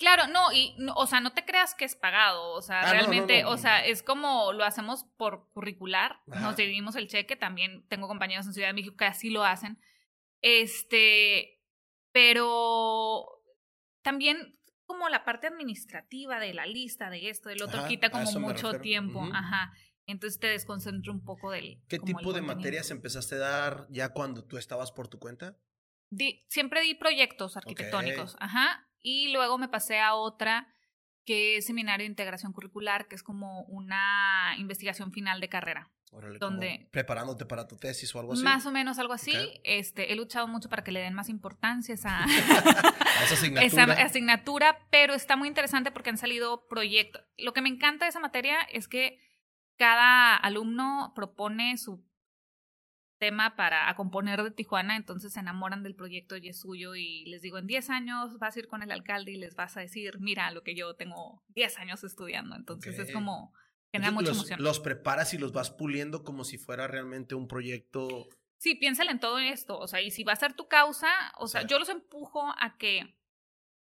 Claro, 0.00 0.28
no, 0.28 0.50
y, 0.50 0.74
o 0.96 1.06
sea, 1.06 1.20
no 1.20 1.34
te 1.34 1.44
creas 1.44 1.74
que 1.74 1.84
es 1.84 1.94
pagado, 1.94 2.52
o 2.52 2.62
sea, 2.62 2.80
ah, 2.80 2.90
realmente, 2.90 3.44
o 3.44 3.58
sea, 3.58 3.84
es 3.84 4.02
como 4.02 4.50
lo 4.54 4.64
hacemos 4.64 5.04
por 5.18 5.50
curricular, 5.52 6.20
nos 6.26 6.56
dividimos 6.56 6.96
el 6.96 7.06
cheque, 7.06 7.36
también 7.36 7.86
tengo 7.88 8.08
compañeros 8.08 8.46
en 8.46 8.54
Ciudad 8.54 8.68
de 8.68 8.72
México 8.72 8.96
que 8.96 9.04
así 9.04 9.28
lo 9.28 9.44
hacen, 9.44 9.78
este, 10.40 11.59
pero 12.12 13.42
también 14.02 14.58
como 14.84 15.08
la 15.08 15.24
parte 15.24 15.46
administrativa 15.46 16.40
de 16.40 16.52
la 16.52 16.66
lista, 16.66 17.10
de 17.10 17.28
esto, 17.28 17.48
del 17.48 17.62
otro, 17.62 17.86
quita 17.86 18.10
como 18.10 18.30
mucho 18.40 18.80
tiempo. 18.80 19.22
Ajá. 19.32 19.72
Entonces 20.06 20.40
te 20.40 20.48
desconcentra 20.48 21.12
un 21.12 21.22
poco 21.22 21.52
del. 21.52 21.80
¿Qué 21.88 22.00
tipo 22.00 22.32
de 22.32 22.42
materias 22.42 22.90
empezaste 22.90 23.36
a 23.36 23.38
dar 23.38 23.86
ya 23.90 24.08
cuando 24.08 24.44
tú 24.44 24.58
estabas 24.58 24.90
por 24.92 25.08
tu 25.08 25.18
cuenta? 25.18 25.56
siempre 26.48 26.80
di 26.82 26.96
proyectos 26.96 27.56
arquitectónicos. 27.56 28.36
Ajá. 28.40 28.88
Y 29.00 29.32
luego 29.32 29.58
me 29.58 29.68
pasé 29.68 30.00
a 30.00 30.14
otra 30.14 30.74
que 31.24 31.56
es 31.56 31.66
Seminario 31.66 32.04
de 32.04 32.10
Integración 32.10 32.52
Curricular, 32.52 33.08
que 33.08 33.14
es 33.14 33.22
como 33.22 33.62
una 33.62 34.54
investigación 34.58 35.12
final 35.12 35.40
de 35.40 35.48
carrera 35.48 35.90
donde 36.40 36.88
preparándote 36.90 37.46
para 37.46 37.68
tu 37.68 37.76
tesis 37.76 38.12
o 38.14 38.20
algo 38.20 38.32
así. 38.32 38.42
Más 38.42 38.66
o 38.66 38.72
menos 38.72 38.98
algo 38.98 39.12
así. 39.12 39.34
Este, 39.62 40.12
he 40.12 40.16
luchado 40.16 40.48
mucho 40.48 40.68
para 40.68 40.82
que 40.82 40.90
le 40.90 41.00
den 41.00 41.14
más 41.14 41.28
importancia 41.28 41.94
a 41.94 41.96
esa, 41.96 42.24
asignatura. 43.32 43.94
esa, 43.94 44.04
asignatura, 44.04 44.78
pero 44.90 45.14
está 45.14 45.36
muy 45.36 45.46
interesante 45.46 45.92
porque 45.92 46.10
han 46.10 46.18
salido 46.18 46.66
proyectos. 46.68 47.22
Lo 47.36 47.52
que 47.52 47.62
me 47.62 47.68
encanta 47.68 48.06
de 48.06 48.10
esa 48.10 48.20
materia 48.20 48.60
es 48.72 48.88
que 48.88 49.20
cada 49.76 50.34
alumno 50.36 51.12
propone 51.14 51.78
su 51.78 52.04
tema 53.20 53.54
para 53.54 53.94
componer 53.94 54.42
de 54.42 54.50
Tijuana, 54.50 54.96
entonces 54.96 55.32
se 55.34 55.40
enamoran 55.40 55.84
del 55.84 55.94
proyecto 55.94 56.36
y 56.36 56.48
es 56.48 56.58
suyo 56.58 56.96
y 56.96 57.24
les 57.26 57.42
digo, 57.42 57.58
en 57.58 57.68
10 57.68 57.90
años 57.90 58.38
vas 58.38 58.56
a 58.56 58.58
ir 58.58 58.66
con 58.66 58.82
el 58.82 58.90
alcalde 58.90 59.30
y 59.30 59.36
les 59.36 59.54
vas 59.54 59.76
a 59.76 59.80
decir, 59.80 60.18
mira 60.18 60.50
lo 60.50 60.62
que 60.62 60.74
yo 60.74 60.94
tengo 60.94 61.44
10 61.48 61.78
años 61.78 62.02
estudiando, 62.02 62.56
entonces 62.56 62.98
es 62.98 63.12
como 63.12 63.52
los, 64.58 64.80
preparas 64.80 65.34
y 65.34 65.38
los 65.38 65.52
vas 65.52 65.70
puliendo 65.70 66.24
como 66.24 66.44
si 66.44 66.58
fuera 66.58 66.86
realmente 66.86 67.34
un 67.34 67.48
proyecto. 67.48 68.28
Sí, 68.58 68.74
piénsale 68.74 69.10
en 69.10 69.20
todo 69.20 69.38
esto. 69.38 69.78
O 69.78 69.88
sea, 69.88 70.00
y 70.00 70.10
si 70.10 70.22
va 70.22 70.32
a 70.32 70.36
ser 70.36 70.52
tu 70.52 70.68
causa, 70.68 71.08
o 71.38 71.46
sea, 71.46 71.62
yo 71.66 71.78
los 71.78 71.88
empujo 71.88 72.54
a 72.58 72.76
que 72.76 73.16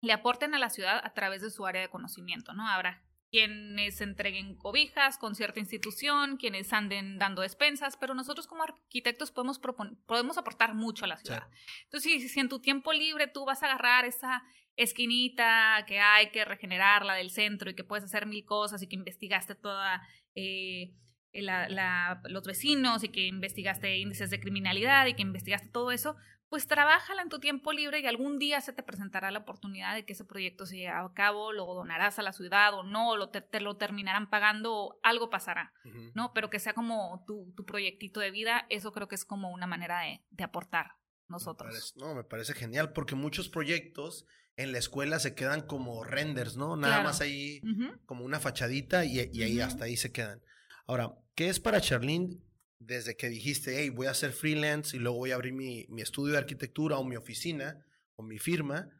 le 0.02 0.12
aporten 0.12 0.54
a 0.54 0.58
la 0.58 0.70
ciudad 0.70 1.00
a 1.02 1.14
través 1.14 1.40
de 1.40 1.50
su 1.50 1.66
área 1.66 1.80
de 1.80 1.88
conocimiento, 1.88 2.52
¿no? 2.52 2.68
Habrá 2.68 3.05
quienes 3.30 4.00
entreguen 4.00 4.56
cobijas 4.56 5.18
con 5.18 5.34
cierta 5.34 5.60
institución, 5.60 6.36
quienes 6.36 6.72
anden 6.72 7.18
dando 7.18 7.42
despensas, 7.42 7.96
pero 7.96 8.14
nosotros 8.14 8.46
como 8.46 8.62
arquitectos 8.62 9.30
podemos, 9.30 9.60
podemos 10.06 10.38
aportar 10.38 10.74
mucho 10.74 11.04
a 11.04 11.08
la 11.08 11.16
ciudad. 11.16 11.48
Entonces, 11.84 12.32
si, 12.32 12.40
en 12.40 12.48
tu 12.48 12.60
tiempo 12.60 12.92
libre 12.92 13.26
tú 13.26 13.44
vas 13.44 13.62
a 13.62 13.66
agarrar 13.66 14.04
esa 14.04 14.42
esquinita 14.76 15.84
que 15.86 15.98
hay 15.98 16.30
que 16.30 16.44
regenerarla 16.44 17.14
del 17.14 17.30
centro 17.30 17.70
y 17.70 17.74
que 17.74 17.84
puedes 17.84 18.04
hacer 18.04 18.26
mil 18.26 18.44
cosas 18.44 18.82
y 18.82 18.88
que 18.88 18.96
investigaste 18.96 19.54
toda 19.54 20.06
eh, 20.34 20.94
los 21.32 22.44
vecinos 22.44 23.02
y 23.04 23.08
que 23.08 23.26
investigaste 23.26 23.98
índices 23.98 24.30
de 24.30 24.40
criminalidad 24.40 25.06
y 25.06 25.14
que 25.14 25.22
investigaste 25.22 25.68
todo 25.68 25.90
eso, 25.90 26.16
pues 26.48 26.66
trabájala 26.66 27.22
en 27.22 27.28
tu 27.28 27.40
tiempo 27.40 27.72
libre 27.72 28.00
y 28.00 28.06
algún 28.06 28.38
día 28.38 28.60
se 28.60 28.72
te 28.72 28.82
presentará 28.82 29.30
la 29.30 29.40
oportunidad 29.40 29.94
de 29.94 30.04
que 30.04 30.12
ese 30.12 30.24
proyecto 30.24 30.66
se 30.66 30.76
lleve 30.76 30.92
a 30.92 31.10
cabo, 31.14 31.52
lo 31.52 31.66
donarás 31.66 32.18
a 32.18 32.22
la 32.22 32.32
ciudad 32.32 32.74
o 32.74 32.82
no, 32.82 33.16
lo 33.16 33.30
te, 33.30 33.60
lo 33.60 33.76
terminarán 33.76 34.30
pagando, 34.30 34.74
o 34.74 35.00
algo 35.02 35.30
pasará, 35.30 35.72
¿no? 36.14 36.32
Pero 36.32 36.50
que 36.50 36.58
sea 36.58 36.74
como 36.74 37.24
tu, 37.26 37.52
tu, 37.56 37.64
proyectito 37.64 38.20
de 38.20 38.30
vida, 38.30 38.66
eso 38.70 38.92
creo 38.92 39.08
que 39.08 39.16
es 39.16 39.24
como 39.24 39.50
una 39.50 39.66
manera 39.66 40.00
de, 40.00 40.24
de 40.30 40.44
aportar 40.44 40.92
nosotros. 41.28 41.94
no, 41.96 42.14
me 42.14 42.24
parece 42.24 42.54
genial 42.54 42.92
porque 42.92 43.14
muchos 43.14 43.48
proyectos 43.48 44.26
en 44.56 44.72
la 44.72 44.78
escuela 44.78 45.18
se 45.18 45.34
quedan 45.34 45.62
como 45.62 46.02
renders, 46.04 46.56
¿no? 46.56 46.76
Nada 46.76 47.02
más 47.02 47.20
ahí 47.20 47.60
como 48.06 48.24
una 48.24 48.40
fachadita 48.40 49.04
y, 49.04 49.18
ahí 49.18 49.60
hasta 49.60 49.84
ahí 49.84 49.96
se 49.96 50.12
quedan. 50.12 50.40
Ahora, 50.86 51.14
¿qué 51.34 51.48
es 51.48 51.60
para 51.60 51.80
Charlene 51.80 52.38
desde 52.78 53.16
que 53.16 53.28
dijiste, 53.28 53.78
hey, 53.78 53.90
voy 53.90 54.06
a 54.06 54.10
hacer 54.10 54.32
freelance 54.32 54.96
y 54.96 55.00
luego 55.00 55.18
voy 55.18 55.30
a 55.32 55.36
abrir 55.36 55.52
mi, 55.52 55.86
mi 55.88 56.02
estudio 56.02 56.32
de 56.32 56.38
arquitectura 56.38 56.98
o 56.98 57.04
mi 57.04 57.16
oficina 57.16 57.84
o 58.16 58.22
mi 58.22 58.38
firma, 58.38 58.90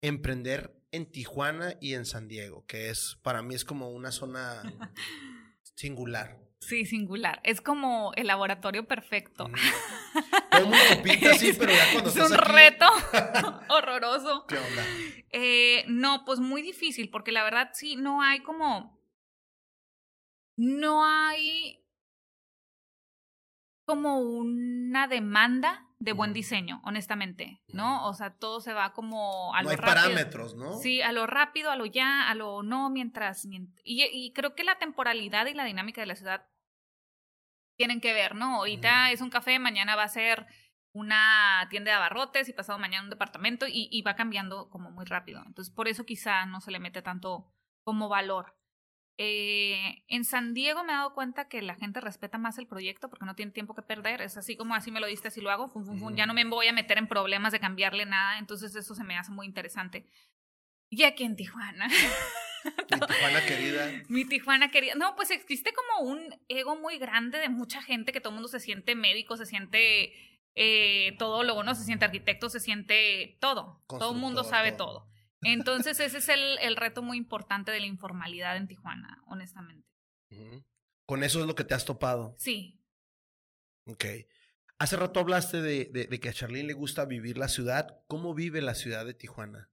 emprender 0.00 0.74
en 0.92 1.10
Tijuana 1.10 1.76
y 1.80 1.94
en 1.94 2.04
San 2.04 2.28
Diego, 2.28 2.64
que 2.66 2.90
es, 2.90 3.18
para 3.22 3.42
mí 3.42 3.54
es 3.54 3.64
como 3.64 3.90
una 3.90 4.12
zona 4.12 4.62
singular. 5.74 6.38
Sí, 6.60 6.86
singular. 6.86 7.40
Es 7.44 7.60
como 7.60 8.12
el 8.16 8.26
laboratorio 8.26 8.88
perfecto. 8.88 9.50
Así, 10.50 11.52
pero 11.58 11.72
ya 11.72 11.92
cuando 11.92 12.10
Es 12.10 12.16
un 12.16 12.38
reto 12.38 12.86
horroroso. 13.68 14.46
¿Qué 14.46 14.56
onda? 14.56 14.84
Eh, 15.30 15.84
no, 15.88 16.24
pues 16.24 16.38
muy 16.40 16.62
difícil, 16.62 17.10
porque 17.10 17.32
la 17.32 17.44
verdad 17.44 17.70
sí, 17.74 17.96
no 17.96 18.22
hay 18.22 18.40
como. 18.40 18.98
No 20.56 21.04
hay 21.04 21.83
como 23.84 24.18
una 24.18 25.08
demanda 25.08 25.86
de 25.98 26.12
buen 26.12 26.32
diseño, 26.32 26.80
honestamente, 26.84 27.62
¿no? 27.68 28.06
O 28.06 28.14
sea, 28.14 28.34
todo 28.34 28.60
se 28.60 28.72
va 28.74 28.92
como 28.92 29.54
a 29.54 29.58
no 29.62 29.64
lo 29.64 29.70
hay 29.70 29.76
rápido. 29.76 29.94
parámetros, 29.94 30.54
¿no? 30.54 30.74
Sí, 30.74 31.00
a 31.00 31.12
lo 31.12 31.26
rápido, 31.26 31.70
a 31.70 31.76
lo 31.76 31.86
ya, 31.86 32.28
a 32.28 32.34
lo 32.34 32.62
no, 32.62 32.90
mientras... 32.90 33.46
mient- 33.46 33.80
y, 33.84 34.04
y 34.12 34.32
creo 34.32 34.54
que 34.54 34.64
la 34.64 34.78
temporalidad 34.78 35.46
y 35.46 35.54
la 35.54 35.64
dinámica 35.64 36.00
de 36.02 36.06
la 36.06 36.16
ciudad 36.16 36.46
tienen 37.76 38.00
que 38.00 38.12
ver, 38.12 38.34
¿no? 38.34 38.56
Ahorita 38.56 39.10
es 39.10 39.20
un 39.20 39.30
café, 39.30 39.58
mañana 39.58 39.96
va 39.96 40.04
a 40.04 40.08
ser 40.08 40.46
una 40.92 41.66
tienda 41.70 41.90
de 41.90 41.96
abarrotes 41.96 42.48
y 42.48 42.52
pasado 42.52 42.78
mañana 42.78 43.04
un 43.04 43.10
departamento 43.10 43.66
y, 43.66 43.88
y 43.90 44.02
va 44.02 44.14
cambiando 44.14 44.70
como 44.70 44.90
muy 44.90 45.04
rápido. 45.06 45.42
Entonces, 45.46 45.74
por 45.74 45.88
eso 45.88 46.04
quizá 46.06 46.46
no 46.46 46.60
se 46.60 46.70
le 46.70 46.78
mete 46.78 47.02
tanto 47.02 47.50
como 47.82 48.08
valor. 48.08 48.56
Eh, 49.16 50.02
en 50.08 50.24
San 50.24 50.54
Diego 50.54 50.82
me 50.82 50.92
he 50.92 50.96
dado 50.96 51.14
cuenta 51.14 51.48
que 51.48 51.62
la 51.62 51.76
gente 51.76 52.00
respeta 52.00 52.36
más 52.36 52.58
el 52.58 52.66
proyecto 52.66 53.08
porque 53.08 53.24
no 53.24 53.36
tiene 53.36 53.52
tiempo 53.52 53.74
que 53.74 53.82
perder. 53.82 54.20
Es 54.22 54.36
así 54.36 54.56
como 54.56 54.74
así 54.74 54.90
me 54.90 55.00
lo 55.00 55.06
diste, 55.06 55.28
así 55.28 55.40
lo 55.40 55.50
hago. 55.50 55.68
fum, 55.68 55.84
fum. 55.84 56.02
Ujú. 56.02 56.14
Ya 56.14 56.26
no 56.26 56.34
me 56.34 56.44
voy 56.44 56.66
a 56.66 56.72
meter 56.72 56.98
en 56.98 57.06
problemas 57.06 57.52
de 57.52 57.60
cambiarle 57.60 58.06
nada. 58.06 58.38
Entonces 58.38 58.74
eso 58.74 58.94
se 58.94 59.04
me 59.04 59.16
hace 59.16 59.30
muy 59.30 59.46
interesante. 59.46 60.06
Y 60.90 61.04
aquí 61.04 61.24
en 61.24 61.36
Tijuana. 61.36 61.88
Mi 62.64 63.00
Tijuana 63.00 63.46
querida. 63.46 63.92
Mi 64.08 64.24
Tijuana 64.24 64.70
querida. 64.70 64.94
No, 64.94 65.14
pues 65.16 65.30
existe 65.30 65.72
como 65.72 66.08
un 66.08 66.34
ego 66.48 66.76
muy 66.76 66.98
grande 66.98 67.38
de 67.38 67.48
mucha 67.48 67.82
gente 67.82 68.12
que 68.12 68.20
todo 68.20 68.30
el 68.30 68.34
mundo 68.36 68.48
se 68.48 68.60
siente 68.60 68.94
médico, 68.94 69.36
se 69.36 69.46
siente 69.46 70.12
eh, 70.54 71.14
todólogo, 71.18 71.62
¿no? 71.62 71.74
Se 71.74 71.84
siente 71.84 72.04
arquitecto, 72.04 72.48
se 72.48 72.60
siente 72.60 73.36
todo. 73.40 73.84
Todo 73.86 74.12
el 74.12 74.18
mundo 74.18 74.44
sabe 74.44 74.72
todo. 74.72 75.00
todo. 75.00 75.13
Entonces 75.44 76.00
ese 76.00 76.18
es 76.18 76.28
el, 76.28 76.58
el 76.58 76.76
reto 76.76 77.02
muy 77.02 77.16
importante 77.16 77.70
de 77.70 77.80
la 77.80 77.86
informalidad 77.86 78.56
en 78.56 78.66
Tijuana, 78.66 79.22
honestamente. 79.26 79.88
Con 81.06 81.22
eso 81.22 81.40
es 81.40 81.46
lo 81.46 81.54
que 81.54 81.64
te 81.64 81.74
has 81.74 81.84
topado. 81.84 82.34
Sí. 82.38 82.80
Ok. 83.86 84.04
Hace 84.78 84.96
rato 84.96 85.20
hablaste 85.20 85.62
de, 85.62 85.84
de, 85.86 86.06
de 86.06 86.20
que 86.20 86.28
a 86.28 86.32
Charlene 86.32 86.68
le 86.68 86.72
gusta 86.72 87.04
vivir 87.04 87.38
la 87.38 87.48
ciudad. 87.48 88.02
¿Cómo 88.08 88.34
vive 88.34 88.60
la 88.60 88.74
ciudad 88.74 89.06
de 89.06 89.14
Tijuana? 89.14 89.70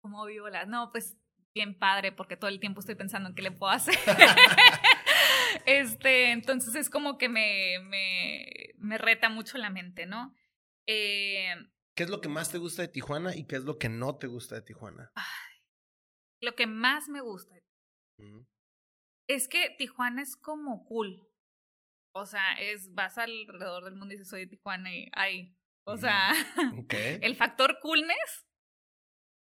¿Cómo 0.00 0.24
vivo 0.24 0.48
la? 0.48 0.64
No, 0.64 0.90
pues 0.90 1.18
bien 1.54 1.78
padre, 1.78 2.12
porque 2.12 2.36
todo 2.36 2.48
el 2.48 2.60
tiempo 2.60 2.80
estoy 2.80 2.94
pensando 2.94 3.28
en 3.28 3.34
qué 3.34 3.42
le 3.42 3.50
puedo 3.50 3.72
hacer. 3.72 3.94
este, 5.66 6.30
entonces 6.30 6.74
es 6.74 6.88
como 6.88 7.18
que 7.18 7.28
me, 7.28 7.78
me, 7.82 8.46
me 8.78 8.98
reta 8.98 9.28
mucho 9.28 9.58
la 9.58 9.70
mente, 9.70 10.06
¿no? 10.06 10.34
Eh, 10.86 11.54
¿Qué 11.98 12.04
es 12.04 12.10
lo 12.10 12.20
que 12.20 12.28
más 12.28 12.52
te 12.52 12.58
gusta 12.58 12.82
de 12.82 12.86
Tijuana 12.86 13.34
y 13.34 13.44
qué 13.44 13.56
es 13.56 13.64
lo 13.64 13.76
que 13.76 13.88
no 13.88 14.18
te 14.18 14.28
gusta 14.28 14.54
de 14.54 14.62
Tijuana? 14.62 15.10
lo 16.40 16.54
que 16.54 16.68
más 16.68 17.08
me 17.08 17.20
gusta 17.20 17.56
Ujú. 18.18 18.46
es 19.26 19.48
que 19.48 19.74
Tijuana 19.76 20.22
es 20.22 20.36
como 20.36 20.84
cool. 20.84 21.28
O 22.14 22.24
sea, 22.24 22.52
es 22.60 22.94
vas 22.94 23.18
alrededor 23.18 23.82
del 23.82 23.96
mundo 23.96 24.14
y 24.14 24.16
dices 24.16 24.28
soy 24.28 24.42
de 24.42 24.46
Tijuana 24.46 24.94
y 24.94 25.10
ay. 25.12 25.56
O 25.82 25.96
sea, 25.96 26.30
el 27.20 27.34
factor 27.34 27.80
coolness, 27.82 28.46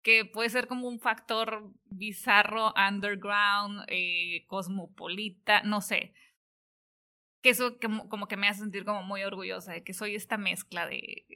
que 0.03 0.25
puede 0.25 0.51
ser 0.51 0.67
como 0.67 0.89
un 0.89 0.99
factor 0.99 1.71
bizarro, 1.85 2.75
underground, 2.75 3.85
eh, 3.87 4.47
cosmopolita, 4.49 5.63
no 5.63 5.81
sé. 5.81 6.13
Que 7.41 7.51
eso 7.51 7.79
que 7.79 7.87
como 8.09 8.27
que 8.27 8.37
me 8.37 8.49
hace 8.49 8.63
sentir 8.63 8.85
como 8.85 9.05
muy 9.05 9.23
orgullosa 9.23 9.73
de 9.75 9.85
que 9.85 9.95
soy 9.95 10.17
esta 10.17 10.39
mezcla 10.39 10.89
de 10.89 11.27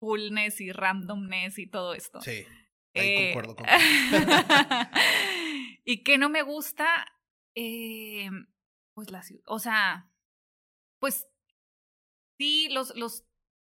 coolness 0.00 0.60
y 0.60 0.72
randomness 0.72 1.58
y 1.58 1.68
todo 1.68 1.94
esto. 1.94 2.20
Sí. 2.20 2.44
Ahí 2.94 3.08
Eh, 3.08 3.24
concuerdo 3.26 3.54
con 3.54 3.66
y 5.84 6.02
que 6.02 6.18
no 6.18 6.28
me 6.28 6.42
gusta, 6.42 7.06
eh, 7.54 8.28
pues 8.94 9.12
la 9.12 9.22
ciudad, 9.22 9.44
o 9.46 9.60
sea, 9.60 10.10
pues 10.98 11.28
sí, 12.36 12.68
los, 12.70 12.96
los, 12.96 13.24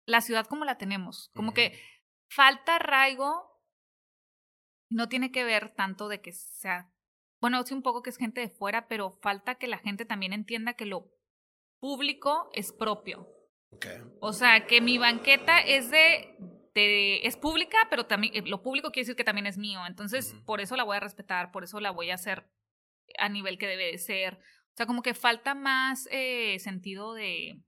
la 0.08 0.22
ciudad 0.22 0.48
como 0.48 0.66
la 0.66 0.80
tenemos, 0.80 1.30
como 1.36 1.54
que 1.54 1.80
falta 2.28 2.78
arraigo, 2.78 3.52
no 4.90 5.10
tiene 5.10 5.32
que 5.32 5.44
ver 5.44 5.74
tanto 5.76 6.08
de 6.08 6.22
que 6.22 6.32
sea, 6.32 6.92
bueno, 7.40 7.64
sí 7.64 7.74
un 7.74 7.84
poco 7.84 8.02
que 8.02 8.10
es 8.10 8.18
gente 8.18 8.42
de 8.42 8.50
fuera, 8.50 8.88
pero 8.88 9.20
falta 9.22 9.56
que 9.56 9.68
la 9.68 9.78
gente 9.78 10.06
también 10.06 10.34
entienda 10.34 10.74
que 10.74 10.86
lo 10.86 11.12
público 11.80 12.50
es 12.54 12.72
propio. 12.72 13.28
O 14.20 14.34
sea, 14.34 14.66
que 14.68 14.82
mi 14.82 14.98
banqueta 14.98 15.60
es 15.60 15.90
de, 15.92 16.36
de- 16.74 17.22
es 17.28 17.38
pública, 17.38 17.78
pero 17.90 18.06
también 18.06 18.34
eh, 18.36 18.44
lo 18.48 18.62
público 18.64 18.92
quiere 18.92 19.04
decir 19.06 19.16
que 19.16 19.24
también 19.24 19.48
es 19.48 19.58
mío. 19.58 19.86
Entonces, 19.86 20.36
por 20.46 20.62
eso 20.62 20.76
la 20.76 20.84
voy 20.84 20.98
a 20.98 21.02
respetar, 21.02 21.52
por 21.52 21.64
eso 21.64 21.80
la 21.80 21.92
voy 21.92 22.12
a 22.12 22.16
hacer 22.16 22.50
a 23.20 23.30
nivel 23.30 23.58
que 23.58 23.68
debe 23.68 23.92
de 23.92 23.98
ser. 23.98 24.36
O 24.36 24.76
sea, 24.76 24.86
como 24.86 25.02
que 25.04 25.14
falta 25.14 25.54
más 25.56 26.08
eh, 26.12 26.58
sentido 26.60 27.14
de 27.14 27.62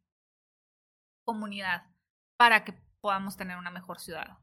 comunidad 1.23 1.83
para 2.37 2.63
que 2.63 2.73
podamos 3.01 3.37
tener 3.37 3.57
una 3.57 3.71
mejor 3.71 3.99
ciudad. 3.99 4.37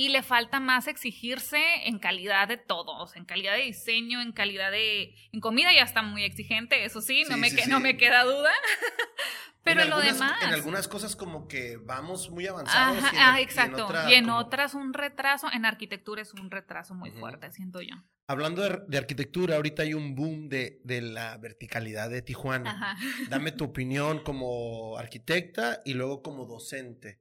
Y 0.00 0.08
le 0.08 0.22
falta 0.22 0.60
más 0.60 0.86
exigirse 0.86 1.60
en 1.84 1.98
calidad 1.98 2.48
de 2.48 2.56
todo, 2.56 2.96
o 2.96 3.06
sea, 3.06 3.20
en 3.20 3.26
calidad 3.26 3.52
de 3.54 3.64
diseño, 3.64 4.22
en 4.22 4.32
calidad 4.32 4.70
de... 4.70 5.14
En 5.30 5.40
comida 5.40 5.74
ya 5.74 5.82
está 5.82 6.00
muy 6.00 6.24
exigente, 6.24 6.84
eso 6.86 7.02
sí, 7.02 7.24
no, 7.28 7.34
Sí, 7.34 7.40
me, 7.40 7.50
sí, 7.50 7.56
que- 7.56 7.62
sí. 7.64 7.70
no 7.70 7.80
me 7.80 7.98
queda 7.98 8.24
duda. 8.24 8.50
Pero 9.62 9.82
en 9.82 9.90
lo 9.90 9.96
algunas, 9.96 10.18
demás... 10.18 10.42
En 10.42 10.54
algunas 10.54 10.88
cosas 10.88 11.14
como 11.16 11.46
que 11.46 11.76
vamos 11.76 12.30
muy 12.30 12.46
avanzados. 12.46 12.96
Ajá, 13.04 13.10
y 13.12 13.16
en, 13.16 13.22
ah, 13.22 13.34
y 13.40 13.42
en 13.42 13.48
exacto. 13.48 13.84
otra 13.86 14.10
y 14.10 14.14
en 14.14 14.24
como- 14.24 14.38
otras 14.38 14.72
un 14.74 14.94
retraso, 14.94 15.48
en 15.52 15.66
arquitectura 15.66 16.22
es 16.22 16.32
un 16.32 16.50
retraso 16.50 16.94
muy 16.94 17.10
fuerte, 17.10 17.52
siento 17.52 17.82
yo. 17.82 17.94
Hablando 18.26 18.62
de, 18.62 18.78
de 18.88 18.96
arquitectura, 18.96 19.56
ahorita 19.56 19.82
hay 19.82 19.92
un 19.92 20.14
boom 20.14 20.48
de, 20.48 20.80
de 20.84 21.02
la 21.02 21.36
verticalidad 21.36 22.08
de 22.08 22.22
Tijuana. 22.22 22.70
Ajá. 22.70 22.96
Dame 23.28 23.52
tu 23.52 23.64
opinión 23.72 24.20
como 24.22 24.96
arquitecta 24.96 25.82
y 25.84 25.92
luego 25.92 26.22
como 26.22 26.46
docente. 26.46 27.20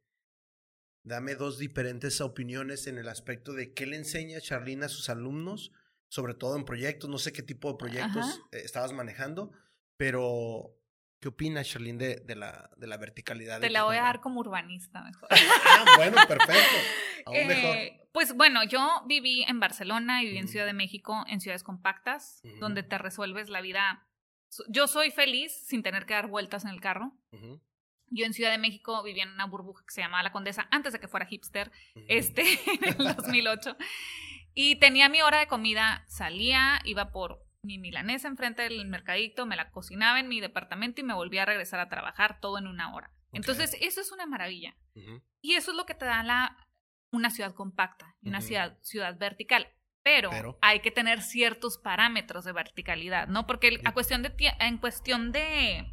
Dame 1.10 1.34
dos 1.34 1.58
diferentes 1.58 2.22
opiniones 2.22 2.86
en 2.86 3.00
el 3.00 3.10
aspecto 3.10 3.54
de 3.54 3.74
qué 3.74 3.88
le 3.88 3.96
enseña 3.96 4.40
Charlene 4.40 4.86
a 4.86 4.90
sus 4.90 5.10
alumnos, 5.10 5.72
sobre 6.08 6.36
todo 6.36 6.56
en 6.56 6.66
proyectos. 6.66 7.10
No 7.10 7.18
sé 7.18 7.34
qué 7.34 7.42
tipo 7.42 7.72
de 7.72 7.80
proyectos 7.80 8.26
Ajá. 8.26 8.48
eh, 8.52 8.62
estabas 8.64 8.94
manejando, 8.94 9.52
pero 9.98 10.78
¿qué 11.20 11.30
opinas, 11.30 11.68
Charlene, 11.68 11.98
de, 11.98 12.16
de 12.18 12.36
la, 12.36 12.70
de 12.78 12.86
la 12.86 12.98
verticalidad? 12.98 13.60
de 13.60 13.66
Te 13.66 13.74
la 13.74 13.86
voy 13.86 13.98
a 13.98 14.04
dar 14.04 14.22
como 14.22 14.40
urbanista 14.40 15.02
mejor. 15.02 15.30
Ah, 15.32 15.86
bueno, 15.98 16.18
perfecto. 16.28 16.78
Aún 17.26 17.48
mejor. 17.48 17.76
Eh, 17.76 18.08
pues 18.12 18.36
bueno, 18.36 18.64
yo 18.66 18.88
viví 19.08 19.42
en 19.48 19.60
Barcelona 19.60 20.22
y 20.22 20.28
viví 20.28 20.38
en. 20.38 20.48
Ciudad 20.48 20.68
de 20.68 20.74
México, 20.74 21.26
en 21.28 21.42
ciudades 21.42 21.64
compactas, 21.64 22.40
donde 22.60 22.84
te 22.84 23.00
resuelves 23.00 23.50
la 23.50 23.62
vida. 23.62 24.08
Yo 24.68 24.88
soy 24.88 25.10
feliz 25.10 25.52
sin 25.66 25.82
tener 25.82 26.06
que 26.06 26.14
dar 26.14 26.28
vueltas 26.28 26.66
en 26.66 26.70
el 26.70 26.82
carro. 26.82 27.14
Ujú, 27.32 27.60
Yo 28.12 28.26
en 28.26 28.34
Ciudad 28.34 28.52
de 28.52 28.58
México 28.58 29.02
vivía 29.04 29.24
en 29.24 29.32
una 29.32 29.46
burbuja 29.46 29.84
que 29.86 29.94
se 29.94 30.02
llamaba 30.02 30.24
La 30.24 30.32
Condesa 30.32 30.68
antes 30.72 30.94
de 30.94 31.00
que 31.00 31.08
fuera 31.08 31.26
hipster. 31.26 31.72
ujú. 31.96 32.06
este, 32.08 32.42
en 32.82 32.84
el 32.86 33.16
2008. 33.16 33.76
Y 34.54 34.76
tenía 34.78 35.10
mi 35.10 35.22
hora 35.22 35.40
de 35.40 35.48
comida, 35.48 36.04
salía, 36.08 36.80
iba 36.84 37.12
por 37.12 37.46
mi 37.62 37.78
milanesa 37.78 38.28
enfrente 38.28 38.62
del 38.64 38.86
mercadito, 38.88 39.46
me 39.46 39.56
la 39.56 39.70
cocinaba 39.72 40.20
en 40.20 40.28
mi 40.30 40.40
departamento 40.40 41.02
y 41.02 41.04
me 41.04 41.14
volvía 41.14 41.44
a 41.44 41.46
regresar 41.46 41.80
a 41.80 41.90
trabajar 41.90 42.40
todo 42.40 42.58
en 42.58 42.68
una 42.68 42.94
hora. 42.94 43.12
Entonces, 43.32 43.78
eso 43.82 44.02
es 44.02 44.12
una 44.12 44.26
maravilla. 44.26 44.76
Y 45.42 45.54
eso 45.54 45.72
es 45.72 45.78
lo 45.78 45.86
que 45.86 45.94
te 45.94 46.06
da 46.06 46.24
la, 46.24 46.58
una 47.12 47.30
ciudad 47.30 47.54
compacta 47.54 48.16
y 48.22 48.30
una 48.30 48.42
ciudad, 48.42 48.78
ciudad 48.82 49.18
vertical. 49.18 49.68
Pero, 50.02 50.30
Pero. 50.32 50.58
hay 50.62 50.80
que 50.80 50.90
tener 50.92 51.22
ciertos 51.22 51.78
parámetros 51.78 52.46
de 52.46 52.54
verticalidad, 52.54 53.28
¿no? 53.28 53.46
Porque 53.46 53.68
el- 53.68 53.82
a 53.86 53.94
cuestión 53.94 54.24
de 54.24 54.34
en 54.60 54.78
cuestión 54.78 55.32
de 55.34 55.92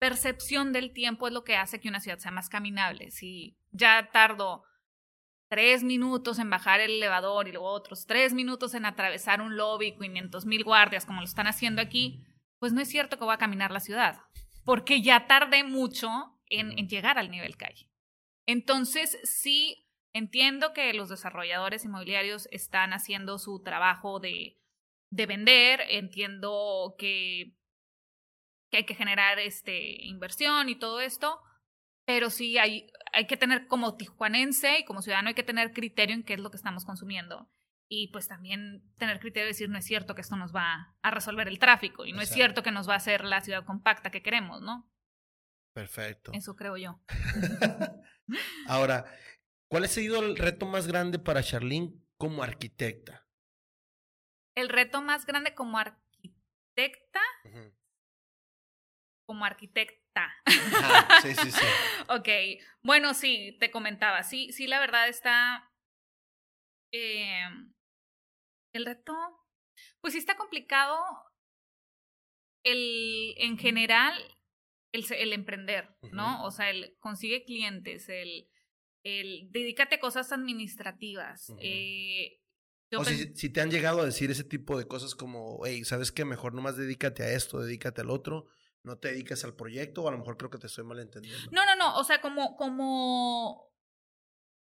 percepción 0.00 0.72
del 0.72 0.92
tiempo 0.92 1.28
es 1.28 1.32
lo 1.32 1.44
que 1.44 1.56
hace 1.56 1.78
que 1.78 1.88
una 1.88 2.00
ciudad 2.00 2.18
sea 2.18 2.32
más 2.32 2.48
caminable. 2.48 3.12
Si 3.12 3.56
ya 3.70 4.10
tardo 4.12 4.64
tres 5.48 5.84
minutos 5.84 6.38
en 6.38 6.48
bajar 6.48 6.80
el 6.80 6.92
elevador 6.92 7.46
y 7.46 7.52
luego 7.52 7.68
otros 7.68 8.06
tres 8.06 8.32
minutos 8.32 8.74
en 8.74 8.86
atravesar 8.86 9.40
un 9.40 9.56
lobby, 9.56 9.96
500 9.96 10.46
mil 10.46 10.64
guardias, 10.64 11.04
como 11.04 11.20
lo 11.20 11.26
están 11.26 11.46
haciendo 11.46 11.82
aquí, 11.82 12.24
pues 12.58 12.72
no 12.72 12.80
es 12.80 12.88
cierto 12.88 13.18
que 13.18 13.24
voy 13.24 13.34
a 13.34 13.38
caminar 13.38 13.70
la 13.70 13.80
ciudad, 13.80 14.20
porque 14.64 15.02
ya 15.02 15.26
tardé 15.26 15.64
mucho 15.64 16.08
en, 16.46 16.76
en 16.78 16.88
llegar 16.88 17.18
al 17.18 17.30
nivel 17.30 17.56
calle. 17.56 17.88
Entonces, 18.46 19.18
sí, 19.22 19.86
entiendo 20.14 20.72
que 20.72 20.94
los 20.94 21.10
desarrolladores 21.10 21.84
inmobiliarios 21.84 22.48
están 22.50 22.94
haciendo 22.94 23.38
su 23.38 23.62
trabajo 23.62 24.18
de, 24.18 24.58
de 25.10 25.26
vender, 25.26 25.82
entiendo 25.90 26.94
que, 26.98 27.59
que 28.70 28.78
hay 28.78 28.86
que 28.86 28.94
generar 28.94 29.38
este, 29.38 30.04
inversión 30.04 30.68
y 30.68 30.78
todo 30.78 31.00
esto, 31.00 31.40
pero 32.06 32.30
sí 32.30 32.58
hay, 32.58 32.90
hay 33.12 33.26
que 33.26 33.36
tener 33.36 33.66
como 33.66 33.96
tijuanense 33.96 34.78
y 34.78 34.84
como 34.84 35.02
ciudadano 35.02 35.28
hay 35.28 35.34
que 35.34 35.42
tener 35.42 35.72
criterio 35.72 36.14
en 36.14 36.22
qué 36.22 36.34
es 36.34 36.40
lo 36.40 36.50
que 36.50 36.56
estamos 36.56 36.84
consumiendo. 36.84 37.50
Y 37.88 38.08
pues 38.12 38.28
también 38.28 38.84
tener 38.98 39.18
criterio 39.18 39.46
de 39.46 39.52
decir, 39.52 39.68
no 39.68 39.78
es 39.78 39.84
cierto 39.84 40.14
que 40.14 40.20
esto 40.20 40.36
nos 40.36 40.54
va 40.54 40.94
a 41.02 41.10
resolver 41.10 41.48
el 41.48 41.58
tráfico 41.58 42.06
y 42.06 42.12
no 42.12 42.20
es 42.20 42.28
cierto 42.28 42.62
que 42.62 42.70
nos 42.70 42.88
va 42.88 42.94
a 42.94 42.98
hacer 42.98 43.24
la 43.24 43.40
ciudad 43.40 43.64
compacta 43.64 44.12
que 44.12 44.22
queremos, 44.22 44.62
¿no? 44.62 44.88
Perfecto. 45.72 46.30
Eso 46.32 46.54
creo 46.54 46.76
yo. 46.76 47.00
Ahora, 48.66 49.06
¿cuál 49.68 49.84
ha 49.84 49.88
sido 49.88 50.20
el 50.20 50.36
reto 50.36 50.66
más 50.66 50.86
grande 50.86 51.18
para 51.18 51.42
Charlene 51.42 51.94
como 52.16 52.44
arquitecta? 52.44 53.26
El 54.54 54.68
reto 54.68 55.02
más 55.02 55.26
grande 55.26 55.54
como 55.54 55.78
arquitecta. 55.78 57.20
Como 59.30 59.44
arquitecta. 59.44 60.34
sí, 61.22 61.34
sí, 61.36 61.52
sí. 61.52 61.64
ok. 62.08 62.28
Bueno, 62.82 63.14
sí, 63.14 63.56
te 63.60 63.70
comentaba. 63.70 64.24
Sí, 64.24 64.50
sí, 64.50 64.66
la 64.66 64.80
verdad 64.80 65.06
está. 65.08 65.70
Eh, 66.92 67.44
el 68.74 68.84
reto. 68.84 69.14
Pues 70.00 70.14
sí 70.14 70.18
está 70.18 70.36
complicado. 70.36 70.98
El, 72.64 73.36
en 73.36 73.56
general, 73.56 74.20
el, 74.92 75.04
el 75.12 75.32
emprender, 75.32 75.96
¿no? 76.10 76.44
O 76.44 76.50
sea, 76.50 76.70
el 76.70 76.96
consigue 76.98 77.44
clientes, 77.44 78.08
el, 78.08 78.48
el 79.04 79.52
dedícate 79.52 79.94
a 79.94 80.00
cosas 80.00 80.32
administrativas. 80.32 81.52
eh, 81.60 82.40
o 82.98 83.04
si, 83.04 83.32
si, 83.36 83.50
te 83.50 83.60
han 83.60 83.70
llegado 83.70 84.00
a 84.00 84.04
decir 84.04 84.32
ese 84.32 84.42
tipo 84.42 84.76
de 84.76 84.88
cosas 84.88 85.14
como, 85.14 85.64
hey, 85.64 85.84
¿sabes 85.84 86.10
qué? 86.10 86.24
Mejor 86.24 86.52
nomás 86.52 86.76
dedícate 86.76 87.22
a 87.22 87.32
esto, 87.32 87.60
dedícate 87.60 88.00
al 88.00 88.10
otro, 88.10 88.48
no 88.82 88.96
te 88.98 89.08
dedicas 89.08 89.44
al 89.44 89.54
proyecto, 89.54 90.02
o 90.02 90.08
a 90.08 90.12
lo 90.12 90.18
mejor 90.18 90.36
creo 90.36 90.50
que 90.50 90.58
te 90.58 90.66
estoy 90.66 90.84
malentendiendo. 90.84 91.50
No, 91.50 91.64
no, 91.64 91.76
no, 91.76 91.96
o 91.98 92.04
sea, 92.04 92.20
como, 92.20 92.56
como 92.56 93.70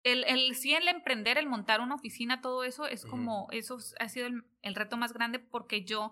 el, 0.03 0.23
el 0.25 0.55
sí, 0.55 0.73
el 0.73 0.87
emprender, 0.87 1.37
el 1.37 1.47
montar 1.47 1.81
una 1.81 1.95
oficina, 1.95 2.41
todo 2.41 2.63
eso, 2.63 2.87
es 2.87 3.05
como, 3.05 3.47
eso 3.51 3.77
ha 3.99 4.09
sido 4.09 4.27
el, 4.27 4.43
el, 4.61 4.75
reto 4.75 4.97
más 4.97 5.13
grande 5.13 5.39
porque 5.39 5.83
yo 5.83 6.11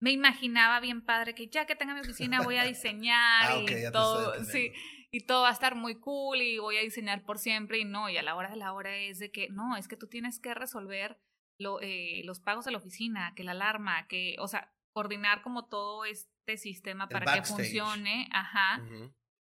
me 0.00 0.12
imaginaba 0.12 0.80
bien 0.80 1.04
padre 1.04 1.34
que 1.34 1.48
ya 1.48 1.66
que 1.66 1.76
tenga 1.76 1.94
mi 1.94 2.00
oficina 2.00 2.42
voy 2.42 2.56
a 2.56 2.64
diseñar 2.64 3.52
ah, 3.52 3.58
y 3.58 3.92
todo, 3.92 4.44
sí, 4.44 4.72
y 5.10 5.26
todo 5.26 5.42
va 5.42 5.48
a 5.50 5.52
estar 5.52 5.74
muy 5.74 5.98
cool 6.00 6.42
y 6.42 6.58
voy 6.58 6.76
a 6.76 6.82
diseñar 6.82 7.24
por 7.24 7.38
siempre 7.38 7.78
y 7.78 7.84
no, 7.84 8.08
y 8.08 8.16
a 8.16 8.22
la 8.22 8.34
hora 8.34 8.50
de 8.50 8.56
la 8.56 8.72
hora 8.72 8.96
es 8.96 9.18
de 9.18 9.30
que 9.30 9.48
no, 9.50 9.76
es 9.76 9.88
que 9.88 9.96
tú 9.96 10.06
tienes 10.06 10.40
que 10.40 10.54
resolver 10.54 11.18
lo, 11.58 11.80
eh, 11.80 12.22
los 12.24 12.40
pagos 12.40 12.64
de 12.64 12.72
la 12.72 12.78
oficina, 12.78 13.32
que 13.34 13.44
la 13.44 13.52
alarma, 13.52 14.06
que, 14.08 14.36
o 14.40 14.48
sea, 14.48 14.73
coordinar 14.94 15.42
como 15.42 15.66
todo 15.66 16.06
este 16.06 16.56
sistema 16.56 17.08
para 17.08 17.34
que 17.34 17.42
funcione, 17.42 18.28
ajá. 18.32 18.82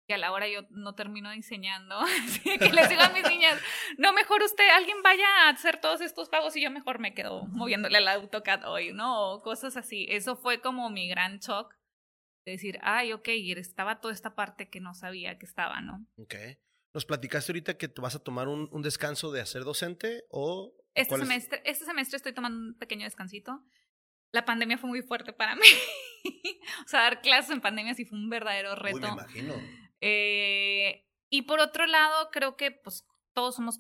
Que 0.06 0.16
a 0.16 0.18
la 0.18 0.34
hora 0.34 0.50
yo 0.50 0.64
no 0.72 0.96
termino 0.96 1.32
diseñando, 1.32 1.98
que 2.44 2.74
les 2.74 2.90
digo 2.90 3.02
a 3.02 3.10
mis 3.10 3.24
niñas, 3.30 3.58
no, 3.98 4.12
mejor 4.12 4.44
usted, 4.44 4.68
alguien 4.76 5.02
vaya 5.02 5.26
a 5.26 5.50
hacer 5.50 5.80
todos 5.80 6.02
estos 6.02 6.28
pagos 6.28 6.58
y 6.58 6.62
yo 6.62 6.70
mejor 6.70 7.00
me 7.00 7.14
quedo 7.14 7.46
moviéndole 7.46 8.00
al 8.00 8.08
AutoCAD 8.10 8.68
hoy, 8.68 8.92
¿no? 8.92 9.32
O 9.32 9.42
cosas 9.42 9.78
así. 9.78 10.06
Eso 10.10 10.36
fue 10.36 10.60
como 10.60 10.90
mi 10.90 11.08
gran 11.08 11.38
shock 11.38 11.74
de 12.46 12.52
decir, 12.52 12.80
ay, 12.82 13.14
ok, 13.14 13.30
estaba 13.30 14.02
toda 14.02 14.14
esta 14.14 14.36
parte 14.36 14.70
que 14.70 14.82
no 14.82 14.94
sabía 14.94 15.38
que 15.38 15.46
estaba, 15.46 15.80
¿no? 15.80 16.06
Ok. 16.18 16.36
¿Nos 16.94 17.06
platicaste 17.06 17.54
ahorita 17.54 17.78
que 17.78 17.88
te 17.88 18.02
vas 18.02 18.16
a 18.16 18.24
tomar 18.24 18.50
un, 18.50 18.68
un 18.72 18.82
descanso 18.82 19.32
de 19.32 19.40
hacer 19.40 19.64
docente 19.64 20.26
o 20.30 20.76
este 20.96 21.18
semestre, 21.18 21.62
este 21.66 21.86
semestre 21.86 22.18
estoy 22.18 22.34
tomando 22.34 22.60
un 22.60 22.78
pequeño 22.78 23.06
descansito. 23.06 23.64
La 24.34 24.44
pandemia 24.44 24.78
fue 24.78 24.90
muy 24.90 25.02
fuerte 25.02 25.32
para 25.32 25.56
mí. 25.56 25.62
o 26.86 26.88
sea, 26.88 27.02
dar 27.02 27.22
clases 27.22 27.52
en 27.52 27.62
pandemia 27.62 27.94
sí 27.94 28.04
fue 28.04 28.18
un 28.18 28.30
verdadero 28.30 28.76
reto. 28.76 29.00
me 29.00 29.08
imagino. 29.08 29.54
Eh, 30.02 31.08
y 31.30 31.44
por 31.44 31.60
otro 31.60 31.86
lado, 31.86 32.30
creo 32.32 32.58
que 32.58 32.72
pues 32.72 33.08
todos 33.34 33.56
somos 33.56 33.80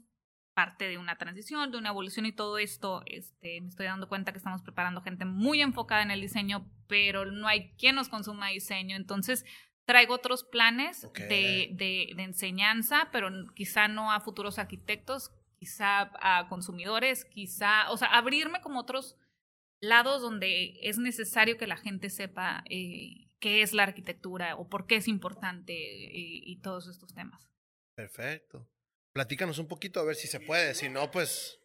parte 0.53 0.87
de 0.87 0.97
una 0.97 1.17
transición, 1.17 1.71
de 1.71 1.77
una 1.77 1.89
evolución 1.89 2.25
y 2.25 2.31
todo 2.31 2.57
esto, 2.59 3.01
este, 3.07 3.59
me 3.61 3.69
estoy 3.69 3.87
dando 3.87 4.07
cuenta 4.07 4.31
que 4.31 4.37
estamos 4.37 4.61
preparando 4.61 5.01
gente 5.01 5.25
muy 5.25 5.61
enfocada 5.61 6.03
en 6.03 6.11
el 6.11 6.21
diseño, 6.21 6.69
pero 6.87 7.25
no 7.25 7.47
hay 7.47 7.73
quien 7.75 7.95
nos 7.95 8.09
consuma 8.09 8.49
diseño. 8.49 8.95
Entonces, 8.95 9.45
traigo 9.85 10.13
otros 10.13 10.43
planes 10.43 11.07
de, 11.13 11.69
de, 11.73 12.13
de, 12.15 12.23
enseñanza, 12.23 13.09
pero 13.11 13.29
quizá 13.55 13.87
no 13.87 14.11
a 14.11 14.19
futuros 14.19 14.59
arquitectos, 14.59 15.31
quizá 15.57 16.11
a 16.21 16.47
consumidores, 16.47 17.25
quizá, 17.25 17.89
o 17.91 17.97
sea, 17.97 18.09
abrirme 18.09 18.61
como 18.61 18.79
otros 18.79 19.17
lados 19.83 20.21
donde 20.21 20.79
es 20.81 20.97
necesario 20.97 21.57
que 21.57 21.67
la 21.67 21.77
gente 21.77 22.09
sepa 22.09 22.63
eh, 22.69 23.27
qué 23.39 23.61
es 23.61 23.73
la 23.73 23.83
arquitectura 23.83 24.55
o 24.55 24.69
por 24.69 24.87
qué 24.87 24.95
es 24.95 25.07
importante 25.07 25.73
eh, 25.73 26.11
y, 26.13 26.61
todos 26.61 26.87
estos 26.87 27.13
temas. 27.13 27.49
Perfecto. 27.93 28.69
Platícanos 29.11 29.59
un 29.59 29.67
poquito 29.67 29.99
a 29.99 30.05
ver 30.05 30.15
si 30.15 30.27
se 30.27 30.39
puede, 30.39 30.73
si 30.73 30.89
no, 30.89 31.11
pues, 31.11 31.59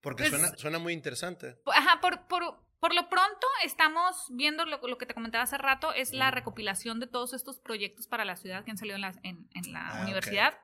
porque 0.00 0.24
pues 0.24 0.30
suena, 0.30 0.56
suena 0.56 0.78
muy 0.78 0.94
interesante. 0.94 1.58
Ajá, 1.66 2.00
por, 2.00 2.26
por, 2.26 2.64
por 2.80 2.94
lo 2.94 3.08
pronto 3.08 3.46
estamos 3.64 4.26
viendo 4.30 4.64
lo, 4.64 4.80
lo, 4.88 4.96
que 4.96 5.06
te 5.06 5.14
comentaba 5.14 5.44
hace 5.44 5.58
rato, 5.58 5.92
es 5.92 6.12
la 6.12 6.30
recopilación 6.30 7.00
de 7.00 7.06
todos 7.06 7.34
estos 7.34 7.60
proyectos 7.60 8.08
para 8.08 8.24
la 8.24 8.36
ciudad 8.36 8.64
que 8.64 8.70
han 8.70 8.78
salido 8.78 8.96
en 8.96 9.02
la, 9.02 9.14
en, 9.22 9.48
en 9.54 9.72
la 9.72 9.88
ah, 9.90 10.02
universidad 10.02 10.58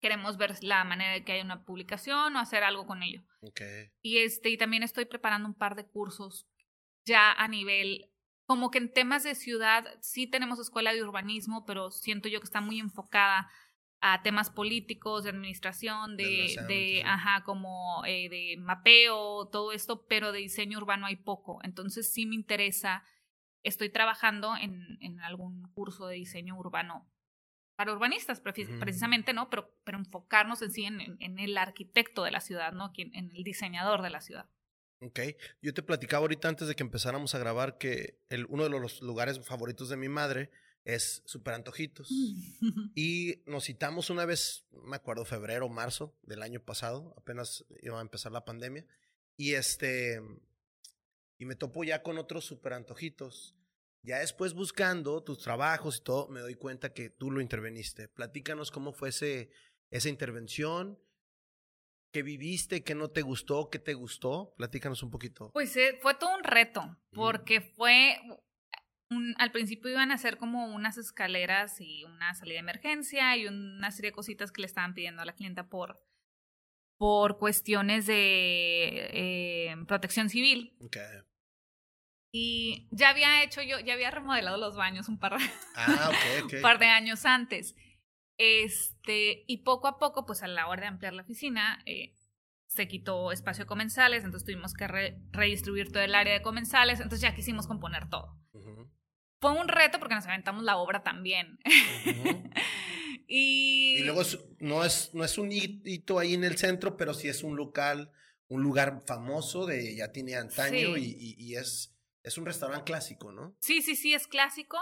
queremos 0.00 0.36
ver 0.36 0.62
la 0.62 0.84
manera 0.84 1.12
de 1.12 1.24
que 1.24 1.32
haya 1.32 1.44
una 1.44 1.64
publicación 1.64 2.36
o 2.36 2.38
hacer 2.38 2.64
algo 2.64 2.86
con 2.86 3.02
ello. 3.02 3.22
Okay. 3.40 3.90
Y 4.02 4.18
este, 4.18 4.50
y 4.50 4.56
también 4.56 4.82
estoy 4.82 5.04
preparando 5.04 5.48
un 5.48 5.54
par 5.54 5.74
de 5.74 5.86
cursos 5.86 6.46
ya 7.04 7.32
a 7.32 7.48
nivel, 7.48 8.10
como 8.46 8.70
que 8.70 8.78
en 8.78 8.92
temas 8.92 9.24
de 9.24 9.34
ciudad, 9.34 9.86
sí 10.00 10.26
tenemos 10.26 10.58
escuela 10.58 10.92
de 10.92 11.02
urbanismo, 11.02 11.64
pero 11.64 11.90
siento 11.90 12.28
yo 12.28 12.40
que 12.40 12.44
está 12.44 12.60
muy 12.60 12.78
enfocada 12.78 13.50
a 14.00 14.22
temas 14.22 14.50
políticos, 14.50 15.24
de 15.24 15.30
administración, 15.30 16.16
de, 16.16 16.56
de 16.68 17.02
ajá, 17.04 17.42
como 17.44 18.04
eh, 18.06 18.28
de 18.28 18.56
mapeo, 18.58 19.48
todo 19.48 19.72
esto, 19.72 20.06
pero 20.06 20.30
de 20.30 20.38
diseño 20.38 20.78
urbano 20.78 21.06
hay 21.06 21.16
poco. 21.16 21.58
Entonces 21.64 22.12
sí 22.12 22.26
me 22.26 22.36
interesa, 22.36 23.02
estoy 23.64 23.90
trabajando 23.90 24.54
en, 24.56 24.98
en 25.00 25.20
algún 25.20 25.62
curso 25.72 26.06
de 26.06 26.16
diseño 26.16 26.56
urbano 26.56 27.10
para 27.78 27.92
urbanistas 27.92 28.40
precisamente, 28.40 29.32
¿no? 29.32 29.48
Pero, 29.50 29.72
pero 29.84 29.98
enfocarnos 29.98 30.60
en 30.62 30.72
sí 30.72 30.84
en, 30.84 31.38
el 31.38 31.56
arquitecto 31.56 32.24
de 32.24 32.32
la 32.32 32.40
ciudad, 32.40 32.72
¿no? 32.72 32.90
En, 32.96 33.30
el 33.32 33.44
diseñador 33.44 34.02
de 34.02 34.10
la 34.10 34.20
ciudad. 34.20 34.50
Ok, 35.00 35.20
yo 35.62 35.72
te 35.72 35.84
platicaba 35.84 36.22
ahorita 36.22 36.48
antes 36.48 36.66
de 36.66 36.74
que 36.74 36.82
empezáramos 36.82 37.36
a 37.36 37.38
grabar 37.38 37.78
que 37.78 38.18
el, 38.30 38.46
uno 38.46 38.64
de 38.64 38.70
los 38.70 39.00
lugares 39.00 39.38
favoritos 39.46 39.90
de 39.90 39.96
mi 39.96 40.08
madre 40.08 40.50
es 40.82 41.22
Super 41.24 41.54
Antojitos. 41.54 42.10
y 42.96 43.44
nos 43.46 43.66
citamos 43.66 44.10
una 44.10 44.24
vez, 44.24 44.66
me 44.72 44.96
acuerdo, 44.96 45.24
febrero 45.24 45.66
o 45.66 45.68
marzo 45.68 46.18
del 46.22 46.42
año 46.42 46.58
pasado, 46.58 47.14
apenas 47.16 47.64
iba 47.80 47.96
a 47.96 48.02
empezar 48.02 48.32
la 48.32 48.44
pandemia. 48.44 48.84
Y 49.36 49.54
este, 49.54 50.20
y 51.38 51.44
me 51.44 51.54
topo 51.54 51.84
ya 51.84 52.02
con 52.02 52.18
otros 52.18 52.44
Super 52.44 52.72
Antojitos 52.72 53.54
ya 54.02 54.18
después 54.18 54.54
buscando 54.54 55.22
tus 55.22 55.38
trabajos 55.38 55.98
y 55.98 56.02
todo, 56.02 56.28
me 56.28 56.40
doy 56.40 56.54
cuenta 56.54 56.92
que 56.92 57.10
tú 57.10 57.30
lo 57.30 57.40
interveniste. 57.40 58.08
Platícanos 58.08 58.70
cómo 58.70 58.92
fue 58.92 59.10
ese, 59.10 59.50
esa 59.90 60.08
intervención, 60.08 60.98
qué 62.12 62.22
viviste, 62.22 62.84
qué 62.84 62.94
no 62.94 63.10
te 63.10 63.22
gustó, 63.22 63.68
qué 63.70 63.78
te 63.78 63.94
gustó. 63.94 64.54
Platícanos 64.56 65.02
un 65.02 65.10
poquito. 65.10 65.50
Pues 65.52 65.76
eh, 65.76 65.98
fue 66.00 66.14
todo 66.14 66.36
un 66.36 66.44
reto, 66.44 66.96
porque 67.12 67.60
fue, 67.60 68.18
al 69.36 69.52
principio 69.52 69.90
iban 69.90 70.10
a 70.10 70.18
ser 70.18 70.36
como 70.38 70.66
unas 70.74 70.96
escaleras 70.96 71.80
y 71.80 72.04
una 72.04 72.34
salida 72.34 72.54
de 72.54 72.60
emergencia 72.60 73.36
y 73.36 73.46
una 73.46 73.90
serie 73.90 74.10
de 74.10 74.16
cositas 74.16 74.52
que 74.52 74.62
le 74.62 74.66
estaban 74.66 74.94
pidiendo 74.94 75.22
a 75.22 75.26
la 75.26 75.34
clienta 75.34 75.68
por, 75.68 76.00
por 76.98 77.38
cuestiones 77.38 78.06
de 78.06 79.10
eh, 79.12 79.76
protección 79.86 80.30
civil. 80.30 80.76
Okay. 80.80 81.27
Y 82.30 82.88
ya 82.90 83.10
había 83.10 83.42
hecho 83.42 83.62
yo, 83.62 83.80
ya 83.80 83.94
había 83.94 84.10
remodelado 84.10 84.58
los 84.58 84.76
baños 84.76 85.08
un 85.08 85.18
par, 85.18 85.36
ah, 85.76 86.10
par 86.62 86.78
de 86.78 86.86
años 86.86 87.24
antes. 87.24 87.74
Este, 88.36 89.44
y 89.46 89.58
poco 89.58 89.88
a 89.88 89.98
poco, 89.98 90.26
pues 90.26 90.42
a 90.42 90.48
la 90.48 90.68
hora 90.68 90.82
de 90.82 90.88
ampliar 90.88 91.14
la 91.14 91.22
oficina, 91.22 91.82
eh, 91.86 92.14
se 92.66 92.86
quitó 92.86 93.32
espacio 93.32 93.64
de 93.64 93.68
comensales, 93.68 94.24
entonces 94.24 94.46
tuvimos 94.46 94.74
que 94.74 94.86
redistribuir 95.32 95.90
todo 95.90 96.02
el 96.02 96.14
área 96.14 96.34
de 96.34 96.42
comensales, 96.42 97.00
entonces 97.00 97.22
ya 97.22 97.34
quisimos 97.34 97.66
componer 97.66 98.08
todo. 98.08 98.38
Fue 99.40 99.52
un 99.52 99.68
reto 99.68 99.98
porque 99.98 100.14
nos 100.14 100.26
aventamos 100.26 100.62
la 100.62 100.76
obra 100.76 101.02
también. 101.02 101.58
y... 103.26 103.98
y... 103.98 104.04
luego 104.04 104.22
no, 104.58 104.84
es, 104.84 105.14
no 105.14 105.24
es 105.24 105.38
un 105.38 105.50
hito 105.50 106.18
ahí 106.18 106.34
en 106.34 106.44
el 106.44 106.58
centro, 106.58 106.96
pero 106.96 107.14
sí 107.14 107.28
es 107.28 107.42
un 107.42 107.56
local, 107.56 108.12
un 108.48 108.62
lugar 108.62 109.02
famoso 109.06 109.64
de 109.64 109.96
ya 109.96 110.12
tiene 110.12 110.36
antaño 110.36 110.96
y, 110.96 111.36
y 111.38 111.56
es 111.56 111.97
es 112.28 112.38
un 112.38 112.46
restaurante 112.46 112.84
clásico, 112.84 113.32
¿no? 113.32 113.56
Sí, 113.60 113.82
sí, 113.82 113.96
sí, 113.96 114.14
es 114.14 114.26
clásico. 114.26 114.78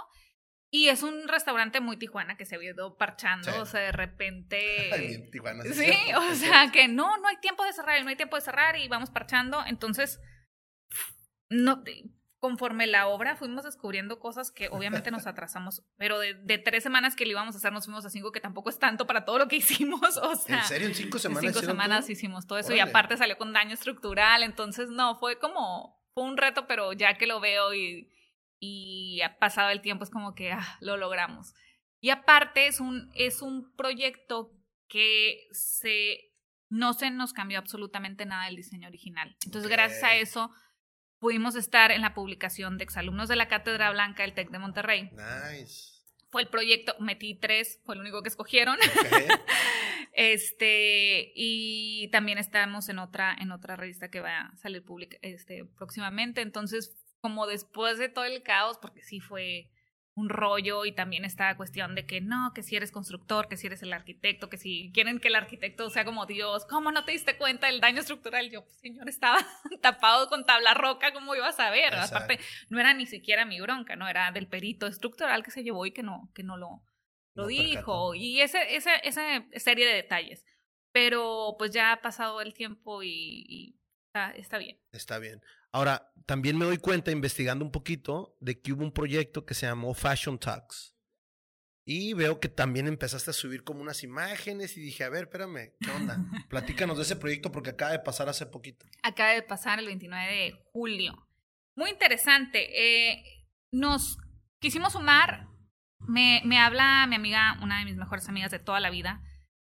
Y 0.69 0.89
es 0.89 1.03
un 1.03 1.29
restaurante 1.29 1.81
muy 1.81 1.97
Tijuana 1.97 2.37
que 2.37 2.45
se 2.45 2.57
ha 2.57 2.63
ido 2.63 2.97
parchando, 2.99 3.63
o 3.63 3.67
sea, 3.67 3.81
de 3.81 3.93
repente... 3.93 5.29
Tijuana, 5.33 5.63
sí, 5.65 5.95
o 6.15 6.35
sea, 6.35 6.71
que 6.73 6.89
no, 6.89 7.17
no 7.19 7.29
hay 7.29 7.37
tiempo 7.39 7.65
de 7.65 7.73
cerrar, 7.73 8.03
no 8.03 8.11
hay 8.11 8.17
tiempo 8.17 8.37
de 8.37 8.43
cerrar 8.43 8.77
y 8.77 8.89
vamos 8.89 9.11
parchando. 9.11 9.65
Entonces, 9.65 10.21
no, 11.49 11.85
conforme 12.41 12.89
la 12.89 13.07
obra 13.07 13.37
fuimos 13.37 13.65
descubriendo 13.65 14.19
cosas 14.19 14.51
que 14.51 14.69
obviamente 14.69 15.13
nos 15.13 15.27
atrasamos, 15.29 15.85
pero 15.97 16.19
de, 16.19 16.35
de, 16.35 16.59
tres 16.59 16.83
semanas 16.83 17.15
que 17.15 17.25
le 17.25 17.31
íbamos 17.31 17.55
a 17.55 17.59
hacer 17.59 17.73
nos 17.73 17.85
fuimos 17.85 18.05
a 18.05 18.11
cinco, 18.11 18.33
que 18.33 18.41
tampoco 18.41 18.69
es 18.69 18.79
tanto 18.79 19.07
para 19.07 19.25
todo 19.25 19.39
lo 19.39 19.49
que 19.49 19.57
hicimos, 19.63 20.17
o 20.17 20.35
sea... 20.35 20.59
¿En 20.59 20.65
serio? 20.65 20.89
¿En 20.89 20.95
cinco 20.95 21.19
semanas? 21.21 21.45
En 21.45 21.55
cinco 21.55 21.65
semanas 21.65 22.11
hicimos 22.11 22.47
todo 22.47 22.59
eso 22.59 22.75
y 22.75 22.81
aparte 22.81 23.17
salió 23.17 23.39
con 23.39 23.53
daño 23.53 23.75
estructural, 23.75 24.43
entonces 24.43 24.91
no, 24.91 25.17
fue 25.17 25.39
como 25.39 25.97
fue 26.17 26.25
un 26.25 26.39
reto, 26.39 26.67
pero 26.67 26.95
ya 26.95 27.19
que 27.19 27.27
lo 27.27 27.41
veo 27.41 27.75
y, 27.75 28.11
y 28.59 29.21
ha 29.21 29.39
pasado 29.39 29.69
el 29.69 29.83
tiempo, 29.83 30.03
es 30.03 30.09
como 30.09 30.35
que 30.35 30.51
ah, 30.51 30.79
lo 30.81 30.97
logramos. 30.97 31.53
Y 32.01 32.09
aparte 32.09 32.69
es 32.69 32.81
un, 32.81 33.11
es 33.15 33.43
un 33.43 33.77
proyecto 33.77 34.51
que 34.89 35.47
se, 35.51 36.33
no 36.71 36.95
se 36.95 37.11
nos 37.11 37.35
cambió 37.35 37.59
absolutamente 37.59 38.25
nada 38.25 38.47
del 38.47 38.57
diseño 38.57 38.89
original. 38.89 39.37
Entonces, 39.45 39.71
gracias 39.71 40.03
a 40.05 40.17
eso, 40.17 40.51
pudimos 41.19 41.55
estar 41.55 41.93
en 41.93 42.01
la 42.01 42.15
publicación 42.15 42.79
de 42.79 42.85
exalumnos 42.85 43.29
de 43.29 43.37
la 43.37 43.49
Cátedra 43.49 43.91
Blanca 43.91 44.23
del 44.23 44.33
TEC 44.33 44.49
de 44.49 44.59
Monterrey. 44.59 45.11
Nice. 45.13 46.01
Fue 46.31 46.41
el 46.41 46.49
proyecto, 46.49 46.97
metí 46.99 47.35
tres, 47.35 47.79
fue 47.85 47.95
el 47.95 48.01
único 48.01 48.23
que 48.23 48.31
escogieron. 48.31 48.79
este, 50.17 51.31
y 51.35 52.09
también 52.11 52.39
estamos 52.39 52.89
en 52.89 52.99
otra, 52.99 53.37
en 53.39 53.53
otra 53.53 53.77
revista 53.77 54.11
que 54.11 54.21
va 54.21 54.41
a 54.41 54.57
salir 54.57 54.83
pública 54.83 55.19
este, 55.21 55.67
próximamente. 55.77 56.41
Entonces, 56.41 56.97
como 57.21 57.47
después 57.47 57.99
de 57.99 58.09
todo 58.09 58.25
el 58.25 58.43
caos, 58.43 58.79
porque 58.81 59.03
sí 59.03 59.21
fue 59.21 59.69
un 60.15 60.31
rollo 60.31 60.87
y 60.87 60.93
también 60.93 61.27
esta 61.27 61.55
cuestión 61.59 61.95
de 61.95 62.07
que 62.07 62.23
no, 62.23 62.53
que 62.55 62.63
si 62.63 62.77
eres 62.77 62.93
constructor, 62.93 63.47
que 63.49 63.59
si 63.59 63.67
eres 63.67 63.83
el 63.83 63.93
arquitecto, 63.93 64.49
que 64.49 64.57
si 64.57 64.91
quieren 64.95 65.21
que 65.21 65.29
el 65.29 65.35
arquitecto 65.35 65.91
sea 65.91 66.07
como 66.07 66.25
Dios, 66.25 66.65
¿cómo 66.65 66.91
no 66.91 67.05
te 67.05 67.13
diste 67.13 67.37
cuenta 67.37 67.67
del 67.67 67.83
daño 67.83 68.01
estructural? 68.01 68.51
Yo, 68.51 68.65
pues, 68.65 68.79
señor, 68.79 69.11
estaba 69.11 69.37
tapado 69.83 70.31
con 70.31 70.47
tabla 70.47 70.73
roca, 70.73 71.13
¿cómo 71.13 71.35
iba 71.35 71.49
a 71.49 71.53
saber? 71.53 71.95
Aparte, 71.95 72.41
no 72.71 72.81
era 72.81 72.95
ni 72.95 73.05
siquiera 73.05 73.45
mi 73.45 73.61
bronca, 73.61 73.97
¿no? 73.97 74.09
Era 74.09 74.33
del 74.33 74.49
perito 74.49 74.87
estructural 74.87 75.45
que 75.45 75.51
se 75.51 75.63
llevó 75.63 75.85
y 75.85 75.93
que 75.93 76.03
no, 76.03 76.31
que 76.35 76.43
no 76.43 76.57
lo, 76.57 76.83
lo 77.37 77.47
dijo. 77.47 78.15
Y 78.15 78.41
ese, 78.41 78.75
ese, 78.75 78.91
esa 79.05 79.45
serie 79.57 79.87
de 79.87 79.95
detalles. 79.95 80.45
Pero 80.93 81.55
pues 81.59 81.71
ya 81.71 81.93
ha 81.93 82.01
pasado 82.01 82.41
el 82.41 82.55
tiempo 82.55 83.03
y, 83.03 83.79
está, 84.07 84.31
está 84.33 84.59
bien. 84.59 84.81
Está 84.93 85.19
bien. 85.19 85.43
Ahora, 85.71 86.11
también 86.25 86.57
me 86.57 86.65
doy 86.65 86.79
cuenta, 86.79 87.11
investigando 87.11 87.65
un 87.65 87.71
poquito, 87.71 88.37
de 88.41 88.61
que 88.61 88.73
hubo 88.73 88.83
un 88.83 88.93
proyecto 88.93 89.45
que 89.45 89.55
se 89.55 89.67
llamó 89.67 89.93
Fashion 89.93 90.39
Talks. 90.39 90.95
Y 91.85 92.15
veo 92.15 92.41
que 92.41 92.49
también 92.49 92.89
empezaste 92.89 93.31
a 93.31 93.35
subir 93.35 93.63
como 93.63 93.83
unas 93.83 94.03
imágenes 94.03 94.77
y 94.77 94.81
dije, 94.81 95.05
a 95.05 95.09
ver, 95.11 95.25
espérame, 95.25 95.75
¿qué 95.79 95.91
onda? 95.91 96.17
Platícanos 96.49 96.97
de 96.97 97.05
ese 97.05 97.15
proyecto 97.15 97.53
porque 97.53 97.71
acaba 97.71 97.93
de 97.93 98.01
pasar 98.01 98.29
hace 98.29 98.47
poquito. 98.47 98.87
Acaba 99.03 99.31
de 99.31 99.43
pasar 99.43 99.79
el 99.79 99.87
29 99.87 100.33
de 100.33 100.53
julio. 100.73 101.29
Muy 101.77 101.91
interesante. 101.91 103.13
Eh, 103.13 103.23
nos 103.71 104.19
quisimos 104.59 104.95
sumar, 104.95 105.47
me, 106.07 106.43
me 106.45 106.59
habla 106.59 107.07
mi 107.09 107.17
amiga, 107.17 107.59
una 107.63 107.79
de 107.79 107.85
mis 107.85 107.97
mejores 107.97 108.29
amigas 108.29 108.51
de 108.51 108.59
toda 108.59 108.81
la 108.81 108.91
vida, 108.91 109.23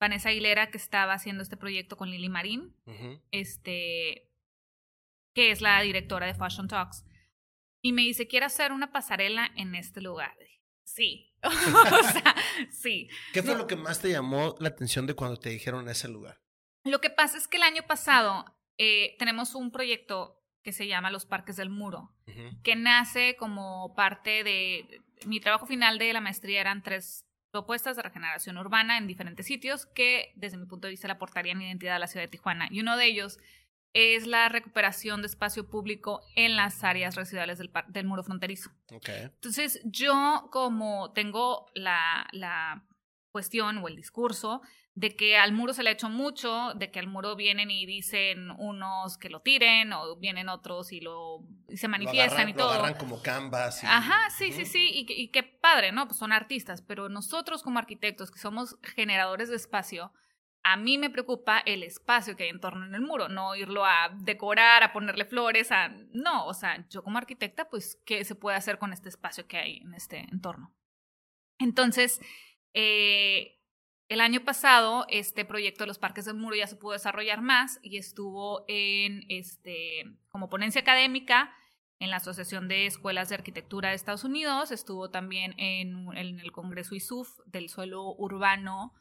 Vanessa 0.01 0.29
Aguilera, 0.29 0.71
que 0.71 0.79
estaba 0.79 1.15
haciendo 1.15 1.43
este 1.43 1.57
proyecto 1.57 1.97
con 1.97 2.11
Lili 2.11 2.29
Marín. 2.29 2.77
Este, 3.31 4.31
que 5.35 5.51
es 5.51 5.61
la 5.61 5.81
directora 5.81 6.27
de 6.27 6.35
Fashion 6.35 6.69
Talks, 6.69 7.05
y 7.83 7.93
me 7.93 8.03
dice, 8.03 8.27
quiero 8.27 8.47
hacer 8.47 8.73
una 8.73 8.93
pasarela 8.93 9.51
en 9.57 9.75
este 9.75 10.01
lugar. 10.01 10.35
Sí, 10.85 11.35
o 11.43 11.51
sea, 11.51 12.35
sí. 12.71 13.09
¿Qué 13.33 13.43
fue 13.43 13.57
lo 13.57 13.67
que 13.67 13.77
más 13.77 14.01
te 14.01 14.11
llamó 14.11 14.55
la 14.59 14.69
atención 14.69 15.07
de 15.07 15.15
cuando 15.15 15.39
te 15.39 15.51
dijeron 15.51 15.89
ese 15.89 16.09
lugar? 16.09 16.41
Lo 16.85 17.01
que 17.01 17.11
pasa 17.11 17.37
es 17.37 17.49
que 17.49 17.57
el 17.57 17.63
año 17.63 17.83
pasado 17.87 18.45
eh, 18.79 19.17
tenemos 19.19 19.55
un 19.55 19.71
proyecto 19.71 20.43
que 20.63 20.73
se 20.73 20.87
llama 20.87 21.11
Los 21.11 21.27
Parques 21.27 21.57
del 21.57 21.69
Muro, 21.69 22.15
que 22.63 22.75
nace 22.75 23.37
como 23.37 23.95
parte 23.95 24.45
de 24.45 25.03
mi 25.27 25.41
trabajo 25.41 25.67
final 25.67 25.99
de 25.99 26.13
la 26.13 26.21
maestría 26.21 26.61
eran 26.61 26.83
tres 26.83 27.25
propuestas 27.51 27.97
de 27.97 28.03
regeneración 28.03 28.59
urbana 28.59 28.99
en 28.99 29.07
diferentes 29.07 29.47
sitios 29.47 29.87
que 29.87 30.33
desde 30.35 30.57
mi 30.57 30.67
punto 30.67 30.87
de 30.87 30.91
vista 30.91 31.07
le 31.07 31.13
aportarían 31.13 31.63
identidad 31.63 31.97
a 31.97 31.99
la 32.01 32.09
ciudad 32.09 32.25
de 32.25 32.29
Tijuana. 32.29 32.67
Y 32.71 32.81
uno 32.81 32.97
de 32.97 33.07
ellos 33.07 33.39
es 33.93 34.27
la 34.27 34.49
recuperación 34.49 35.23
de 35.23 35.29
espacio 35.29 35.69
público 35.69 36.21
en 36.35 36.57
las 36.57 36.83
áreas 36.83 37.15
residuales 37.15 37.59
del, 37.59 37.71
del 37.89 38.07
muro 38.07 38.25
fronterizo. 38.25 38.71
Entonces, 38.91 39.81
yo 39.85 40.49
como 40.51 41.13
tengo 41.13 41.71
la, 41.75 42.27
la 42.33 42.85
cuestión 43.35 43.79
o 43.79 43.89
el 43.89 43.97
discurso 43.97 44.63
de 44.95 45.17
que 45.17 45.37
al 45.37 45.53
muro 45.53 45.73
se 45.73 45.83
le 45.83 45.91
ha 45.91 45.93
hecho 45.93 46.09
mucho, 46.09 46.73
de 46.75 46.93
que 46.93 47.01
al 47.01 47.09
muro 47.09 47.35
vienen 47.35 47.69
y 47.69 47.85
dicen 47.85 48.53
unos 48.53 49.19
que 49.19 49.29
lo 49.29 49.41
tiren 49.41 49.93
o 49.93 50.15
vienen 50.17 50.49
otros 50.49 50.93
y 50.93 51.01
lo 51.01 51.43
se 51.75 51.89
manifiestan 51.89 52.49
y 52.49 52.55
todo. 52.55 52.69
Lo 52.69 52.75
agarran 52.75 52.95
como 52.95 53.21
canvas. 53.21 53.83
Ajá, 53.83 54.31
sí, 54.31 54.53
sí, 54.53 54.65
sí, 54.65 54.89
y, 54.93 55.13
y 55.13 55.29
qué 55.33 55.43
padre, 55.43 55.91
¿no? 55.91 56.07
Pues 56.07 56.17
son 56.17 56.31
artistas, 56.31 56.81
pero 56.81 57.09
nosotros 57.09 57.65
como 57.65 57.81
arquitectos 57.81 58.31
que 58.31 58.39
somos 58.39 58.79
generadores 58.83 59.49
de 59.49 59.57
espacio, 59.57 60.13
a 60.63 60.77
mí 60.77 60.97
me 60.97 61.11
preocupa 61.11 61.59
el 61.59 61.83
espacio 61.83 62.37
que 62.37 62.45
hay 62.45 62.51
en 62.51 62.61
torno 62.61 62.87
en 62.87 62.95
el 62.95 63.01
muro, 63.01 63.29
no 63.29 63.57
irlo 63.57 63.85
a 63.85 64.11
decorar, 64.17 64.85
a 64.85 64.93
ponerle 64.93 65.25
flores, 65.25 65.73
a... 65.73 65.89
No, 66.13 66.47
o 66.47 66.55
sea, 66.55 66.87
yo 66.89 67.03
como 67.03 67.19
arquitecta, 67.19 67.69
pues, 67.69 68.01
¿qué 68.07 68.25
se 68.25 68.37
puede 68.37 68.57
hacer 68.57 68.79
con 68.79 68.93
este 68.93 69.09
espacio 69.09 69.49
que 69.49 69.59
hay 69.59 69.79
en 69.79 69.93
este 69.93 70.21
entorno? 70.21 70.73
Entonces, 71.59 72.21
eh, 72.75 73.61
el 74.09 74.21
año 74.21 74.45
pasado, 74.45 75.07
este 75.09 75.45
proyecto 75.45 75.85
de 75.85 75.89
los 75.89 75.99
parques 75.99 76.27
del 76.27 76.37
muro 76.37 76.57
ya 76.57 76.67
se 76.67 76.77
pudo 76.77 76.93
desarrollar 76.93 77.41
más 77.41 77.81
y 77.83 77.97
estuvo 77.97 78.65
en, 78.69 79.25
este, 79.29 80.05
como 80.29 80.51
ponencia 80.51 80.83
académica 80.83 81.55
en 82.01 82.11
la 82.11 82.17
Asociación 82.17 82.69
de 82.69 82.87
Escuelas 82.87 83.31
de 83.31 83.37
Arquitectura 83.37 83.89
de 83.89 83.95
Estados 83.95 84.25
Unidos, 84.25 84.73
estuvo 84.73 85.11
también 85.11 85.55
en, 85.59 86.15
en 86.17 86.41
el 86.41 86.53
Congreso 86.53 86.95
ISUF 86.95 87.39
del 87.47 87.71
suelo 87.71 88.15
urbano 88.17 88.93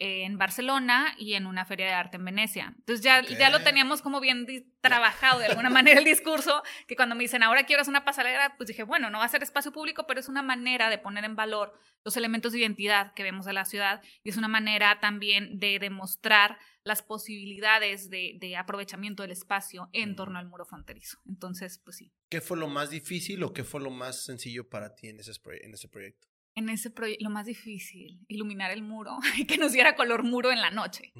en 0.00 0.38
Barcelona 0.38 1.14
y 1.18 1.34
en 1.34 1.46
una 1.46 1.66
feria 1.66 1.86
de 1.86 1.92
arte 1.92 2.16
en 2.16 2.24
Venecia. 2.24 2.72
Entonces 2.78 3.04
ya, 3.04 3.20
ya 3.22 3.50
lo 3.50 3.60
teníamos 3.60 4.00
como 4.00 4.18
bien 4.18 4.46
trabajado 4.80 5.40
de 5.40 5.46
alguna 5.46 5.68
manera 5.70 5.98
el 5.98 6.06
discurso, 6.06 6.62
que 6.88 6.96
cuando 6.96 7.14
me 7.14 7.22
dicen, 7.22 7.42
ahora 7.42 7.64
quiero 7.64 7.82
hacer 7.82 7.92
una 7.92 8.04
pasarela, 8.04 8.54
pues 8.56 8.66
dije, 8.66 8.82
bueno, 8.82 9.10
no 9.10 9.18
va 9.18 9.26
a 9.26 9.28
ser 9.28 9.42
espacio 9.42 9.72
público, 9.72 10.06
pero 10.06 10.18
es 10.18 10.28
una 10.28 10.42
manera 10.42 10.88
de 10.88 10.98
poner 10.98 11.24
en 11.24 11.36
valor 11.36 11.78
los 12.02 12.16
elementos 12.16 12.52
de 12.52 12.60
identidad 12.60 13.12
que 13.12 13.22
vemos 13.22 13.44
de 13.44 13.52
la 13.52 13.66
ciudad 13.66 14.02
y 14.24 14.30
es 14.30 14.38
una 14.38 14.48
manera 14.48 15.00
también 15.00 15.58
de 15.60 15.78
demostrar 15.78 16.58
las 16.82 17.02
posibilidades 17.02 18.08
de, 18.08 18.38
de 18.40 18.56
aprovechamiento 18.56 19.22
del 19.22 19.32
espacio 19.32 19.90
en 19.92 20.16
torno 20.16 20.38
al 20.38 20.48
muro 20.48 20.64
fronterizo. 20.64 21.18
Entonces, 21.26 21.78
pues 21.78 21.98
sí. 21.98 22.10
¿Qué 22.30 22.40
fue 22.40 22.56
lo 22.56 22.68
más 22.68 22.88
difícil 22.88 23.42
o 23.42 23.52
qué 23.52 23.64
fue 23.64 23.82
lo 23.82 23.90
más 23.90 24.24
sencillo 24.24 24.70
para 24.70 24.94
ti 24.94 25.08
en 25.08 25.20
ese, 25.20 25.32
en 25.62 25.74
ese 25.74 25.88
proyecto? 25.88 26.29
En 26.54 26.68
ese 26.68 26.90
proyecto, 26.90 27.24
lo 27.24 27.30
más 27.30 27.46
difícil, 27.46 28.24
iluminar 28.28 28.70
el 28.70 28.82
muro 28.82 29.18
y 29.36 29.46
que 29.46 29.58
nos 29.58 29.72
diera 29.72 29.94
color 29.94 30.24
muro 30.24 30.50
en 30.50 30.60
la 30.60 30.70
noche. 30.70 31.12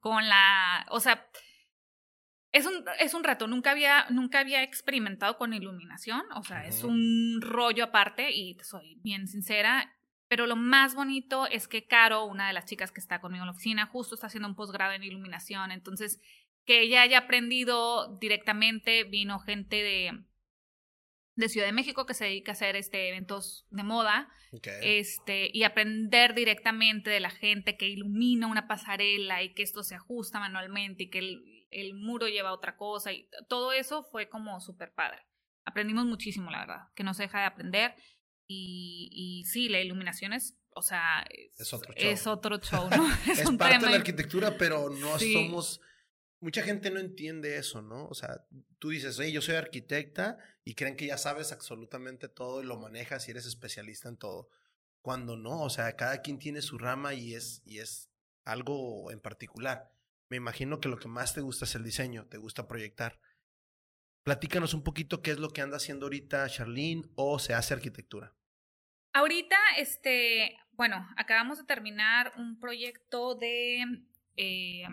Con 0.00 0.28
la, 0.28 0.86
o 0.90 1.00
sea, 1.00 1.28
es 2.52 2.66
un, 2.66 2.84
es 2.98 3.14
un 3.14 3.24
reto, 3.24 3.46
nunca 3.46 3.72
había, 3.72 4.06
nunca 4.10 4.40
había 4.40 4.62
experimentado 4.62 5.36
con 5.36 5.52
iluminación, 5.52 6.22
o 6.34 6.42
sea, 6.42 6.66
es 6.66 6.82
un 6.82 7.40
rollo 7.42 7.84
aparte 7.84 8.30
y 8.30 8.56
soy 8.62 8.98
bien 9.02 9.28
sincera, 9.28 9.94
pero 10.28 10.46
lo 10.46 10.56
más 10.56 10.94
bonito 10.94 11.46
es 11.46 11.68
que 11.68 11.86
Caro, 11.86 12.24
una 12.24 12.46
de 12.46 12.54
las 12.54 12.64
chicas 12.64 12.90
que 12.90 13.00
está 13.00 13.20
conmigo 13.20 13.42
en 13.42 13.48
la 13.48 13.52
oficina, 13.52 13.86
justo 13.86 14.14
está 14.14 14.28
haciendo 14.28 14.48
un 14.48 14.54
posgrado 14.54 14.92
en 14.92 15.02
iluminación, 15.02 15.72
entonces 15.72 16.20
que 16.64 16.82
ella 16.82 17.02
haya 17.02 17.18
aprendido 17.18 18.18
directamente, 18.18 19.04
vino 19.04 19.40
gente 19.40 19.76
de 19.76 20.24
de 21.38 21.48
Ciudad 21.48 21.66
de 21.66 21.72
México 21.72 22.04
que 22.04 22.14
se 22.14 22.24
dedica 22.24 22.50
a 22.50 22.54
hacer 22.54 22.74
este, 22.74 23.08
eventos 23.08 23.64
de 23.70 23.84
moda 23.84 24.28
este, 24.82 25.50
y 25.52 25.62
aprender 25.62 26.34
directamente 26.34 27.10
de 27.10 27.20
la 27.20 27.30
gente 27.30 27.76
que 27.76 27.88
ilumina 27.88 28.48
una 28.48 28.66
pasarela 28.66 29.42
y 29.44 29.54
que 29.54 29.62
esto 29.62 29.84
se 29.84 29.94
ajusta 29.94 30.40
manualmente 30.40 31.04
y 31.04 31.10
que 31.10 31.20
el, 31.20 31.66
el 31.70 31.94
muro 31.94 32.26
lleva 32.26 32.52
otra 32.52 32.76
cosa 32.76 33.12
y 33.12 33.28
todo 33.48 33.72
eso 33.72 34.02
fue 34.02 34.28
como 34.28 34.60
súper 34.60 34.92
padre. 34.92 35.26
Aprendimos 35.64 36.06
muchísimo, 36.06 36.50
la 36.50 36.60
verdad, 36.60 36.80
que 36.96 37.04
no 37.04 37.14
se 37.14 37.24
deja 37.24 37.38
de 37.38 37.46
aprender 37.46 37.94
y, 38.48 39.08
y 39.12 39.44
sí, 39.44 39.68
la 39.68 39.80
iluminación 39.80 40.32
es, 40.32 40.58
o 40.74 40.82
sea, 40.82 41.24
es, 41.30 41.72
otro 41.72 41.92
show, 41.92 42.10
es 42.10 42.26
otro 42.26 42.58
show 42.58 42.90
¿no? 42.90 43.08
es, 43.32 43.48
parte 43.52 43.84
de 43.84 43.90
la 43.92 43.96
arquitectura, 43.98 44.58
pero 44.58 44.90
no 44.90 45.18
somos 45.20 45.80
mucha 46.40 46.62
gente 46.62 46.90
no 46.90 47.00
entiende 47.00 47.56
eso, 47.56 47.82
¿no? 47.82 48.06
O 48.06 48.14
sea, 48.14 48.44
tú 48.78 48.90
dices, 48.90 49.18
oye, 49.18 49.32
yo 49.32 49.42
soy 49.42 49.56
arquitecta 49.56 50.38
y 50.64 50.74
creen 50.74 50.96
que 50.96 51.06
ya 51.06 51.18
sabes 51.18 51.52
absolutamente 51.52 52.28
todo 52.28 52.62
y 52.62 52.66
lo 52.66 52.78
manejas 52.78 53.26
y 53.26 53.32
eres 53.32 53.46
especialista 53.46 54.08
en 54.08 54.16
todo. 54.16 54.48
Cuando 55.02 55.36
no, 55.36 55.62
o 55.62 55.70
sea, 55.70 55.96
cada 55.96 56.22
quien 56.22 56.38
tiene 56.38 56.62
su 56.62 56.78
rama 56.78 57.14
y 57.14 57.34
es, 57.34 57.62
y 57.64 57.78
es 57.78 58.10
algo 58.44 59.10
en 59.10 59.20
particular. 59.20 59.92
Me 60.28 60.36
imagino 60.36 60.80
que 60.80 60.88
lo 60.88 60.98
que 60.98 61.08
más 61.08 61.34
te 61.34 61.40
gusta 61.40 61.64
es 61.64 61.74
el 61.74 61.84
diseño, 61.84 62.26
te 62.26 62.36
gusta 62.36 62.68
proyectar. 62.68 63.18
Platícanos 64.24 64.74
un 64.74 64.84
poquito 64.84 65.22
qué 65.22 65.30
es 65.30 65.38
lo 65.38 65.50
que 65.50 65.62
anda 65.62 65.78
haciendo 65.78 66.06
ahorita 66.06 66.48
Charlene 66.48 67.02
o 67.14 67.38
se 67.38 67.54
hace 67.54 67.74
arquitectura. 67.74 68.34
Ahorita, 69.14 69.56
este, 69.78 70.58
bueno, 70.72 71.08
acabamos 71.16 71.58
de 71.58 71.64
terminar 71.64 72.32
un 72.36 72.60
proyecto 72.60 73.34
de 73.34 73.82
eh, 74.36 74.84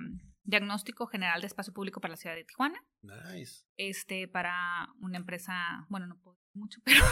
diagnóstico 0.45 1.07
general 1.07 1.41
de 1.41 1.47
espacio 1.47 1.73
público 1.73 1.99
para 1.99 2.13
la 2.13 2.17
ciudad 2.17 2.35
de 2.35 2.43
Tijuana. 2.43 2.81
Nice. 3.01 3.65
Este, 3.77 4.27
para 4.27 4.87
una 5.01 5.17
empresa, 5.17 5.85
bueno, 5.89 6.07
no 6.07 6.17
puedo 6.19 6.37
decir 6.37 6.51
mucho, 6.55 6.79
pero 6.85 7.03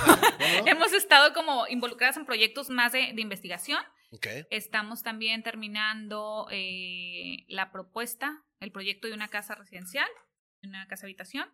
hemos 0.67 0.93
estado 0.93 1.33
como 1.33 1.67
involucradas 1.67 2.17
en 2.17 2.25
proyectos 2.25 2.69
más 2.69 2.91
de, 2.91 3.13
investigación. 3.17 3.81
Okay. 4.11 4.45
Estamos 4.51 5.01
también 5.01 5.41
terminando 5.41 6.47
eh, 6.51 7.45
la 7.47 7.71
propuesta, 7.71 8.43
el 8.59 8.71
proyecto 8.71 9.07
de 9.07 9.13
una 9.13 9.29
casa 9.29 9.55
residencial, 9.55 10.07
una 10.61 10.87
casa 10.87 11.07
habitación. 11.07 11.49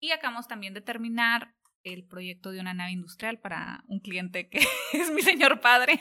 Y 0.00 0.10
acabamos 0.10 0.48
también 0.48 0.74
de 0.74 0.80
terminar 0.80 1.54
el 1.82 2.04
proyecto 2.04 2.50
de 2.50 2.60
una 2.60 2.74
nave 2.74 2.92
industrial 2.92 3.38
para 3.38 3.84
un 3.86 4.00
cliente 4.00 4.48
que 4.48 4.58
es 4.92 5.10
mi 5.10 5.22
señor 5.22 5.60
padre. 5.60 6.00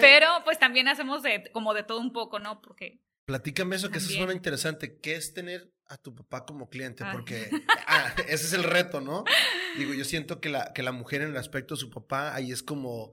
Pero 0.00 0.28
pues 0.44 0.58
también 0.58 0.88
hacemos 0.88 1.22
de, 1.22 1.50
como 1.52 1.74
de 1.74 1.82
todo 1.82 2.00
un 2.00 2.12
poco, 2.12 2.38
¿no? 2.38 2.60
Porque... 2.60 3.00
Platícame 3.26 3.76
eso, 3.76 3.90
que 3.90 3.98
eso 3.98 4.10
suena 4.10 4.32
interesante. 4.32 4.98
¿Qué 5.00 5.16
es 5.16 5.32
tener 5.32 5.72
a 5.86 5.96
tu 5.96 6.14
papá 6.14 6.44
como 6.44 6.68
cliente? 6.68 7.04
Porque 7.12 7.50
ah, 7.86 8.14
ese 8.28 8.46
es 8.46 8.52
el 8.52 8.64
reto, 8.64 9.00
¿no? 9.00 9.24
Digo, 9.78 9.94
yo 9.94 10.04
siento 10.04 10.40
que 10.40 10.50
la, 10.50 10.72
que 10.72 10.82
la 10.82 10.92
mujer 10.92 11.22
en 11.22 11.30
el 11.30 11.36
aspecto 11.36 11.74
de 11.74 11.80
su 11.80 11.90
papá, 11.90 12.34
ahí 12.34 12.52
es 12.52 12.62
como, 12.62 13.12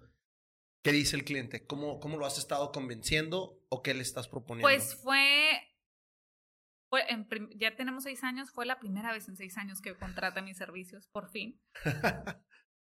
¿qué 0.83 0.91
dice 0.91 1.15
el 1.15 1.23
cliente? 1.23 1.65
¿Cómo, 1.65 1.99
cómo 1.99 2.17
lo 2.17 2.25
has 2.25 2.37
estado 2.37 2.71
convenciendo 2.71 3.63
o 3.69 3.81
qué 3.81 3.93
le 3.93 4.01
estás 4.01 4.27
proponiendo? 4.27 4.67
Pues 4.67 4.95
fue 4.95 5.71
fue 6.91 7.05
ya 7.55 7.73
tenemos 7.77 8.03
seis 8.03 8.21
años, 8.23 8.51
fue 8.51 8.65
la 8.65 8.77
primera 8.77 9.13
vez 9.13 9.29
en 9.29 9.37
seis 9.37 9.57
años 9.57 9.81
que 9.81 9.95
contrata 9.95 10.41
mis 10.41 10.57
servicios, 10.57 11.07
por 11.07 11.29
fin. 11.29 11.59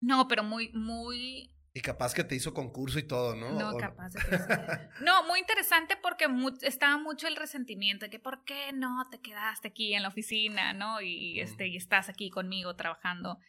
no, 0.02 0.28
pero 0.28 0.44
muy, 0.44 0.72
muy... 0.74 1.56
Y 1.76 1.82
capaz 1.82 2.14
que 2.14 2.24
te 2.24 2.36
hizo 2.36 2.54
concurso 2.54 3.00
y 3.00 3.04
todo, 3.04 3.36
¿no? 3.36 3.52
No, 3.52 3.78
capaz 3.78 4.10
de 4.10 4.20
que 4.20 5.04
No, 5.04 5.26
muy 5.26 5.40
interesante 5.40 5.98
porque 5.98 6.28
estaba 6.62 6.98
mucho 6.98 7.28
el 7.28 7.36
resentimiento 7.36 8.06
de 8.06 8.12
que 8.12 8.20
¿por 8.20 8.44
qué 8.44 8.72
no 8.74 9.10
te 9.10 9.20
quedaste 9.20 9.70
aquí 9.70 9.96
en 9.96 10.04
la 10.04 10.10
oficina, 10.10 10.74
no? 10.74 11.02
Y, 11.02 11.40
este, 11.40 11.68
y 11.68 11.76
estás 11.76 12.10
aquí 12.10 12.30
conmigo 12.30 12.76
trabajando. 12.76 13.40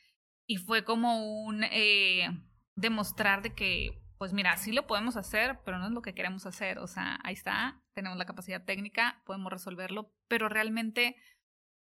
Y 0.46 0.56
fue 0.56 0.84
como 0.84 1.44
un 1.44 1.64
eh, 1.64 2.28
demostrar 2.74 3.42
de 3.42 3.54
que 3.54 4.00
pues 4.18 4.32
mira, 4.32 4.56
sí 4.56 4.72
lo 4.72 4.86
podemos 4.86 5.16
hacer, 5.16 5.60
pero 5.66 5.78
no 5.78 5.86
es 5.86 5.92
lo 5.92 6.00
que 6.00 6.14
queremos 6.14 6.46
hacer. 6.46 6.78
O 6.78 6.86
sea, 6.86 7.18
ahí 7.24 7.34
está, 7.34 7.82
tenemos 7.92 8.16
la 8.16 8.24
capacidad 8.24 8.64
técnica, 8.64 9.20
podemos 9.26 9.52
resolverlo, 9.52 10.14
pero 10.28 10.48
realmente 10.48 11.16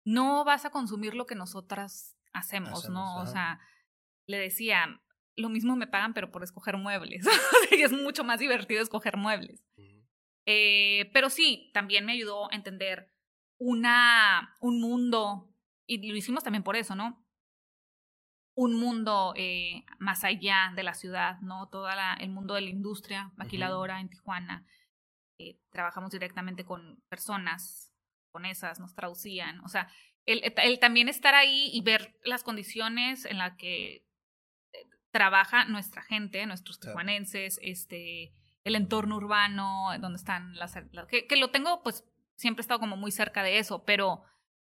no 0.04 0.44
vas 0.44 0.66
a 0.66 0.70
consumir 0.70 1.14
lo 1.14 1.26
que 1.26 1.36
nosotras 1.36 2.18
hacemos, 2.34 2.90
¿no? 2.90 3.18
O 3.18 3.28
sea, 3.28 3.62
le 4.26 4.38
decía, 4.38 5.02
lo 5.36 5.50
mismo 5.50 5.76
me 5.76 5.88
pagan, 5.88 6.14
pero 6.14 6.32
por 6.32 6.44
escoger 6.44 6.78
muebles. 6.78 7.26
y 7.72 7.82
es 7.82 7.92
mucho 7.92 8.24
más 8.24 8.40
divertido 8.40 8.82
escoger 8.82 9.18
muebles. 9.18 9.64
eh, 10.46 11.10
pero 11.14 11.30
sí, 11.30 11.72
también 11.74 12.06
me 12.06 12.14
ayudó 12.14 12.52
a 12.52 12.56
entender 12.56 13.12
una, 13.58 14.58
un 14.60 14.82
mundo, 14.82 15.50
y 15.88 16.10
lo 16.10 16.18
hicimos 16.18 16.44
también 16.44 16.64
por 16.64 16.76
eso, 16.76 16.96
¿no? 16.96 17.24
un 18.56 18.80
mundo 18.80 19.34
eh, 19.36 19.84
más 20.00 20.24
allá 20.24 20.72
de 20.76 20.84
la 20.84 20.94
ciudad, 20.94 21.40
¿no? 21.42 21.70
Todo 21.70 21.88
el 22.20 22.30
mundo 22.30 22.54
de 22.54 22.62
la 22.62 22.70
industria 22.70 23.32
maquiladora 23.36 24.00
en 24.00 24.10
Tijuana. 24.10 24.66
Eh, 25.40 25.60
trabajamos 25.72 26.12
directamente 26.12 26.64
con 26.64 27.02
personas 27.10 27.92
con 28.32 28.46
esas, 28.46 28.80
nos 28.80 28.96
traducían. 28.96 29.60
O 29.62 29.68
sea, 29.68 29.88
el, 30.26 30.42
el, 30.44 30.80
también 30.80 31.10
estar 31.10 31.36
ahí 31.36 31.70
y 31.74 31.82
ver 31.82 32.16
las 32.24 32.44
condiciones 32.44 33.26
en 33.26 33.38
las 33.38 33.56
que 33.58 34.06
trabaja 35.14 35.64
nuestra 35.64 36.02
gente, 36.02 36.46
nuestros 36.46 36.82
tijuanenses, 36.82 37.60
este, 37.62 38.34
el 38.66 38.76
entorno 38.76 39.16
urbano, 39.16 39.92
donde 40.02 40.18
están 40.18 40.56
las... 40.58 40.76
que, 41.08 41.28
que, 41.28 41.38
lo 41.38 41.52
tengo, 41.52 41.82
pues, 41.84 42.04
siempre 42.36 42.62
he 42.62 42.64
estado 42.64 42.82
como 42.82 42.98
muy 42.98 43.12
cerca 43.12 43.44
de 43.44 43.60
eso, 43.60 43.86
pero 43.86 44.24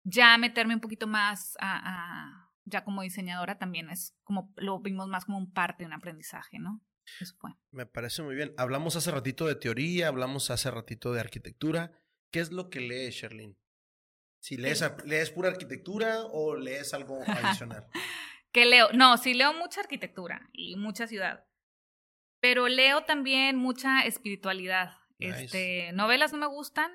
ya 0.03 0.37
meterme 0.39 0.75
un 0.75 0.81
poquito 0.81 1.07
más 1.07 1.57
a 1.61 2.51
ya 2.71 2.85
como 2.85 3.03
diseñadora 3.03 3.59
también 3.59 3.91
es 3.91 4.17
como 4.25 4.53
lo 4.57 4.81
vimos 4.81 5.09
más 5.09 5.25
como 5.25 5.39
un 5.39 5.53
parte 5.53 5.83
de 5.83 5.89
un 5.89 5.93
aprendizaje, 5.93 6.59
¿no? 6.59 6.81
Eso 7.21 7.35
fue. 7.39 7.51
Me 7.73 7.87
parece 7.87 8.23
muy 8.23 8.35
bien. 8.35 8.55
Hablamos 8.57 8.95
hace 8.97 9.11
ratito 9.11 9.47
de 9.47 9.57
teoría, 9.57 10.09
hablamos 10.09 10.51
hace 10.51 10.71
ratito 10.71 11.13
de 11.13 11.21
arquitectura. 11.21 11.93
¿Qué 12.31 12.39
es 12.39 12.53
lo 12.53 12.71
que 12.71 12.81
lees, 12.81 13.15
Sherlyn? 13.17 13.59
Si 14.39 14.57
lees, 14.57 14.83
lees 15.05 15.31
pura 15.31 15.49
arquitectura 15.49 16.23
o 16.23 16.55
lees 16.55 16.95
algo 16.95 17.21
adicional. 17.27 17.89
¿Qué 18.53 18.67
leo? 18.67 18.89
No, 18.93 19.17
sí 19.17 19.35
leo 19.35 19.53
mucha 19.53 19.81
arquitectura 19.81 20.51
y 20.53 20.77
mucha 20.77 21.07
ciudad. 21.07 21.47
Pero 22.41 22.69
leo 22.69 23.05
también 23.05 23.57
mucha 23.57 24.03
espiritualidad. 24.03 24.97
Este, 25.19 25.93
novelas 25.93 26.33
no 26.33 26.39
me 26.39 26.47
gustan. 26.47 26.91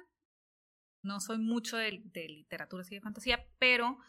No 1.03 1.19
soy 1.19 1.37
mucho 1.37 1.77
de, 1.77 2.01
de 2.05 2.27
literatura 2.27 2.81
así 2.81 2.95
de 2.95 3.01
fantasía, 3.01 3.47
pero 3.59 3.99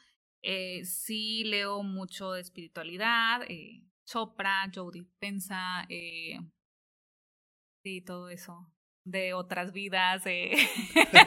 eh, 0.43 0.85
sí 0.85 1.45
leo 1.45 1.83
mucho 1.83 2.33
de 2.33 2.41
espiritualidad, 2.41 3.43
eh, 3.49 3.83
Chopra, 4.07 4.71
Joe 4.73 4.93
Dispensa, 4.93 5.85
eh, 5.89 6.39
sí, 7.83 8.01
todo 8.01 8.31
eso 8.31 8.73
de 9.07 9.33
otras 9.35 9.73
vidas. 9.73 10.23
Eh. 10.27 10.53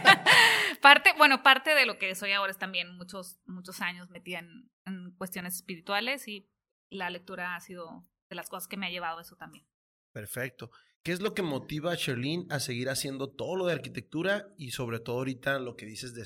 parte, 0.82 1.12
bueno, 1.18 1.42
parte 1.42 1.74
de 1.74 1.86
lo 1.86 1.98
que 1.98 2.14
soy 2.14 2.34
ahora 2.34 2.52
es 2.52 2.58
también 2.58 2.96
muchos, 2.96 3.40
muchos 3.46 3.82
años 3.82 4.10
metida 4.10 4.40
en, 4.40 4.70
en, 4.86 5.12
cuestiones 5.12 5.56
espirituales 5.56 6.28
y 6.28 6.48
la 6.90 7.10
lectura 7.10 7.56
ha 7.56 7.60
sido 7.62 8.06
de 8.30 8.36
las 8.36 8.50
cosas 8.50 8.68
que 8.68 8.78
me 8.78 8.86
ha 8.86 8.92
llevado 8.92 9.20
a 9.20 9.22
eso 9.22 9.36
también. 9.36 9.66
Perfecto. 10.12 10.72
¿Qué 11.02 11.14
es 11.14 11.22
lo 11.22 11.34
que 11.34 11.42
motiva 11.42 11.94
a 11.94 11.96
Sherlyn 11.96 12.52
a 12.52 12.60
seguir 12.60 12.90
haciendo 12.90 13.30
todo 13.30 13.56
lo 13.56 13.66
de 13.66 13.74
arquitectura 13.74 14.54
y 14.58 14.72
sobre 14.72 15.00
todo 15.00 15.18
ahorita 15.18 15.58
lo 15.60 15.78
que 15.78 15.86
dices 15.86 16.14
de 16.14 16.24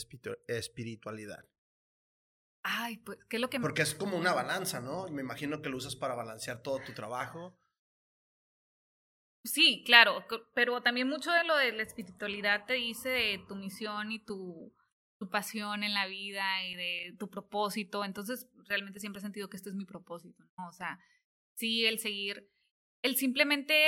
espiritualidad? 0.47 1.45
Ay, 2.64 2.97
pues, 2.97 3.20
¿qué 3.30 3.38
es 3.38 3.41
lo 3.41 3.49
que 3.49 3.60
Porque 3.60 3.84
es 3.84 3.93
como 3.93 4.18
una 4.18 4.34
balanza, 4.34 4.82
¿no? 4.82 5.08
Me 5.10 5.22
imagino 5.22 5.62
que 5.62 5.70
lo 5.70 5.78
usas 5.78 5.95
para 5.95 6.16
balancear 6.16 6.64
todo 6.64 6.80
tu 6.80 6.93
trabajo. 6.93 7.56
Sí, 9.44 9.84
claro, 9.86 10.26
pero 10.54 10.82
también 10.82 11.10
mucho 11.10 11.32
de 11.32 11.44
lo 11.44 11.58
de 11.58 11.74
la 11.74 11.84
espiritualidad 11.84 12.66
te 12.66 12.74
dice 12.76 13.10
de 13.10 13.44
tu 13.46 13.56
misión 13.56 14.12
y 14.12 14.20
tu, 14.24 14.74
tu 15.20 15.30
pasión 15.30 15.84
en 15.84 15.94
la 15.94 16.08
vida 16.08 16.64
y 16.66 16.76
de 16.76 17.16
tu 17.20 17.30
propósito. 17.30 18.06
Entonces, 18.06 18.48
realmente 18.70 19.02
siempre 19.02 19.20
he 19.20 19.22
sentido 19.22 19.50
que 19.50 19.58
este 19.58 19.70
es 19.70 19.76
mi 19.76 19.86
propósito, 19.86 20.46
¿no? 20.58 20.70
O 20.70 20.72
sea, 20.72 20.98
sí, 21.56 21.86
el 21.86 22.00
seguir, 22.00 22.50
el 23.02 23.18
simplemente 23.18 23.88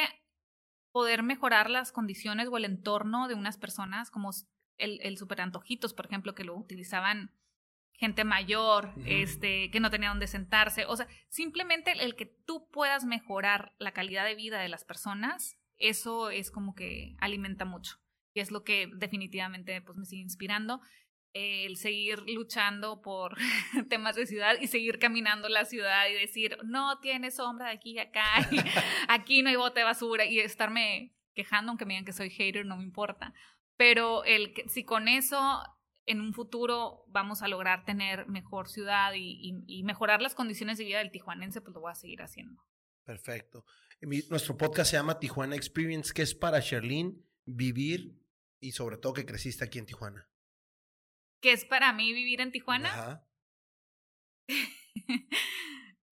poder 0.92 1.24
mejorar 1.24 1.70
las 1.70 1.94
condiciones 1.94 2.50
o 2.50 2.58
el 2.58 2.66
entorno 2.66 3.30
de 3.30 3.36
unas 3.36 3.58
personas, 3.58 4.12
como 4.12 4.32
el, 4.78 5.00
el 5.02 5.18
super 5.18 5.40
antojitos, 5.40 5.94
por 5.94 6.06
ejemplo, 6.06 6.36
que 6.36 6.44
lo 6.44 6.56
utilizaban 6.56 7.32
gente 7.98 8.24
mayor, 8.24 8.94
este, 9.06 9.72
que 9.72 9.80
no 9.80 9.90
tenía 9.90 10.10
dónde 10.10 10.28
sentarse. 10.28 10.86
O 10.86 10.96
sea, 10.96 11.08
simplemente 11.30 11.92
el 11.92 12.16
que 12.16 12.26
tú 12.26 12.70
puedas 12.72 13.06
mejorar 13.06 13.74
la 13.78 13.92
calidad 13.92 14.26
de 14.26 14.36
vida 14.36 14.60
de 14.60 14.70
las 14.70 14.84
personas, 14.84 15.58
eso 15.78 16.30
es 16.30 16.52
como 16.52 16.76
que 16.76 17.16
alimenta 17.20 17.66
mucho. 17.66 17.98
Y 18.34 18.42
es 18.42 18.52
lo 18.52 18.64
que 18.64 18.90
definitivamente 18.96 19.82
pues, 19.82 19.98
me 19.98 20.06
sigue 20.06 20.22
inspirando. 20.22 20.82
el 21.34 21.76
seguir 21.76 22.24
luchando 22.28 23.02
por 23.02 23.36
temas 23.90 24.16
de 24.16 24.26
ciudad 24.26 24.56
y 24.62 24.68
seguir 24.68 25.00
caminando 25.00 25.50
la 25.50 25.66
ciudad 25.66 26.08
y 26.10 26.14
decir, 26.14 26.58
no 26.64 27.00
tiene 27.00 27.30
sombra 27.30 27.68
de 27.68 27.74
aquí 27.74 27.92
y 27.92 28.00
acá, 28.00 28.24
aquí 29.10 29.42
no 29.42 29.50
hay 29.50 29.58
bote 29.58 29.82
de 29.82 29.84
basura 29.84 30.24
y 30.24 30.40
estarme 30.40 31.14
quejando, 31.34 31.72
aunque 31.72 31.86
me 31.86 31.94
digan 31.94 32.06
que 32.06 32.14
soy 32.14 32.30
hater, 32.30 32.66
no 32.66 32.78
me 32.78 32.84
importa. 32.84 33.34
Pero 33.76 34.24
el 34.24 34.54
si 34.68 34.86
con 34.86 35.10
eso 35.10 35.62
en 36.06 36.22
un 36.22 36.34
futuro 36.34 37.04
vamos 37.08 37.42
a 37.42 37.48
lograr 37.48 37.86
tener 37.86 38.28
mejor 38.28 38.70
ciudad 38.70 39.14
y, 39.16 39.84
mejorar 39.84 40.22
las 40.22 40.36
condiciones 40.36 40.78
de 40.78 40.86
vida 40.86 41.00
del 41.00 41.12
tijuanense, 41.12 41.62
pues 41.62 41.74
lo 41.74 41.82
voy 41.82 41.92
a 41.92 41.96
seguir 41.96 42.22
haciendo. 42.22 42.64
Perfecto. 43.04 43.66
nuestro 44.30 44.58
podcast 44.58 44.92
se 44.92 44.98
llama 44.98 45.20
Tijuana 45.20 45.56
Experience, 45.56 46.14
que 46.14 46.22
es 46.22 46.36
para 46.36 46.60
Sherlyn 46.60 47.24
vivir 47.46 48.20
y 48.60 48.72
sobre 48.72 48.98
todo 48.98 49.14
que 49.14 49.26
creciste 49.26 49.64
aquí 49.64 49.80
en 49.80 49.86
Tijuana. 49.86 50.28
¿Qué 51.42 51.52
es 51.52 51.66
para 51.66 51.94
mí 51.94 52.14
vivir 52.14 52.42
en 52.42 52.52
Tijuana? 52.52 52.90
Ajá. 52.90 53.28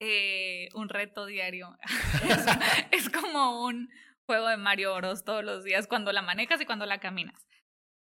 Eh, 0.05 0.67
un 0.73 0.89
reto 0.89 1.25
diario. 1.25 1.77
es, 2.91 3.03
es 3.05 3.09
como 3.09 3.65
un 3.65 3.89
juego 4.25 4.49
de 4.49 4.57
Mario 4.57 4.93
Bros 4.97 5.23
todos 5.23 5.45
los 5.45 5.63
días 5.63 5.87
cuando 5.87 6.11
la 6.11 6.21
manejas 6.21 6.59
y 6.59 6.65
cuando 6.65 6.85
la 6.85 6.99
caminas. 6.99 7.47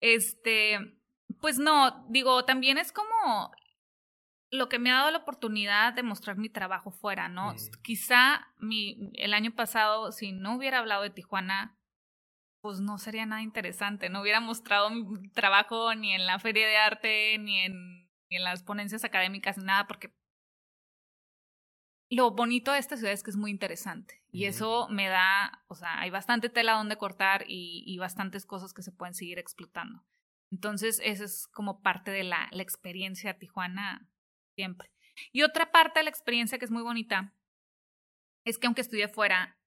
Este, 0.00 0.80
pues 1.40 1.58
no, 1.58 2.04
digo, 2.08 2.44
también 2.44 2.78
es 2.78 2.92
como 2.92 3.52
lo 4.50 4.68
que 4.68 4.78
me 4.78 4.90
ha 4.90 4.96
dado 4.96 5.10
la 5.10 5.18
oportunidad 5.18 5.92
de 5.92 6.02
mostrar 6.02 6.36
mi 6.36 6.48
trabajo 6.48 6.90
fuera, 6.90 7.28
¿no? 7.28 7.54
Quizá 7.82 8.46
mi, 8.58 9.10
el 9.14 9.34
año 9.34 9.52
pasado, 9.54 10.12
si 10.12 10.32
no 10.32 10.56
hubiera 10.56 10.78
hablado 10.78 11.02
de 11.02 11.10
Tijuana, 11.10 11.76
pues 12.60 12.80
no 12.80 12.98
sería 12.98 13.26
nada 13.26 13.42
interesante, 13.42 14.08
no 14.08 14.20
hubiera 14.20 14.40
mostrado 14.40 14.90
mi 14.90 15.28
trabajo 15.30 15.94
ni 15.94 16.12
en 16.12 16.26
la 16.26 16.38
feria 16.38 16.66
de 16.66 16.76
arte, 16.76 17.38
ni 17.38 17.60
en, 17.60 18.08
ni 18.30 18.36
en 18.36 18.44
las 18.44 18.62
ponencias 18.62 19.04
académicas, 19.04 19.58
ni 19.58 19.64
nada, 19.64 19.86
porque 19.86 20.12
lo 22.08 22.30
bonito 22.30 22.72
de 22.72 22.78
esta 22.78 22.96
ciudad 22.96 23.12
es 23.12 23.22
que 23.22 23.30
es 23.30 23.36
muy 23.36 23.50
interesante 23.50 24.22
y 24.30 24.44
eso 24.44 24.86
me 24.90 25.08
da, 25.08 25.64
o 25.66 25.74
sea, 25.74 25.98
hay 26.00 26.10
bastante 26.10 26.48
tela 26.48 26.74
donde 26.74 26.96
cortar 26.96 27.44
y, 27.48 27.82
y 27.86 27.98
bastantes 27.98 28.46
cosas 28.46 28.72
que 28.72 28.82
se 28.82 28.92
pueden 28.92 29.14
seguir 29.14 29.38
explotando. 29.38 30.04
Entonces, 30.50 31.00
esa 31.04 31.24
es 31.24 31.48
como 31.48 31.82
parte 31.82 32.10
de 32.10 32.24
la, 32.24 32.48
la 32.52 32.62
experiencia 32.62 33.38
Tijuana 33.38 34.08
siempre. 34.54 34.90
Y 35.32 35.42
otra 35.42 35.72
parte 35.72 36.00
de 36.00 36.04
la 36.04 36.10
experiencia 36.10 36.58
que 36.58 36.64
es 36.64 36.70
muy 36.70 36.82
bonita 36.82 37.34
es 38.44 38.58
que 38.58 38.66
aunque 38.66 38.80
estudié 38.80 39.08
fuera, 39.08 39.58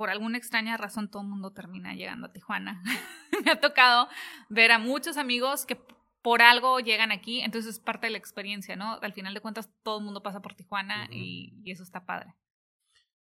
por 0.00 0.08
alguna 0.08 0.38
extraña 0.38 0.78
razón 0.78 1.10
todo 1.10 1.20
el 1.20 1.28
mundo 1.28 1.52
termina 1.52 1.94
llegando 1.94 2.28
a 2.28 2.32
Tijuana. 2.32 2.82
Me 3.44 3.50
ha 3.50 3.60
tocado 3.60 4.08
ver 4.48 4.72
a 4.72 4.78
muchos 4.78 5.18
amigos 5.18 5.66
que 5.66 5.76
por 6.22 6.40
algo 6.40 6.80
llegan 6.80 7.12
aquí, 7.12 7.40
entonces 7.40 7.74
es 7.74 7.80
parte 7.80 8.06
de 8.06 8.12
la 8.12 8.18
experiencia, 8.18 8.76
¿no? 8.76 8.98
Al 9.02 9.12
final 9.12 9.34
de 9.34 9.40
cuentas, 9.40 9.70
todo 9.82 9.98
el 9.98 10.04
mundo 10.04 10.22
pasa 10.22 10.40
por 10.40 10.54
Tijuana 10.54 11.08
y, 11.10 11.52
eso 11.66 11.82
está 11.82 12.04
padre. 12.06 12.34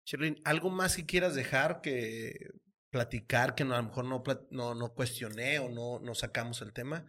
Sherlyn, 0.05 0.41
¿algo 0.45 0.71
más 0.71 0.97
que 0.97 1.05
quieras 1.07 1.35
dejar 1.35 1.81
que 1.81 2.51
platicar 2.93 3.55
que 3.55 3.63
a 3.63 3.67
lo 3.67 3.83
mejor 3.83 4.05
no, 4.05 4.23
no, 4.51 4.75
no 4.75 4.95
cuestioné 4.95 5.59
o 5.59 5.71
no, 5.71 5.99
no 5.99 6.15
sacamos 6.15 6.61
el 6.61 6.73
tema? 6.73 7.07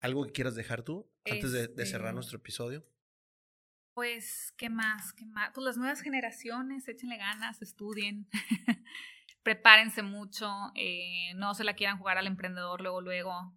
¿Algo 0.00 0.24
que 0.24 0.32
quieras 0.32 0.54
dejar 0.54 0.82
tú 0.82 1.12
antes 1.24 1.52
de, 1.52 1.68
de, 1.68 1.86
cerrar 1.86 2.08
este 2.08 2.14
nuestro 2.14 2.38
episodio? 2.38 2.84
Pues, 3.94 4.54
¿qué 4.56 4.70
más? 4.70 5.12
¿Qué 5.12 5.26
más? 5.26 5.50
Pues 5.54 5.64
las 5.64 5.76
nuevas 5.76 6.00
generaciones, 6.00 6.88
échenle 6.88 7.18
ganas, 7.18 7.60
estudien, 7.60 8.28
prepárense 9.42 10.02
mucho, 10.02 10.50
eh, 10.74 11.34
no 11.36 11.54
se 11.54 11.64
la 11.64 11.74
quieran 11.74 11.98
jugar 11.98 12.16
al 12.18 12.26
emprendedor 12.26 12.80
luego, 12.80 13.00
luego 13.00 13.54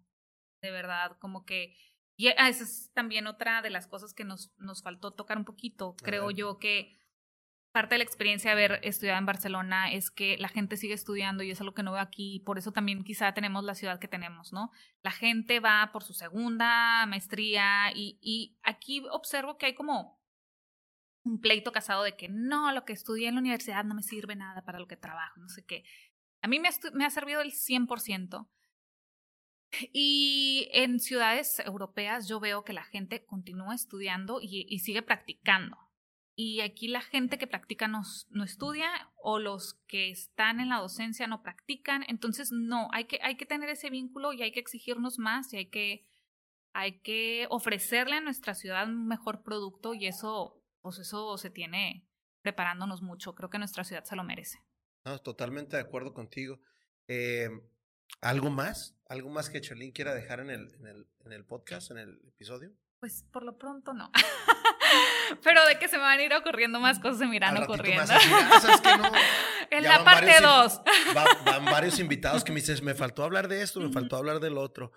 de 0.62 0.70
verdad, 0.70 1.16
como 1.18 1.44
que... 1.44 1.74
Y 2.16 2.28
esa 2.28 2.48
es 2.48 2.90
también 2.92 3.26
otra 3.26 3.62
de 3.62 3.70
las 3.70 3.86
cosas 3.86 4.12
que 4.12 4.24
nos, 4.24 4.52
nos 4.58 4.82
faltó 4.82 5.12
tocar 5.12 5.38
un 5.38 5.46
poquito. 5.46 5.96
Creo 6.02 6.30
yo 6.30 6.58
que 6.58 6.99
parte 7.72 7.94
de 7.94 7.98
la 7.98 8.04
experiencia 8.04 8.54
de 8.54 8.64
haber 8.64 8.80
estudiado 8.84 9.18
en 9.18 9.26
Barcelona 9.26 9.92
es 9.92 10.10
que 10.10 10.36
la 10.38 10.48
gente 10.48 10.76
sigue 10.76 10.94
estudiando 10.94 11.42
y 11.42 11.50
es 11.50 11.60
algo 11.60 11.74
que 11.74 11.82
no 11.82 11.92
veo 11.92 12.00
aquí. 12.00 12.42
Por 12.44 12.58
eso 12.58 12.72
también 12.72 13.04
quizá 13.04 13.32
tenemos 13.32 13.64
la 13.64 13.74
ciudad 13.74 13.98
que 13.98 14.08
tenemos, 14.08 14.52
¿no? 14.52 14.70
La 15.02 15.10
gente 15.10 15.60
va 15.60 15.90
por 15.92 16.02
su 16.02 16.12
segunda 16.12 17.06
maestría 17.06 17.92
y, 17.94 18.18
y 18.20 18.58
aquí 18.62 19.02
observo 19.10 19.56
que 19.56 19.66
hay 19.66 19.74
como 19.74 20.20
un 21.22 21.40
pleito 21.40 21.72
casado 21.72 22.02
de 22.02 22.16
que 22.16 22.28
no, 22.28 22.72
lo 22.72 22.84
que 22.84 22.92
estudié 22.92 23.28
en 23.28 23.34
la 23.34 23.40
universidad 23.40 23.84
no 23.84 23.94
me 23.94 24.02
sirve 24.02 24.36
nada 24.36 24.62
para 24.62 24.78
lo 24.78 24.86
que 24.86 24.96
trabajo, 24.96 25.40
no 25.40 25.48
sé 25.48 25.64
qué. 25.64 25.84
A 26.42 26.48
mí 26.48 26.58
me, 26.58 26.70
me 26.94 27.04
ha 27.04 27.10
servido 27.10 27.40
el 27.40 27.52
100%. 27.52 28.48
Y 29.92 30.68
en 30.72 30.98
ciudades 30.98 31.60
europeas 31.60 32.26
yo 32.26 32.40
veo 32.40 32.64
que 32.64 32.72
la 32.72 32.82
gente 32.84 33.24
continúa 33.24 33.74
estudiando 33.74 34.40
y, 34.42 34.78
sigue 34.80 35.02
practicando. 35.02 35.78
Y 36.36 36.60
aquí 36.60 36.88
la 36.88 37.02
gente 37.02 37.38
que 37.38 37.46
practica 37.46 37.86
no, 37.88 38.02
no, 38.30 38.44
estudia 38.44 38.88
o 39.16 39.38
los 39.38 39.74
que 39.86 40.10
están 40.10 40.60
en 40.60 40.70
la 40.70 40.78
docencia 40.78 41.26
no 41.26 41.42
practican. 41.42 42.04
Entonces, 42.08 42.50
no, 42.52 42.88
hay 42.92 43.04
que, 43.04 43.18
hay 43.22 43.36
que 43.36 43.46
tener 43.46 43.68
ese 43.68 43.90
vínculo 43.90 44.32
y 44.32 44.42
hay 44.42 44.52
que 44.52 44.60
exigirnos 44.60 45.18
más 45.18 45.52
y 45.52 45.58
hay 45.58 45.66
que, 45.66 46.06
hay 46.72 47.00
que 47.00 47.46
ofrecerle 47.50 48.16
a 48.16 48.20
nuestra 48.20 48.54
ciudad 48.54 48.88
un 48.88 49.06
mejor 49.06 49.42
producto 49.42 49.92
y 49.92 50.06
eso, 50.06 50.62
pues 50.80 50.98
eso 50.98 51.36
se 51.36 51.50
tiene 51.50 52.06
preparándonos 52.42 53.02
mucho. 53.02 53.34
Creo 53.34 53.50
que 53.50 53.58
nuestra 53.58 53.84
ciudad 53.84 54.04
se 54.04 54.16
lo 54.16 54.24
merece. 54.24 54.62
No, 55.04 55.18
totalmente 55.18 55.76
de 55.76 55.82
acuerdo 55.82 56.14
contigo. 56.14 56.60
Eh, 57.06 57.50
¿Algo 58.20 58.50
más? 58.50 58.96
¿Algo 59.08 59.30
más 59.30 59.50
que 59.50 59.60
Charlene 59.60 59.92
quiera 59.92 60.14
dejar 60.14 60.40
en 60.40 60.50
el, 60.50 60.74
en, 60.74 60.86
el, 60.86 61.06
en 61.24 61.32
el 61.32 61.44
podcast, 61.44 61.90
en 61.90 61.98
el 61.98 62.20
episodio? 62.28 62.72
Pues 62.98 63.24
por 63.32 63.42
lo 63.42 63.56
pronto 63.56 63.94
no. 63.94 64.10
Pero 65.42 65.66
de 65.66 65.78
que 65.78 65.88
se 65.88 65.96
me 65.96 66.02
van 66.02 66.18
a 66.18 66.22
ir 66.22 66.32
ocurriendo 66.34 66.80
más 66.80 66.98
cosas 66.98 67.18
se 67.18 67.26
me 67.26 67.36
irán 67.36 67.56
ocurriendo. 67.62 68.12
en 69.70 69.84
la 69.84 70.04
parte 70.04 70.32
2. 70.40 70.80
van 71.44 71.64
varios 71.64 71.98
invitados 71.98 72.44
que 72.44 72.52
me 72.52 72.60
dicen, 72.60 72.84
me 72.84 72.94
faltó 72.94 73.24
hablar 73.24 73.48
de 73.48 73.62
esto, 73.62 73.80
me 73.80 73.92
faltó 73.92 74.16
hablar 74.16 74.40
del 74.40 74.58
otro. 74.58 74.92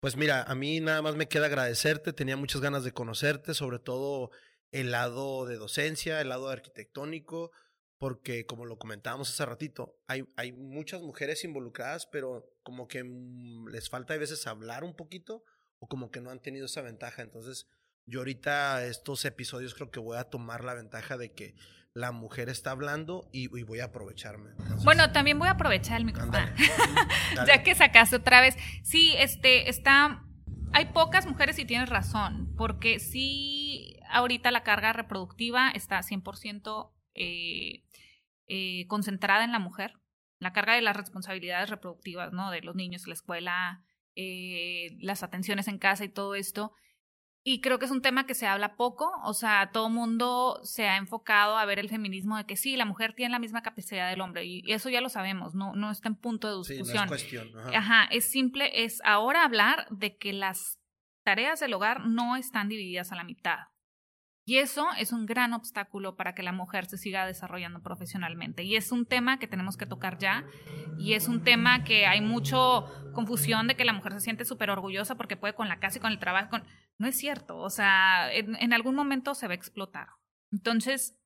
Pues 0.00 0.16
mira, 0.16 0.42
a 0.42 0.54
mí 0.54 0.80
nada 0.80 1.02
más 1.02 1.16
me 1.16 1.28
queda 1.28 1.46
agradecerte, 1.46 2.12
tenía 2.12 2.36
muchas 2.36 2.60
ganas 2.60 2.84
de 2.84 2.92
conocerte, 2.92 3.52
sobre 3.52 3.78
todo 3.78 4.30
el 4.72 4.90
lado 4.90 5.46
de 5.46 5.56
docencia, 5.56 6.20
el 6.20 6.30
lado 6.30 6.48
arquitectónico, 6.48 7.50
porque 7.98 8.46
como 8.46 8.64
lo 8.64 8.78
comentábamos 8.78 9.28
hace 9.28 9.44
ratito, 9.44 9.98
hay, 10.06 10.24
hay 10.36 10.52
muchas 10.52 11.02
mujeres 11.02 11.44
involucradas, 11.44 12.06
pero 12.06 12.50
como 12.62 12.88
que 12.88 13.04
mm, 13.04 13.68
les 13.68 13.90
falta 13.90 14.14
a 14.14 14.18
veces 14.18 14.46
hablar 14.46 14.84
un 14.84 14.96
poquito 14.96 15.44
o 15.80 15.88
como 15.88 16.10
que 16.10 16.20
no 16.20 16.30
han 16.30 16.40
tenido 16.40 16.66
esa 16.66 16.80
ventaja. 16.80 17.20
Entonces, 17.20 17.66
yo 18.10 18.20
ahorita 18.20 18.84
estos 18.84 19.24
episodios 19.24 19.74
creo 19.74 19.90
que 19.90 20.00
voy 20.00 20.18
a 20.18 20.24
tomar 20.24 20.64
la 20.64 20.74
ventaja 20.74 21.16
de 21.16 21.32
que 21.32 21.54
la 21.94 22.12
mujer 22.12 22.48
está 22.48 22.70
hablando 22.70 23.28
y, 23.32 23.48
voy 23.64 23.80
a 23.80 23.86
aprovecharme. 23.86 24.50
bueno, 24.84 25.10
también 25.12 25.38
voy 25.38 25.48
a 25.48 25.52
aprovechar 25.52 25.98
el 25.98 26.04
micrófono. 26.04 26.38
ya 27.46 27.62
que 27.62 27.74
sacaste 27.74 28.16
otra 28.16 28.40
vez. 28.40 28.56
Sí, 28.82 29.14
este, 29.16 29.68
está... 29.68 30.24
Hay 30.72 30.86
pocas 30.86 31.26
mujeres 31.26 31.58
y 31.58 31.64
tienes 31.64 31.88
razón, 31.88 32.54
porque 32.56 33.00
sí, 33.00 33.96
ahorita 34.08 34.52
la 34.52 34.62
carga 34.62 34.92
reproductiva 34.92 35.70
está 35.70 35.98
100% 35.98 36.92
eh, 37.14 37.82
eh, 38.46 38.86
concentrada 38.86 39.42
en 39.42 39.50
la 39.50 39.58
mujer, 39.58 39.94
la 40.38 40.52
carga 40.52 40.74
de 40.74 40.82
las 40.82 40.96
responsabilidades 40.96 41.70
reproductivas, 41.70 42.32
¿no? 42.32 42.52
De 42.52 42.62
los 42.62 42.76
niños, 42.76 43.08
la 43.08 43.14
escuela, 43.14 43.84
eh, 44.14 44.96
las 45.00 45.24
atenciones 45.24 45.66
en 45.66 45.78
casa 45.78 46.04
y 46.04 46.08
todo 46.08 46.36
esto. 46.36 46.72
Y 47.42 47.62
creo 47.62 47.78
que 47.78 47.86
es 47.86 47.90
un 47.90 48.02
tema 48.02 48.26
que 48.26 48.34
se 48.34 48.46
habla 48.46 48.76
poco, 48.76 49.10
o 49.24 49.32
sea, 49.32 49.70
todo 49.72 49.88
mundo 49.88 50.60
se 50.62 50.88
ha 50.88 50.98
enfocado 50.98 51.56
a 51.56 51.64
ver 51.64 51.78
el 51.78 51.88
feminismo 51.88 52.36
de 52.36 52.44
que 52.44 52.56
sí, 52.56 52.76
la 52.76 52.84
mujer 52.84 53.14
tiene 53.14 53.32
la 53.32 53.38
misma 53.38 53.62
capacidad 53.62 54.10
del 54.10 54.20
hombre 54.20 54.44
y 54.44 54.62
eso 54.70 54.90
ya 54.90 55.00
lo 55.00 55.08
sabemos, 55.08 55.54
no, 55.54 55.74
no 55.74 55.90
está 55.90 56.08
en 56.08 56.16
punto 56.16 56.48
de 56.48 56.58
discusión. 56.58 56.98
Sí, 56.98 57.02
es 57.02 57.08
cuestión. 57.08 57.50
Ajá, 57.74 58.04
es 58.10 58.30
simple, 58.30 58.84
es 58.84 59.00
ahora 59.04 59.44
hablar 59.44 59.86
de 59.90 60.18
que 60.18 60.34
las 60.34 60.78
tareas 61.24 61.60
del 61.60 61.72
hogar 61.72 62.06
no 62.06 62.36
están 62.36 62.68
divididas 62.68 63.10
a 63.10 63.16
la 63.16 63.24
mitad. 63.24 63.58
Y 64.50 64.58
eso 64.58 64.88
es 64.98 65.12
un 65.12 65.26
gran 65.26 65.52
obstáculo 65.52 66.16
para 66.16 66.34
que 66.34 66.42
la 66.42 66.50
mujer 66.50 66.86
se 66.86 66.98
siga 66.98 67.24
desarrollando 67.24 67.84
profesionalmente. 67.84 68.64
Y 68.64 68.74
es 68.74 68.90
un 68.90 69.06
tema 69.06 69.38
que 69.38 69.46
tenemos 69.46 69.76
que 69.76 69.86
tocar 69.86 70.18
ya. 70.18 70.44
Y 70.98 71.12
es 71.12 71.28
un 71.28 71.44
tema 71.44 71.84
que 71.84 72.04
hay 72.06 72.20
mucho 72.20 72.84
confusión 73.14 73.68
de 73.68 73.76
que 73.76 73.84
la 73.84 73.92
mujer 73.92 74.12
se 74.14 74.22
siente 74.22 74.44
súper 74.44 74.70
orgullosa 74.70 75.14
porque 75.14 75.36
puede 75.36 75.54
con 75.54 75.68
la 75.68 75.78
casa 75.78 75.98
y 75.98 76.00
con 76.00 76.10
el 76.10 76.18
trabajo. 76.18 76.56
No 76.98 77.06
es 77.06 77.16
cierto. 77.16 77.58
O 77.58 77.70
sea, 77.70 78.28
en, 78.32 78.72
algún 78.72 78.96
momento 78.96 79.36
se 79.36 79.46
va 79.46 79.52
a 79.52 79.54
explotar. 79.54 80.08
Entonces, 80.50 81.16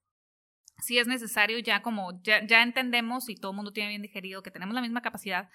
sí 0.83 0.99
es 0.99 1.07
necesario 1.07 1.59
ya 1.61 1.81
como 1.81 2.21
ya, 2.23 2.63
entendemos 2.63 3.31
y 3.31 3.37
todo 3.37 3.53
el 3.53 3.57
mundo 3.57 3.73
tiene 3.73 3.89
bien 3.89 4.03
digerido 4.03 4.43
que 4.43 4.51
tenemos 4.51 4.75
la 4.75 4.83
misma 4.83 5.01
capacidad 5.01 5.49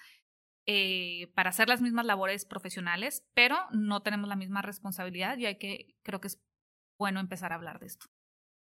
eh, 0.66 1.30
para 1.36 1.50
hacer 1.50 1.68
las 1.68 1.80
mismas 1.82 2.04
labores 2.04 2.46
profesionales, 2.46 3.24
pero 3.32 3.58
no 3.70 4.02
tenemos 4.02 4.28
la 4.28 4.34
misma 4.34 4.60
responsabilidad 4.60 5.38
y 5.38 5.46
hay 5.46 5.56
que, 5.56 5.94
creo 6.02 6.20
que 6.20 6.26
es 6.26 6.42
bueno 7.00 7.18
empezar 7.18 7.50
a 7.52 7.54
hablar 7.54 7.80
de 7.80 7.86
esto. 7.86 8.06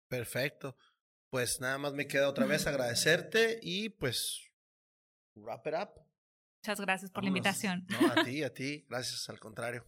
Perfecto. 0.08 0.78
Pues 1.30 1.60
nada 1.60 1.78
más 1.78 1.94
me 1.94 2.08
queda 2.08 2.30
otra 2.30 2.46
vez 2.46 2.66
agradecerte 2.66 3.60
y 3.62 3.90
pues 3.90 4.50
wrap 5.36 5.68
it 5.68 5.74
up. 5.74 5.90
Muchas 6.64 6.80
gracias 6.80 7.12
por 7.12 7.24
la 7.24 7.28
invitación. 7.28 7.86
No, 7.90 8.12
a 8.12 8.24
ti, 8.24 8.42
a 8.44 8.54
ti. 8.54 8.86
Gracias, 8.90 9.30
al 9.30 9.40
contrario. 9.40 9.86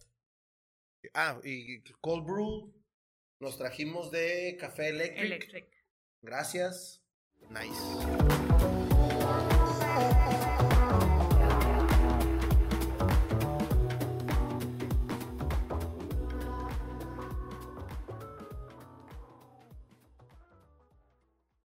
Ah, 1.14 1.40
y 1.42 1.82
Cold 2.00 2.24
Brew 2.26 2.74
nos 3.40 3.56
trajimos 3.56 4.10
de 4.10 4.56
Café 4.60 4.90
Electric. 4.90 5.24
Electric. 5.24 5.68
Gracias. 6.20 7.02
Nice. 7.48 7.72